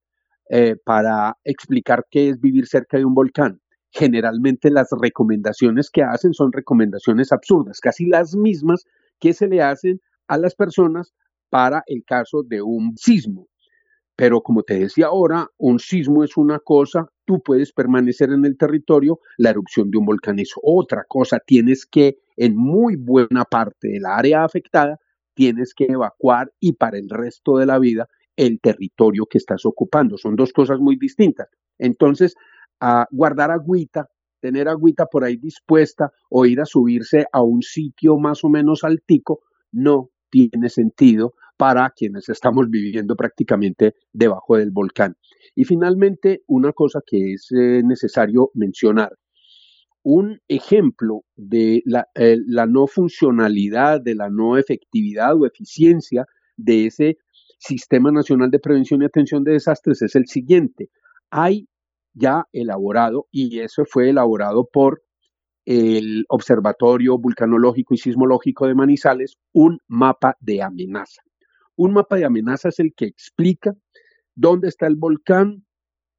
eh, 0.49 0.77
para 0.81 1.37
explicar 1.43 2.05
qué 2.09 2.29
es 2.29 2.39
vivir 2.39 2.67
cerca 2.67 2.97
de 2.97 3.03
un 3.03 3.13
volcán. 3.13 3.59
Generalmente 3.93 4.71
las 4.71 4.89
recomendaciones 4.91 5.89
que 5.91 6.01
hacen 6.01 6.33
son 6.33 6.51
recomendaciones 6.51 7.31
absurdas, 7.31 7.79
casi 7.79 8.07
las 8.07 8.35
mismas 8.35 8.85
que 9.19 9.33
se 9.33 9.47
le 9.47 9.61
hacen 9.61 10.01
a 10.27 10.37
las 10.37 10.55
personas 10.55 11.13
para 11.49 11.83
el 11.85 12.03
caso 12.03 12.41
de 12.43 12.63
un 12.63 12.97
sismo. 12.97 13.47
Pero 14.15 14.41
como 14.41 14.63
te 14.63 14.79
decía 14.79 15.07
ahora, 15.07 15.47
un 15.57 15.79
sismo 15.79 16.23
es 16.23 16.37
una 16.37 16.59
cosa, 16.59 17.07
tú 17.25 17.41
puedes 17.43 17.71
permanecer 17.71 18.31
en 18.31 18.45
el 18.45 18.57
territorio, 18.57 19.19
la 19.37 19.51
erupción 19.51 19.91
de 19.91 19.97
un 19.99 20.05
volcán 20.05 20.39
es 20.39 20.53
otra 20.61 21.03
cosa, 21.07 21.39
tienes 21.45 21.85
que, 21.85 22.17
en 22.35 22.55
muy 22.55 22.95
buena 22.95 23.45
parte 23.45 23.89
del 23.89 24.05
área 24.05 24.43
afectada, 24.43 24.97
tienes 25.35 25.73
que 25.75 25.85
evacuar 25.85 26.51
y 26.59 26.73
para 26.73 26.97
el 26.97 27.09
resto 27.09 27.57
de 27.57 27.65
la 27.67 27.79
vida 27.79 28.07
el 28.35 28.59
territorio 28.59 29.25
que 29.27 29.37
estás 29.37 29.65
ocupando. 29.65 30.17
Son 30.17 30.35
dos 30.35 30.53
cosas 30.53 30.79
muy 30.79 30.95
distintas. 30.95 31.49
Entonces, 31.79 32.35
a 32.79 33.07
guardar 33.11 33.51
agüita, 33.51 34.07
tener 34.39 34.67
agüita 34.67 35.05
por 35.05 35.23
ahí 35.23 35.37
dispuesta 35.37 36.11
o 36.29 36.45
ir 36.45 36.59
a 36.59 36.65
subirse 36.65 37.25
a 37.31 37.41
un 37.41 37.61
sitio 37.61 38.17
más 38.17 38.43
o 38.43 38.49
menos 38.49 38.83
altico, 38.83 39.41
no 39.71 40.09
tiene 40.29 40.69
sentido 40.69 41.33
para 41.57 41.91
quienes 41.95 42.27
estamos 42.29 42.69
viviendo 42.69 43.15
prácticamente 43.15 43.93
debajo 44.11 44.57
del 44.57 44.71
volcán. 44.71 45.15
Y 45.55 45.65
finalmente, 45.65 46.41
una 46.47 46.73
cosa 46.73 46.99
que 47.05 47.33
es 47.33 47.47
eh, 47.51 47.81
necesario 47.83 48.49
mencionar. 48.53 49.11
Un 50.03 50.39
ejemplo 50.49 51.21
de 51.35 51.81
la, 51.85 52.07
eh, 52.15 52.37
la 52.45 52.65
no 52.65 52.87
funcionalidad, 52.87 54.01
de 54.01 54.15
la 54.15 54.29
no 54.29 54.57
efectividad 54.57 55.39
o 55.39 55.45
eficiencia 55.45 56.25
de 56.57 56.87
ese 56.87 57.17
Sistema 57.59 58.11
Nacional 58.11 58.51
de 58.51 58.59
Prevención 58.59 59.01
y 59.01 59.05
Atención 59.05 59.45
de 59.45 59.53
Desastres 59.53 60.01
es 60.01 60.15
el 60.15 60.27
siguiente. 60.27 60.89
Hay 61.31 61.69
ya 62.13 62.45
elaborado, 62.51 63.27
y 63.31 63.59
eso 63.59 63.85
fue 63.85 64.09
elaborado 64.09 64.67
por 64.71 65.01
el 65.65 66.25
Observatorio 66.29 67.17
Vulcanológico 67.17 67.93
y 67.93 67.97
Sismológico 67.97 68.67
de 68.67 68.75
Manizales, 68.75 69.37
un 69.53 69.79
mapa 69.87 70.35
de 70.39 70.61
amenaza. 70.61 71.21
Un 71.75 71.93
mapa 71.93 72.17
de 72.17 72.25
amenaza 72.25 72.69
es 72.69 72.79
el 72.79 72.93
que 72.95 73.05
explica 73.05 73.73
dónde 74.35 74.67
está 74.67 74.87
el 74.87 74.95
volcán 74.95 75.65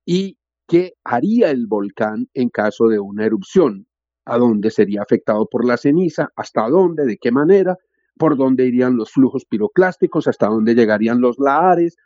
y 0.06 0.38
qué 0.66 0.94
haría 1.04 1.50
el 1.50 1.66
volcán 1.66 2.28
en 2.34 2.48
caso 2.48 2.88
de 2.88 2.98
una 2.98 3.26
erupción, 3.26 3.86
a 4.24 4.38
dónde 4.38 4.70
sería 4.70 5.02
afectado 5.02 5.46
por 5.46 5.66
la 5.66 5.76
ceniza, 5.76 6.30
hasta 6.36 6.68
dónde, 6.68 7.04
de 7.04 7.18
qué 7.18 7.30
manera, 7.30 7.76
por 8.16 8.36
dónde 8.36 8.66
irían 8.66 8.96
los 8.96 9.10
flujos 9.12 9.44
piroclásticos, 9.44 10.26
hasta 10.26 10.46
dónde 10.46 10.74
llegarían 10.74 11.20
los 11.20 11.38
lahares, 11.38 11.96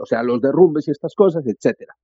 o 0.00 0.06
sea, 0.06 0.22
los 0.22 0.40
derrumbes 0.40 0.86
y 0.86 0.92
estas 0.92 1.14
cosas, 1.14 1.44
etcétera. 1.46 1.94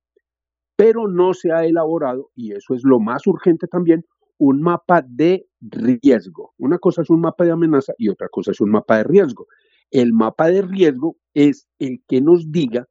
Pero 0.81 1.07
no 1.07 1.35
se 1.35 1.51
ha 1.51 1.63
elaborado, 1.63 2.31
y 2.33 2.53
eso 2.53 2.73
es 2.73 2.81
lo 2.83 2.99
más 2.99 3.27
urgente 3.27 3.67
también, 3.67 4.03
un 4.39 4.63
mapa 4.63 5.03
de 5.07 5.45
riesgo. 5.59 6.55
Una 6.57 6.79
cosa 6.79 7.03
es 7.03 7.11
un 7.11 7.21
mapa 7.21 7.45
de 7.45 7.51
amenaza 7.51 7.93
y 7.99 8.09
otra 8.09 8.29
cosa 8.29 8.49
es 8.49 8.59
un 8.61 8.71
mapa 8.71 8.97
de 8.97 9.03
riesgo. 9.03 9.45
El 9.91 10.11
mapa 10.11 10.47
de 10.47 10.63
riesgo 10.63 11.17
es 11.35 11.67
el 11.77 11.99
que 12.07 12.19
nos 12.19 12.51
diga 12.51 12.87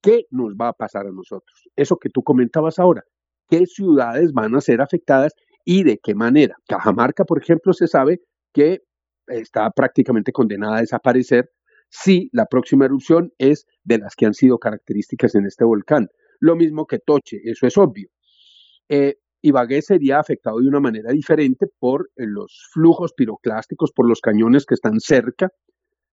qué 0.00 0.24
nos 0.30 0.54
va 0.54 0.68
a 0.68 0.72
pasar 0.72 1.06
a 1.08 1.12
nosotros. 1.12 1.68
Eso 1.76 1.98
que 1.98 2.08
tú 2.08 2.22
comentabas 2.22 2.78
ahora, 2.78 3.02
qué 3.50 3.66
ciudades 3.66 4.32
van 4.32 4.54
a 4.54 4.62
ser 4.62 4.80
afectadas 4.80 5.34
y 5.66 5.82
de 5.82 5.98
qué 6.02 6.14
manera. 6.14 6.56
Cajamarca, 6.66 7.26
por 7.26 7.38
ejemplo, 7.38 7.74
se 7.74 7.86
sabe 7.86 8.22
que 8.54 8.80
está 9.26 9.70
prácticamente 9.72 10.32
condenada 10.32 10.78
a 10.78 10.80
desaparecer 10.80 11.50
si 11.90 12.30
la 12.32 12.46
próxima 12.46 12.86
erupción 12.86 13.30
es 13.36 13.66
de 13.84 13.98
las 13.98 14.14
que 14.16 14.24
han 14.24 14.32
sido 14.32 14.56
características 14.56 15.34
en 15.34 15.44
este 15.44 15.64
volcán. 15.64 16.08
Lo 16.40 16.56
mismo 16.56 16.86
que 16.86 16.98
Toche, 16.98 17.40
eso 17.44 17.66
es 17.66 17.76
obvio. 17.78 18.08
Eh, 18.88 19.16
Ibagué 19.42 19.80
sería 19.82 20.18
afectado 20.18 20.58
de 20.60 20.68
una 20.68 20.80
manera 20.80 21.12
diferente 21.12 21.66
por 21.78 22.10
eh, 22.16 22.24
los 22.26 22.68
flujos 22.72 23.12
piroclásticos, 23.14 23.92
por 23.92 24.08
los 24.08 24.20
cañones 24.20 24.66
que 24.66 24.74
están 24.74 25.00
cerca. 25.00 25.48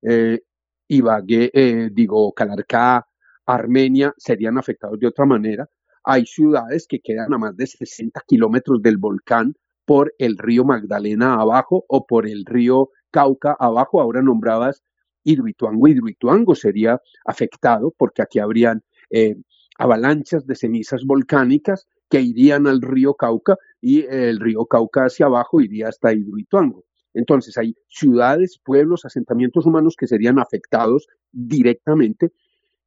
Eh, 0.02 0.42
Ibagué, 0.88 1.52
eh, 1.54 1.90
digo, 1.92 2.32
Calarcá, 2.34 3.06
Armenia 3.46 4.14
serían 4.18 4.58
afectados 4.58 5.00
de 5.00 5.08
otra 5.08 5.26
manera. 5.26 5.68
Hay 6.04 6.26
ciudades 6.26 6.88
que 6.88 7.00
quedan 7.00 7.34
a 7.34 7.38
más 7.38 7.56
de 7.58 7.68
60 7.68 8.22
kilómetros 8.28 8.82
del 8.82 8.98
volcán 8.98 9.56
por 9.86 10.14
el 10.18 10.38
río 10.38 10.64
Magdalena 10.64 11.36
abajo 11.36 11.86
o 11.88 12.06
por 12.06 12.28
el 12.28 12.46
río 12.46 12.90
Cauca 13.12 13.56
abajo, 13.60 14.02
ahora 14.02 14.22
nombrabas 14.22 14.84
Hidroituango. 15.24 15.88
Hidroituango 15.88 16.56
sería 16.56 17.02
afectado 17.26 17.94
porque 17.98 18.22
aquí 18.22 18.40
habrían 18.40 18.84
eh, 19.10 19.36
avalanchas 19.78 20.46
de 20.46 20.56
cenizas 20.56 21.04
volcánicas 21.06 21.88
que 22.10 22.22
irían 22.22 22.68
al 22.68 22.82
río 22.82 23.14
Cauca 23.16 23.56
y 23.82 24.06
el 24.06 24.40
río 24.40 24.66
Cauca 24.66 25.06
hacia 25.06 25.26
abajo 25.26 25.62
iría 25.62 25.90
hasta 25.90 26.14
Hidroituango. 26.14 26.84
Entonces 27.14 27.58
hay 27.58 27.76
ciudades, 27.88 28.60
pueblos, 28.64 29.06
asentamientos 29.06 29.66
humanos 29.66 29.96
que 29.98 30.08
serían 30.08 30.40
afectados 30.40 31.08
directamente 31.32 32.32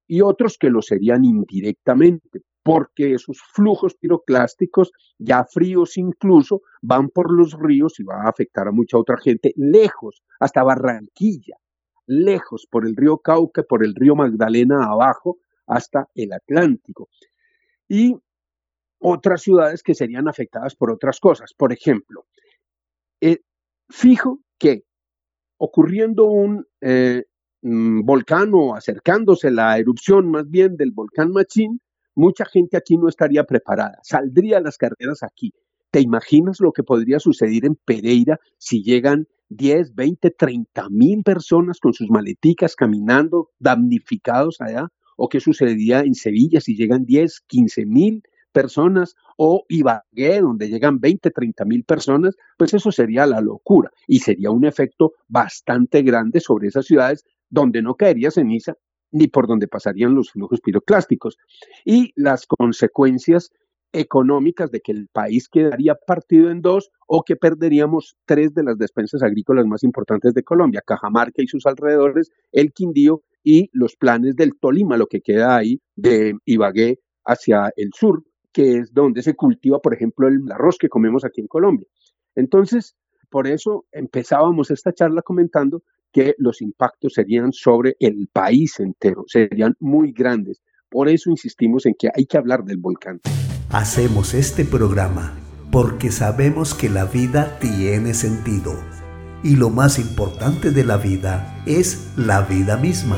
y 0.06 0.22
otros 0.22 0.56
que 0.58 0.70
lo 0.70 0.82
serían 0.82 1.24
indirectamente 1.24 2.42
porque 2.62 3.14
esos 3.14 3.40
flujos 3.54 3.94
piroclásticos, 3.94 4.92
ya 5.18 5.44
fríos 5.44 5.96
incluso, 5.96 6.62
van 6.82 7.08
por 7.08 7.32
los 7.32 7.58
ríos 7.58 7.98
y 8.00 8.04
va 8.04 8.22
a 8.22 8.28
afectar 8.28 8.68
a 8.68 8.72
mucha 8.72 8.98
otra 8.98 9.16
gente 9.18 9.52
lejos, 9.56 10.22
hasta 10.38 10.62
Barranquilla, 10.62 11.56
lejos 12.06 12.66
por 12.70 12.86
el 12.86 12.96
río 12.96 13.18
Cauca, 13.18 13.62
por 13.62 13.84
el 13.84 13.94
río 13.94 14.14
Magdalena 14.14 14.84
abajo, 14.84 15.38
hasta 15.70 16.08
el 16.14 16.32
Atlántico. 16.32 17.08
Y 17.88 18.16
otras 18.98 19.42
ciudades 19.42 19.82
que 19.82 19.94
serían 19.94 20.28
afectadas 20.28 20.74
por 20.74 20.90
otras 20.90 21.20
cosas. 21.20 21.54
Por 21.56 21.72
ejemplo, 21.72 22.26
eh, 23.20 23.38
fijo 23.88 24.40
que 24.58 24.84
ocurriendo 25.56 26.24
un 26.24 26.66
eh, 26.80 27.24
mm, 27.62 28.02
volcán 28.04 28.50
o 28.52 28.74
acercándose 28.74 29.50
la 29.50 29.78
erupción 29.78 30.30
más 30.30 30.48
bien 30.48 30.76
del 30.76 30.90
volcán 30.90 31.30
Machín, 31.30 31.80
mucha 32.14 32.44
gente 32.44 32.76
aquí 32.76 32.96
no 32.96 33.08
estaría 33.08 33.44
preparada, 33.44 33.98
saldría 34.02 34.58
a 34.58 34.60
las 34.60 34.76
carreras 34.76 35.22
aquí. 35.22 35.52
¿Te 35.90 36.00
imaginas 36.00 36.60
lo 36.60 36.72
que 36.72 36.82
podría 36.82 37.18
suceder 37.18 37.64
en 37.64 37.76
Pereira 37.76 38.38
si 38.58 38.82
llegan 38.82 39.26
10, 39.48 39.94
20, 39.94 40.30
30 40.30 40.88
mil 40.90 41.22
personas 41.24 41.80
con 41.80 41.92
sus 41.92 42.10
maleticas 42.10 42.76
caminando 42.76 43.50
damnificados 43.58 44.60
allá? 44.60 44.88
¿O 45.22 45.28
qué 45.28 45.38
sucedería 45.38 46.00
en 46.00 46.14
Sevilla 46.14 46.62
si 46.62 46.74
llegan 46.74 47.04
10, 47.04 47.42
15 47.46 47.84
mil 47.84 48.22
personas? 48.52 49.16
¿O 49.36 49.66
Ibagué, 49.68 50.40
donde 50.40 50.70
llegan 50.70 50.98
20, 50.98 51.30
30 51.30 51.64
mil 51.66 51.84
personas? 51.84 52.36
Pues 52.56 52.72
eso 52.72 52.90
sería 52.90 53.26
la 53.26 53.42
locura 53.42 53.90
y 54.06 54.20
sería 54.20 54.50
un 54.50 54.64
efecto 54.64 55.12
bastante 55.28 56.00
grande 56.00 56.40
sobre 56.40 56.68
esas 56.68 56.86
ciudades 56.86 57.22
donde 57.50 57.82
no 57.82 57.96
caería 57.96 58.30
ceniza 58.30 58.76
ni 59.12 59.28
por 59.28 59.46
donde 59.46 59.68
pasarían 59.68 60.14
los 60.14 60.30
flujos 60.30 60.62
piroclásticos. 60.62 61.36
Y 61.84 62.12
las 62.16 62.46
consecuencias 62.46 63.50
económicas 63.92 64.70
de 64.70 64.80
que 64.80 64.92
el 64.92 65.08
país 65.08 65.48
quedaría 65.48 65.94
partido 65.94 66.50
en 66.50 66.60
dos 66.60 66.90
o 67.06 67.22
que 67.22 67.36
perderíamos 67.36 68.16
tres 68.24 68.54
de 68.54 68.62
las 68.62 68.78
despensas 68.78 69.22
agrícolas 69.22 69.66
más 69.66 69.82
importantes 69.82 70.34
de 70.34 70.42
Colombia, 70.42 70.82
Cajamarca 70.84 71.42
y 71.42 71.46
sus 71.46 71.66
alrededores, 71.66 72.30
el 72.52 72.72
Quindío 72.72 73.22
y 73.42 73.68
los 73.72 73.96
planes 73.96 74.36
del 74.36 74.58
Tolima, 74.58 74.96
lo 74.96 75.06
que 75.06 75.20
queda 75.20 75.56
ahí 75.56 75.80
de 75.96 76.34
Ibagué 76.44 76.98
hacia 77.24 77.72
el 77.76 77.90
sur, 77.94 78.24
que 78.52 78.78
es 78.78 78.92
donde 78.92 79.22
se 79.22 79.34
cultiva, 79.34 79.80
por 79.80 79.94
ejemplo, 79.94 80.28
el 80.28 80.50
arroz 80.50 80.76
que 80.78 80.88
comemos 80.88 81.24
aquí 81.24 81.40
en 81.40 81.46
Colombia. 81.46 81.86
Entonces, 82.34 82.96
por 83.28 83.46
eso 83.46 83.86
empezábamos 83.92 84.70
esta 84.70 84.92
charla 84.92 85.22
comentando 85.22 85.82
que 86.12 86.34
los 86.38 86.60
impactos 86.60 87.14
serían 87.14 87.52
sobre 87.52 87.96
el 88.00 88.28
país 88.32 88.80
entero, 88.80 89.24
serían 89.26 89.74
muy 89.78 90.12
grandes. 90.12 90.60
Por 90.88 91.08
eso 91.08 91.30
insistimos 91.30 91.86
en 91.86 91.94
que 91.96 92.08
hay 92.12 92.26
que 92.26 92.36
hablar 92.36 92.64
del 92.64 92.78
volcán. 92.78 93.20
Hacemos 93.72 94.34
este 94.34 94.64
programa 94.64 95.34
porque 95.70 96.10
sabemos 96.10 96.74
que 96.74 96.88
la 96.88 97.04
vida 97.04 97.56
tiene 97.60 98.14
sentido 98.14 98.74
y 99.44 99.54
lo 99.54 99.70
más 99.70 100.00
importante 100.00 100.72
de 100.72 100.82
la 100.82 100.96
vida 100.96 101.62
es 101.66 102.08
la 102.16 102.40
vida 102.40 102.76
misma. 102.76 103.16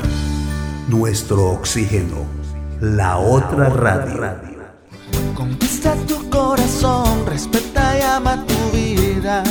Nuestro 0.89 1.49
oxígeno, 1.49 2.17
la 2.79 3.17
otra 3.17 3.69
radio. 3.69 4.61
Conquista 5.33 5.95
tu 6.07 6.29
corazón, 6.29 7.25
respeta 7.25 7.97
y 7.97 8.01
ama 8.03 8.45
tu 8.45 8.77
vida. 8.77 9.43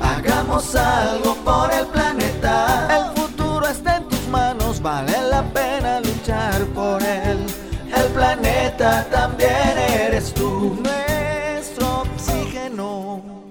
Hagamos 0.00 0.74
algo 0.74 1.34
por 1.44 1.70
el 1.70 1.86
planeta. 1.88 2.88
El 2.96 3.20
futuro 3.20 3.68
está 3.68 3.98
en 3.98 4.08
tus 4.08 4.26
manos, 4.28 4.80
vale 4.80 5.12
la 5.28 5.42
pena 5.52 6.00
luchar 6.00 6.64
por 6.74 7.02
él. 7.02 7.44
El 7.94 8.06
planeta 8.12 9.06
también 9.10 9.39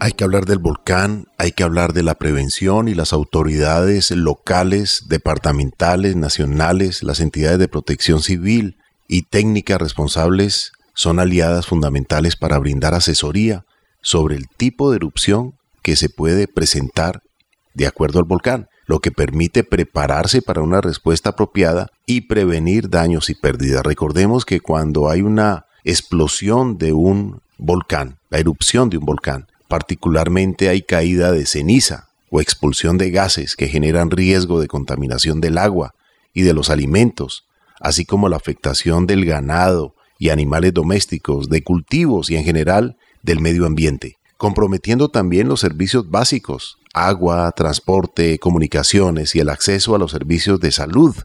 Hay 0.10 0.14
que 0.14 0.24
hablar 0.24 0.45
del 0.45 0.57
volcán, 0.57 1.28
hay 1.38 1.51
que 1.51 1.62
hablar 1.62 1.93
de 1.93 2.01
la 2.01 2.16
prevención 2.16 2.88
y 2.88 2.95
las 2.95 3.14
autoridades 3.14 4.10
locales, 4.10 5.03
departamentales, 5.07 6.16
nacionales, 6.16 7.03
las 7.03 7.20
entidades 7.20 7.60
de 7.60 7.68
protección 7.68 8.24
civil 8.24 8.78
y 9.07 9.22
técnicas 9.22 9.80
responsables 9.80 10.72
son 10.95 11.20
aliadas 11.20 11.68
fundamentales 11.68 12.36
para 12.36 12.57
brindar 12.57 12.95
asesoría 12.95 13.66
sobre 14.01 14.36
el 14.36 14.47
tipo 14.47 14.89
de 14.89 14.95
erupción 14.95 15.53
que 15.84 15.95
se 15.95 16.10
puede 16.10 16.47
presentar 16.47 17.22
de 17.76 17.86
acuerdo 17.86 18.18
al 18.18 18.26
volcán, 18.26 18.68
lo 18.88 19.01
que 19.01 19.12
permite 19.12 19.64
prepararse 19.64 20.41
para 20.41 20.64
una 20.64 20.82
respuesta 20.82 21.30
apropiada 21.30 21.86
y 22.07 22.22
prevenir 22.22 22.89
daños 22.89 23.30
y 23.30 23.36
pérdidas. 23.36 23.84
Recordemos 23.84 24.43
que 24.43 24.60
cuando 24.60 25.07
hay 25.07 25.22
una 25.22 25.68
explosión 25.84 26.80
de 26.80 26.93
un 26.93 27.43
volcán, 27.60 28.18
la 28.32 28.39
erupción 28.39 28.89
de 28.89 28.97
un 28.97 29.05
volcán, 29.05 29.45
particularmente 29.70 30.67
hay 30.67 30.82
caída 30.82 31.32
de 31.32 31.45
ceniza 31.45 32.09
o 32.32 32.41
expulsión 32.41 32.97
de 32.97 33.11
gases 33.11 33.55
que 33.55 33.67
generan 33.67 34.09
riesgo 34.11 34.59
de 34.59 34.67
contaminación 34.67 35.39
del 35.39 35.59
agua 35.59 35.93
y 36.34 36.41
de 36.41 36.53
los 36.53 36.72
alimentos, 36.72 37.45
así 37.80 38.03
como 38.03 38.30
la 38.30 38.36
afectación 38.36 39.05
del 39.07 39.26
ganado 39.26 39.95
y 40.17 40.30
animales 40.30 40.74
domésticos, 40.74 41.49
de 41.49 41.63
cultivos 41.63 42.32
y 42.32 42.36
en 42.36 42.43
general 42.43 42.97
del 43.22 43.41
medio 43.41 43.67
ambiente, 43.67 44.17
comprometiendo 44.38 45.09
también 45.09 45.47
los 45.47 45.59
servicios 45.59 46.09
básicos, 46.09 46.80
agua, 46.93 47.51
transporte, 47.51 48.39
comunicaciones 48.39 49.36
y 49.36 49.39
el 49.39 49.49
acceso 49.49 49.93
a 49.93 49.99
los 49.99 50.11
servicios 50.11 50.59
de 50.59 50.72
salud. 50.72 51.15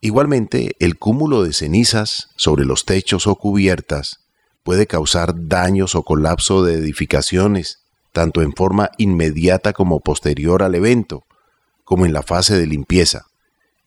Igualmente, 0.00 0.72
el 0.80 0.98
cúmulo 0.98 1.44
de 1.44 1.52
cenizas 1.52 2.28
sobre 2.36 2.64
los 2.64 2.84
techos 2.84 3.28
o 3.28 3.36
cubiertas 3.36 4.18
puede 4.64 4.88
causar 4.88 5.48
daños 5.48 5.94
o 5.94 6.02
colapso 6.02 6.64
de 6.64 6.74
edificaciones, 6.74 7.83
tanto 8.14 8.42
en 8.42 8.52
forma 8.52 8.90
inmediata 8.96 9.72
como 9.72 9.98
posterior 9.98 10.62
al 10.62 10.76
evento, 10.76 11.24
como 11.82 12.06
en 12.06 12.12
la 12.12 12.22
fase 12.22 12.56
de 12.56 12.66
limpieza. 12.66 13.26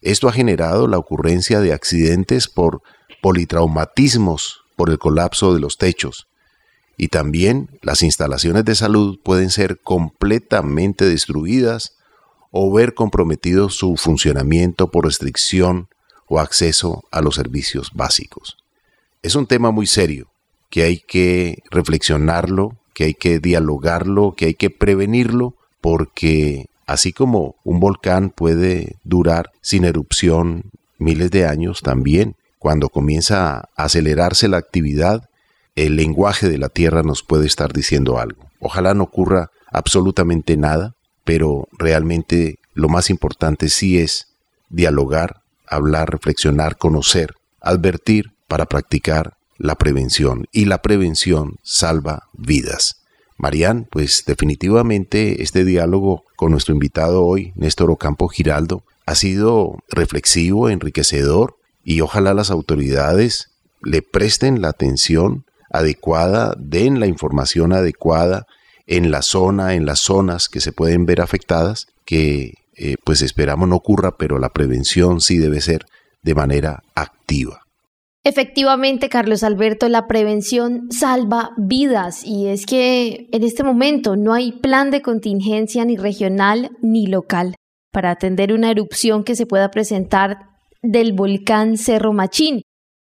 Esto 0.01 0.27
ha 0.27 0.33
generado 0.33 0.87
la 0.87 0.97
ocurrencia 0.97 1.61
de 1.61 1.71
accidentes 1.71 2.49
por 2.49 2.81
politraumatismos 3.21 4.65
por 4.75 4.89
el 4.89 4.99
colapso 4.99 5.53
de 5.53 5.61
los 5.61 5.77
techos. 5.77 6.27
Y 6.97 7.07
también 7.07 7.79
las 7.81 8.03
instalaciones 8.03 8.65
de 8.65 8.75
salud 8.75 9.17
pueden 9.23 9.49
ser 9.49 9.79
completamente 9.79 11.05
destruidas 11.05 11.95
o 12.51 12.71
ver 12.71 12.95
comprometido 12.95 13.69
su 13.69 13.95
funcionamiento 13.95 14.91
por 14.91 15.05
restricción 15.05 15.87
o 16.27 16.39
acceso 16.39 17.05
a 17.11 17.21
los 17.21 17.35
servicios 17.35 17.91
básicos. 17.93 18.57
Es 19.21 19.35
un 19.35 19.47
tema 19.47 19.71
muy 19.71 19.87
serio 19.87 20.27
que 20.69 20.83
hay 20.83 20.99
que 20.99 21.63
reflexionarlo, 21.71 22.77
que 22.97 23.03
hay 23.03 23.13
que 23.13 23.37
dialogarlo, 23.37 24.33
que 24.35 24.45
hay 24.45 24.53
que 24.55 24.71
prevenirlo, 24.71 25.53
porque 25.81 26.65
así 26.87 27.13
como 27.13 27.53
un 27.63 27.79
volcán 27.79 28.31
puede 28.31 28.95
durar 29.03 29.51
sin 29.61 29.85
erupción 29.85 30.71
miles 30.97 31.29
de 31.29 31.45
años, 31.45 31.83
también 31.83 32.37
cuando 32.57 32.89
comienza 32.89 33.57
a 33.59 33.69
acelerarse 33.75 34.47
la 34.47 34.57
actividad, 34.57 35.29
el 35.75 35.95
lenguaje 35.95 36.49
de 36.49 36.57
la 36.57 36.69
Tierra 36.69 37.03
nos 37.03 37.21
puede 37.21 37.45
estar 37.45 37.71
diciendo 37.71 38.17
algo. 38.17 38.49
Ojalá 38.59 38.95
no 38.95 39.03
ocurra 39.03 39.51
absolutamente 39.71 40.57
nada, 40.57 40.95
pero 41.23 41.67
realmente 41.73 42.57
lo 42.73 42.89
más 42.89 43.11
importante 43.11 43.69
sí 43.69 43.99
es 43.99 44.25
dialogar, 44.69 45.41
hablar, 45.67 46.09
reflexionar, 46.09 46.77
conocer, 46.77 47.35
advertir 47.61 48.31
para 48.47 48.65
practicar 48.65 49.36
la 49.57 49.75
prevención. 49.75 50.47
Y 50.51 50.65
la 50.65 50.81
prevención 50.81 51.57
salva 51.63 52.23
vidas. 52.33 53.01
Marían, 53.37 53.87
pues 53.89 54.23
definitivamente 54.25 55.43
este 55.43 55.63
diálogo 55.63 56.23
con 56.35 56.51
nuestro 56.51 56.73
invitado 56.73 57.23
hoy, 57.23 57.53
Néstor 57.55 57.91
Ocampo 57.91 58.27
Giraldo, 58.27 58.83
ha 59.05 59.15
sido 59.15 59.77
reflexivo, 59.89 60.69
enriquecedor 60.69 61.55
y 61.83 62.01
ojalá 62.01 62.33
las 62.33 62.51
autoridades 62.51 63.51
le 63.81 64.01
presten 64.01 64.61
la 64.61 64.69
atención 64.69 65.45
adecuada, 65.69 66.55
den 66.57 66.99
la 66.99 67.07
información 67.07 67.73
adecuada 67.73 68.47
en 68.87 69.11
la 69.11 69.21
zona, 69.21 69.75
en 69.75 69.85
las 69.85 69.99
zonas 69.99 70.49
que 70.49 70.61
se 70.61 70.71
pueden 70.71 71.05
ver 71.05 71.21
afectadas, 71.21 71.87
que 72.05 72.55
eh, 72.75 72.95
pues 73.03 73.21
esperamos 73.21 73.69
no 73.69 73.75
ocurra, 73.75 74.17
pero 74.17 74.39
la 74.39 74.49
prevención 74.49 75.21
sí 75.21 75.37
debe 75.37 75.61
ser 75.61 75.85
de 76.23 76.35
manera 76.35 76.83
activa. 76.95 77.66
Efectivamente, 78.29 79.07
Carlos 79.07 79.41
Alberto, 79.41 79.87
la 79.87 80.05
prevención 80.05 80.91
salva 80.91 81.51
vidas 81.55 82.25
y 82.25 82.47
es 82.47 82.65
que 82.65 83.29
en 83.31 83.41
este 83.41 83.63
momento 83.63 84.17
no 84.17 84.33
hay 84.33 84.51
plan 84.51 84.91
de 84.91 85.01
contingencia 85.01 85.85
ni 85.85 85.95
regional 85.95 86.71
ni 86.81 87.07
local 87.07 87.55
para 87.93 88.11
atender 88.11 88.51
una 88.51 88.69
erupción 88.69 89.23
que 89.23 89.37
se 89.37 89.45
pueda 89.45 89.71
presentar 89.71 90.39
del 90.81 91.13
volcán 91.13 91.77
Cerro 91.77 92.11
Machín. 92.11 92.63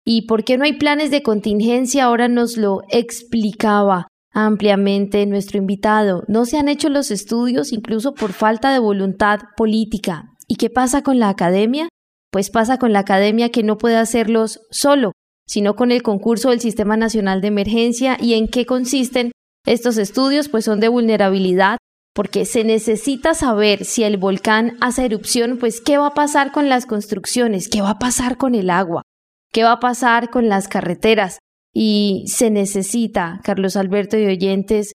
¿Y 0.05 0.21
por 0.21 0.45
qué 0.45 0.57
no 0.57 0.63
hay 0.63 0.77
planes 0.77 1.11
de 1.11 1.21
contingencia? 1.21 2.05
Ahora 2.05 2.29
nos 2.29 2.55
lo 2.55 2.83
explicaba 2.87 4.07
ampliamente 4.31 5.25
nuestro 5.25 5.57
invitado. 5.57 6.23
No 6.29 6.45
se 6.45 6.57
han 6.57 6.69
hecho 6.69 6.87
los 6.87 7.11
estudios 7.11 7.73
incluso 7.73 8.13
por 8.13 8.31
falta 8.31 8.71
de 8.71 8.79
voluntad 8.79 9.39
política. 9.57 10.29
¿Y 10.47 10.55
qué 10.55 10.69
pasa 10.69 11.01
con 11.03 11.19
la 11.19 11.27
academia? 11.27 11.89
Pues 12.31 12.49
pasa 12.49 12.77
con 12.77 12.93
la 12.93 12.99
academia 12.99 13.49
que 13.49 13.63
no 13.63 13.77
puede 13.77 13.97
hacerlos 13.97 14.61
solo, 14.69 15.13
sino 15.47 15.75
con 15.75 15.91
el 15.91 16.03
concurso 16.03 16.51
del 16.51 16.59
Sistema 16.59 16.95
Nacional 16.95 17.41
de 17.41 17.47
Emergencia. 17.47 18.17
Y 18.19 18.35
en 18.35 18.47
qué 18.47 18.65
consisten 18.65 19.31
estos 19.65 19.97
estudios, 19.97 20.49
pues 20.49 20.65
son 20.65 20.79
de 20.79 20.89
vulnerabilidad, 20.89 21.77
porque 22.13 22.45
se 22.45 22.63
necesita 22.63 23.33
saber 23.33 23.85
si 23.85 24.03
el 24.03 24.17
volcán 24.17 24.77
hace 24.81 25.05
erupción, 25.05 25.57
pues 25.57 25.81
qué 25.81 25.97
va 25.97 26.07
a 26.07 26.13
pasar 26.13 26.51
con 26.51 26.69
las 26.69 26.85
construcciones, 26.85 27.69
qué 27.69 27.81
va 27.81 27.91
a 27.91 27.99
pasar 27.99 28.37
con 28.37 28.55
el 28.55 28.69
agua, 28.69 29.03
qué 29.51 29.63
va 29.63 29.73
a 29.73 29.79
pasar 29.79 30.29
con 30.29 30.49
las 30.49 30.67
carreteras. 30.67 31.39
Y 31.73 32.25
se 32.27 32.49
necesita, 32.49 33.39
Carlos 33.43 33.75
Alberto 33.75 34.17
y 34.17 34.25
oyentes, 34.25 34.93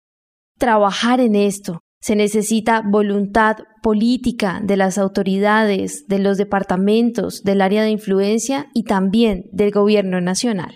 trabajar 0.58 1.20
en 1.20 1.34
esto, 1.34 1.80
se 2.04 2.16
necesita 2.16 2.82
voluntad 2.84 3.56
política 3.82 4.60
de 4.62 4.76
las 4.76 4.98
autoridades, 4.98 6.04
de 6.06 6.18
los 6.18 6.36
departamentos, 6.36 7.42
del 7.44 7.62
área 7.62 7.82
de 7.82 7.88
influencia 7.88 8.66
y 8.74 8.82
también 8.82 9.46
del 9.52 9.70
gobierno 9.70 10.20
nacional. 10.20 10.74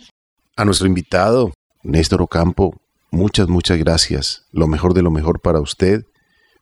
A 0.56 0.64
nuestro 0.64 0.86
invitado, 0.86 1.52
Néstor 1.82 2.22
Ocampo, 2.22 2.80
muchas, 3.10 3.46
muchas 3.46 3.76
gracias. 3.76 4.46
Lo 4.52 4.68
mejor 4.68 4.94
de 4.94 5.02
lo 5.02 5.10
mejor 5.10 5.42
para 5.42 5.60
usted. 5.60 6.06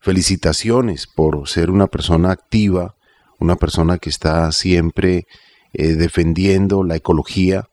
Felicitaciones 0.01 1.07
por 1.07 1.49
ser 1.49 1.71
una 1.71 1.87
persona 1.87 2.33
activa, 2.33 2.97
una 3.39 3.55
persona 3.55 3.99
que 3.99 4.11
está 4.11 4.51
siempre 4.51 5.29
eh, 5.75 5.93
defendiendo 5.93 6.83
la 6.83 6.97
ecología, 6.97 7.69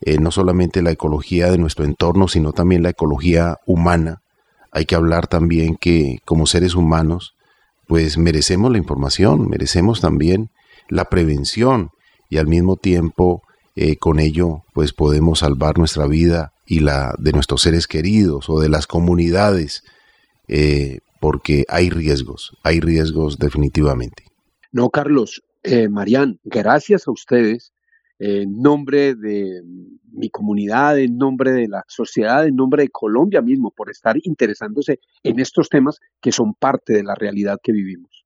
eh, 0.00 0.16
no 0.16 0.30
solamente 0.30 0.80
la 0.80 0.92
ecología 0.92 1.50
de 1.50 1.58
nuestro 1.58 1.84
entorno, 1.84 2.26
sino 2.26 2.54
también 2.54 2.82
la 2.82 2.88
ecología 2.88 3.58
humana 3.66 4.21
hay 4.72 4.86
que 4.86 4.94
hablar 4.94 5.26
también 5.26 5.76
que 5.76 6.18
como 6.24 6.46
seres 6.46 6.74
humanos, 6.74 7.34
pues 7.86 8.16
merecemos 8.16 8.72
la 8.72 8.78
información, 8.78 9.48
merecemos 9.48 10.00
también 10.00 10.50
la 10.88 11.04
prevención 11.04 11.90
y 12.30 12.38
al 12.38 12.46
mismo 12.46 12.76
tiempo 12.76 13.42
eh, 13.76 13.96
con 13.96 14.18
ello 14.18 14.64
pues 14.72 14.92
podemos 14.92 15.40
salvar 15.40 15.78
nuestra 15.78 16.06
vida 16.06 16.52
y 16.66 16.80
la 16.80 17.14
de 17.18 17.32
nuestros 17.32 17.62
seres 17.62 17.86
queridos 17.86 18.48
o 18.48 18.60
de 18.60 18.70
las 18.70 18.86
comunidades 18.86 19.84
eh, 20.48 21.00
porque 21.20 21.64
hay 21.68 21.90
riesgos, 21.90 22.56
hay 22.62 22.80
riesgos 22.80 23.38
definitivamente. 23.38 24.24
No, 24.72 24.88
Carlos, 24.88 25.42
eh, 25.62 25.88
Marían, 25.88 26.40
gracias 26.44 27.06
a 27.06 27.12
ustedes 27.12 27.72
en 28.24 28.62
nombre 28.62 29.16
de 29.16 29.62
mi 30.12 30.30
comunidad, 30.30 30.96
en 30.96 31.18
nombre 31.18 31.50
de 31.50 31.66
la 31.66 31.82
sociedad, 31.88 32.46
en 32.46 32.54
nombre 32.54 32.84
de 32.84 32.88
Colombia 32.88 33.42
mismo, 33.42 33.72
por 33.72 33.90
estar 33.90 34.16
interesándose 34.22 35.00
en 35.24 35.40
estos 35.40 35.68
temas 35.68 35.98
que 36.20 36.30
son 36.30 36.54
parte 36.54 36.92
de 36.92 37.02
la 37.02 37.16
realidad 37.16 37.58
que 37.60 37.72
vivimos. 37.72 38.24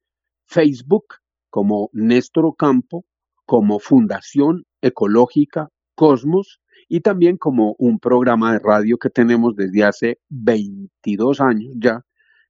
Facebook 0.45 1.05
como 1.49 1.89
Néstor 1.93 2.45
Ocampo, 2.45 3.05
como 3.45 3.79
Fundación 3.79 4.65
Ecológica 4.81 5.69
Cosmos 5.95 6.59
y 6.89 6.99
también 6.99 7.37
como 7.37 7.75
un 7.79 7.99
programa 7.99 8.51
de 8.51 8.59
radio 8.59 8.97
que 8.97 9.09
tenemos 9.09 9.55
desde 9.55 9.85
hace 9.85 10.19
22 10.29 11.39
años 11.39 11.73
ya, 11.77 12.03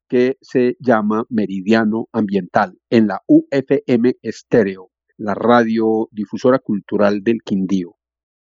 que 0.08 0.38
se 0.42 0.76
llama 0.80 1.26
Meridiano 1.30 2.08
Ambiental 2.12 2.78
en 2.90 3.08
la 3.08 3.22
UFM 3.28 4.16
Estéreo, 4.22 4.90
la 5.18 5.34
radiodifusora 5.34 6.60
cultural 6.60 7.24
del 7.24 7.42
Quindío. 7.44 7.96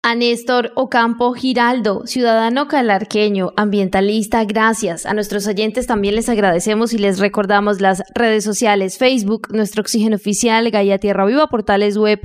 A 0.02 0.14
Néstor 0.14 0.70
Ocampo 0.76 1.32
Giraldo, 1.34 2.06
ciudadano 2.06 2.68
calarqueño, 2.68 3.52
ambientalista, 3.56 4.44
gracias. 4.44 5.06
A 5.06 5.12
nuestros 5.12 5.46
oyentes 5.48 5.88
también 5.88 6.14
les 6.14 6.28
agradecemos 6.28 6.92
y 6.92 6.98
les 6.98 7.18
recordamos 7.18 7.80
las 7.80 8.04
redes 8.14 8.44
sociales, 8.44 8.96
Facebook, 8.96 9.48
Nuestro 9.52 9.82
Oxígeno 9.82 10.16
Oficial, 10.16 10.70
Gaia 10.70 10.98
Tierra 10.98 11.26
Viva, 11.26 11.48
portales 11.48 11.96
web 11.98 12.20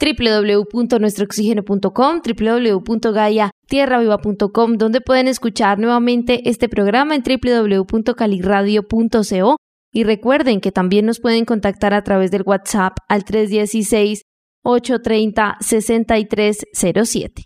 www.nuestrooxígeno.com, 0.00 2.22
www.gaiatierraviva.com, 2.24 4.76
donde 4.76 5.00
pueden 5.00 5.28
escuchar 5.28 5.78
nuevamente 5.78 6.48
este 6.48 6.68
programa 6.68 7.14
en 7.14 7.22
www.caliradio.co 7.22 9.56
y 9.92 10.04
recuerden 10.04 10.60
que 10.60 10.70
también 10.70 11.06
nos 11.06 11.18
pueden 11.20 11.44
contactar 11.44 11.92
a 11.94 12.04
través 12.04 12.30
del 12.30 12.42
WhatsApp 12.42 12.98
al 13.08 13.24
316 13.24 14.22
830-6307. 14.64 17.44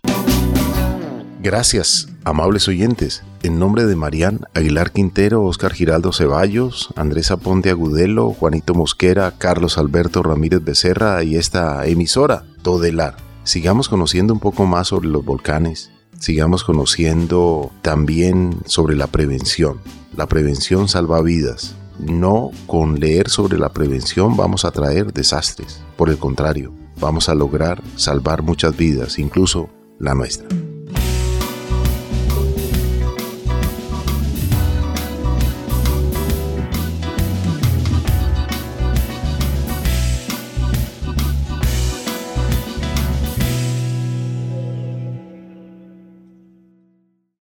Gracias, 1.41 2.07
amables 2.23 2.67
oyentes. 2.67 3.23
En 3.43 3.59
nombre 3.59 3.85
de 3.85 3.97
Marían 3.97 4.47
Aguilar 4.53 4.93
Quintero, 4.93 5.43
Oscar 5.43 5.73
Giraldo 5.73 6.13
Ceballos, 6.13 6.93
Andrés 6.95 7.29
Aponte 7.29 7.69
Agudelo, 7.71 8.31
Juanito 8.31 8.73
Mosquera, 8.73 9.33
Carlos 9.37 9.77
Alberto 9.77 10.23
Ramírez 10.23 10.63
Becerra 10.63 11.21
y 11.25 11.35
esta 11.35 11.85
emisora, 11.85 12.45
Todelar. 12.61 13.17
Sigamos 13.43 13.89
conociendo 13.89 14.33
un 14.33 14.39
poco 14.39 14.65
más 14.65 14.87
sobre 14.87 15.09
los 15.09 15.25
volcanes, 15.25 15.91
sigamos 16.17 16.63
conociendo 16.63 17.69
también 17.81 18.59
sobre 18.65 18.95
la 18.95 19.07
prevención. 19.07 19.79
La 20.15 20.27
prevención 20.27 20.87
salva 20.87 21.21
vidas. 21.21 21.75
No 21.99 22.51
con 22.65 23.01
leer 23.01 23.29
sobre 23.29 23.57
la 23.59 23.73
prevención 23.73 24.37
vamos 24.37 24.63
a 24.63 24.71
traer 24.71 25.11
desastres. 25.11 25.81
Por 25.97 26.09
el 26.09 26.17
contrario, 26.17 26.73
vamos 26.97 27.27
a 27.27 27.35
lograr 27.35 27.83
salvar 27.97 28.41
muchas 28.41 28.77
vidas, 28.77 29.19
incluso 29.19 29.67
la 29.99 30.13
nuestra. 30.13 30.47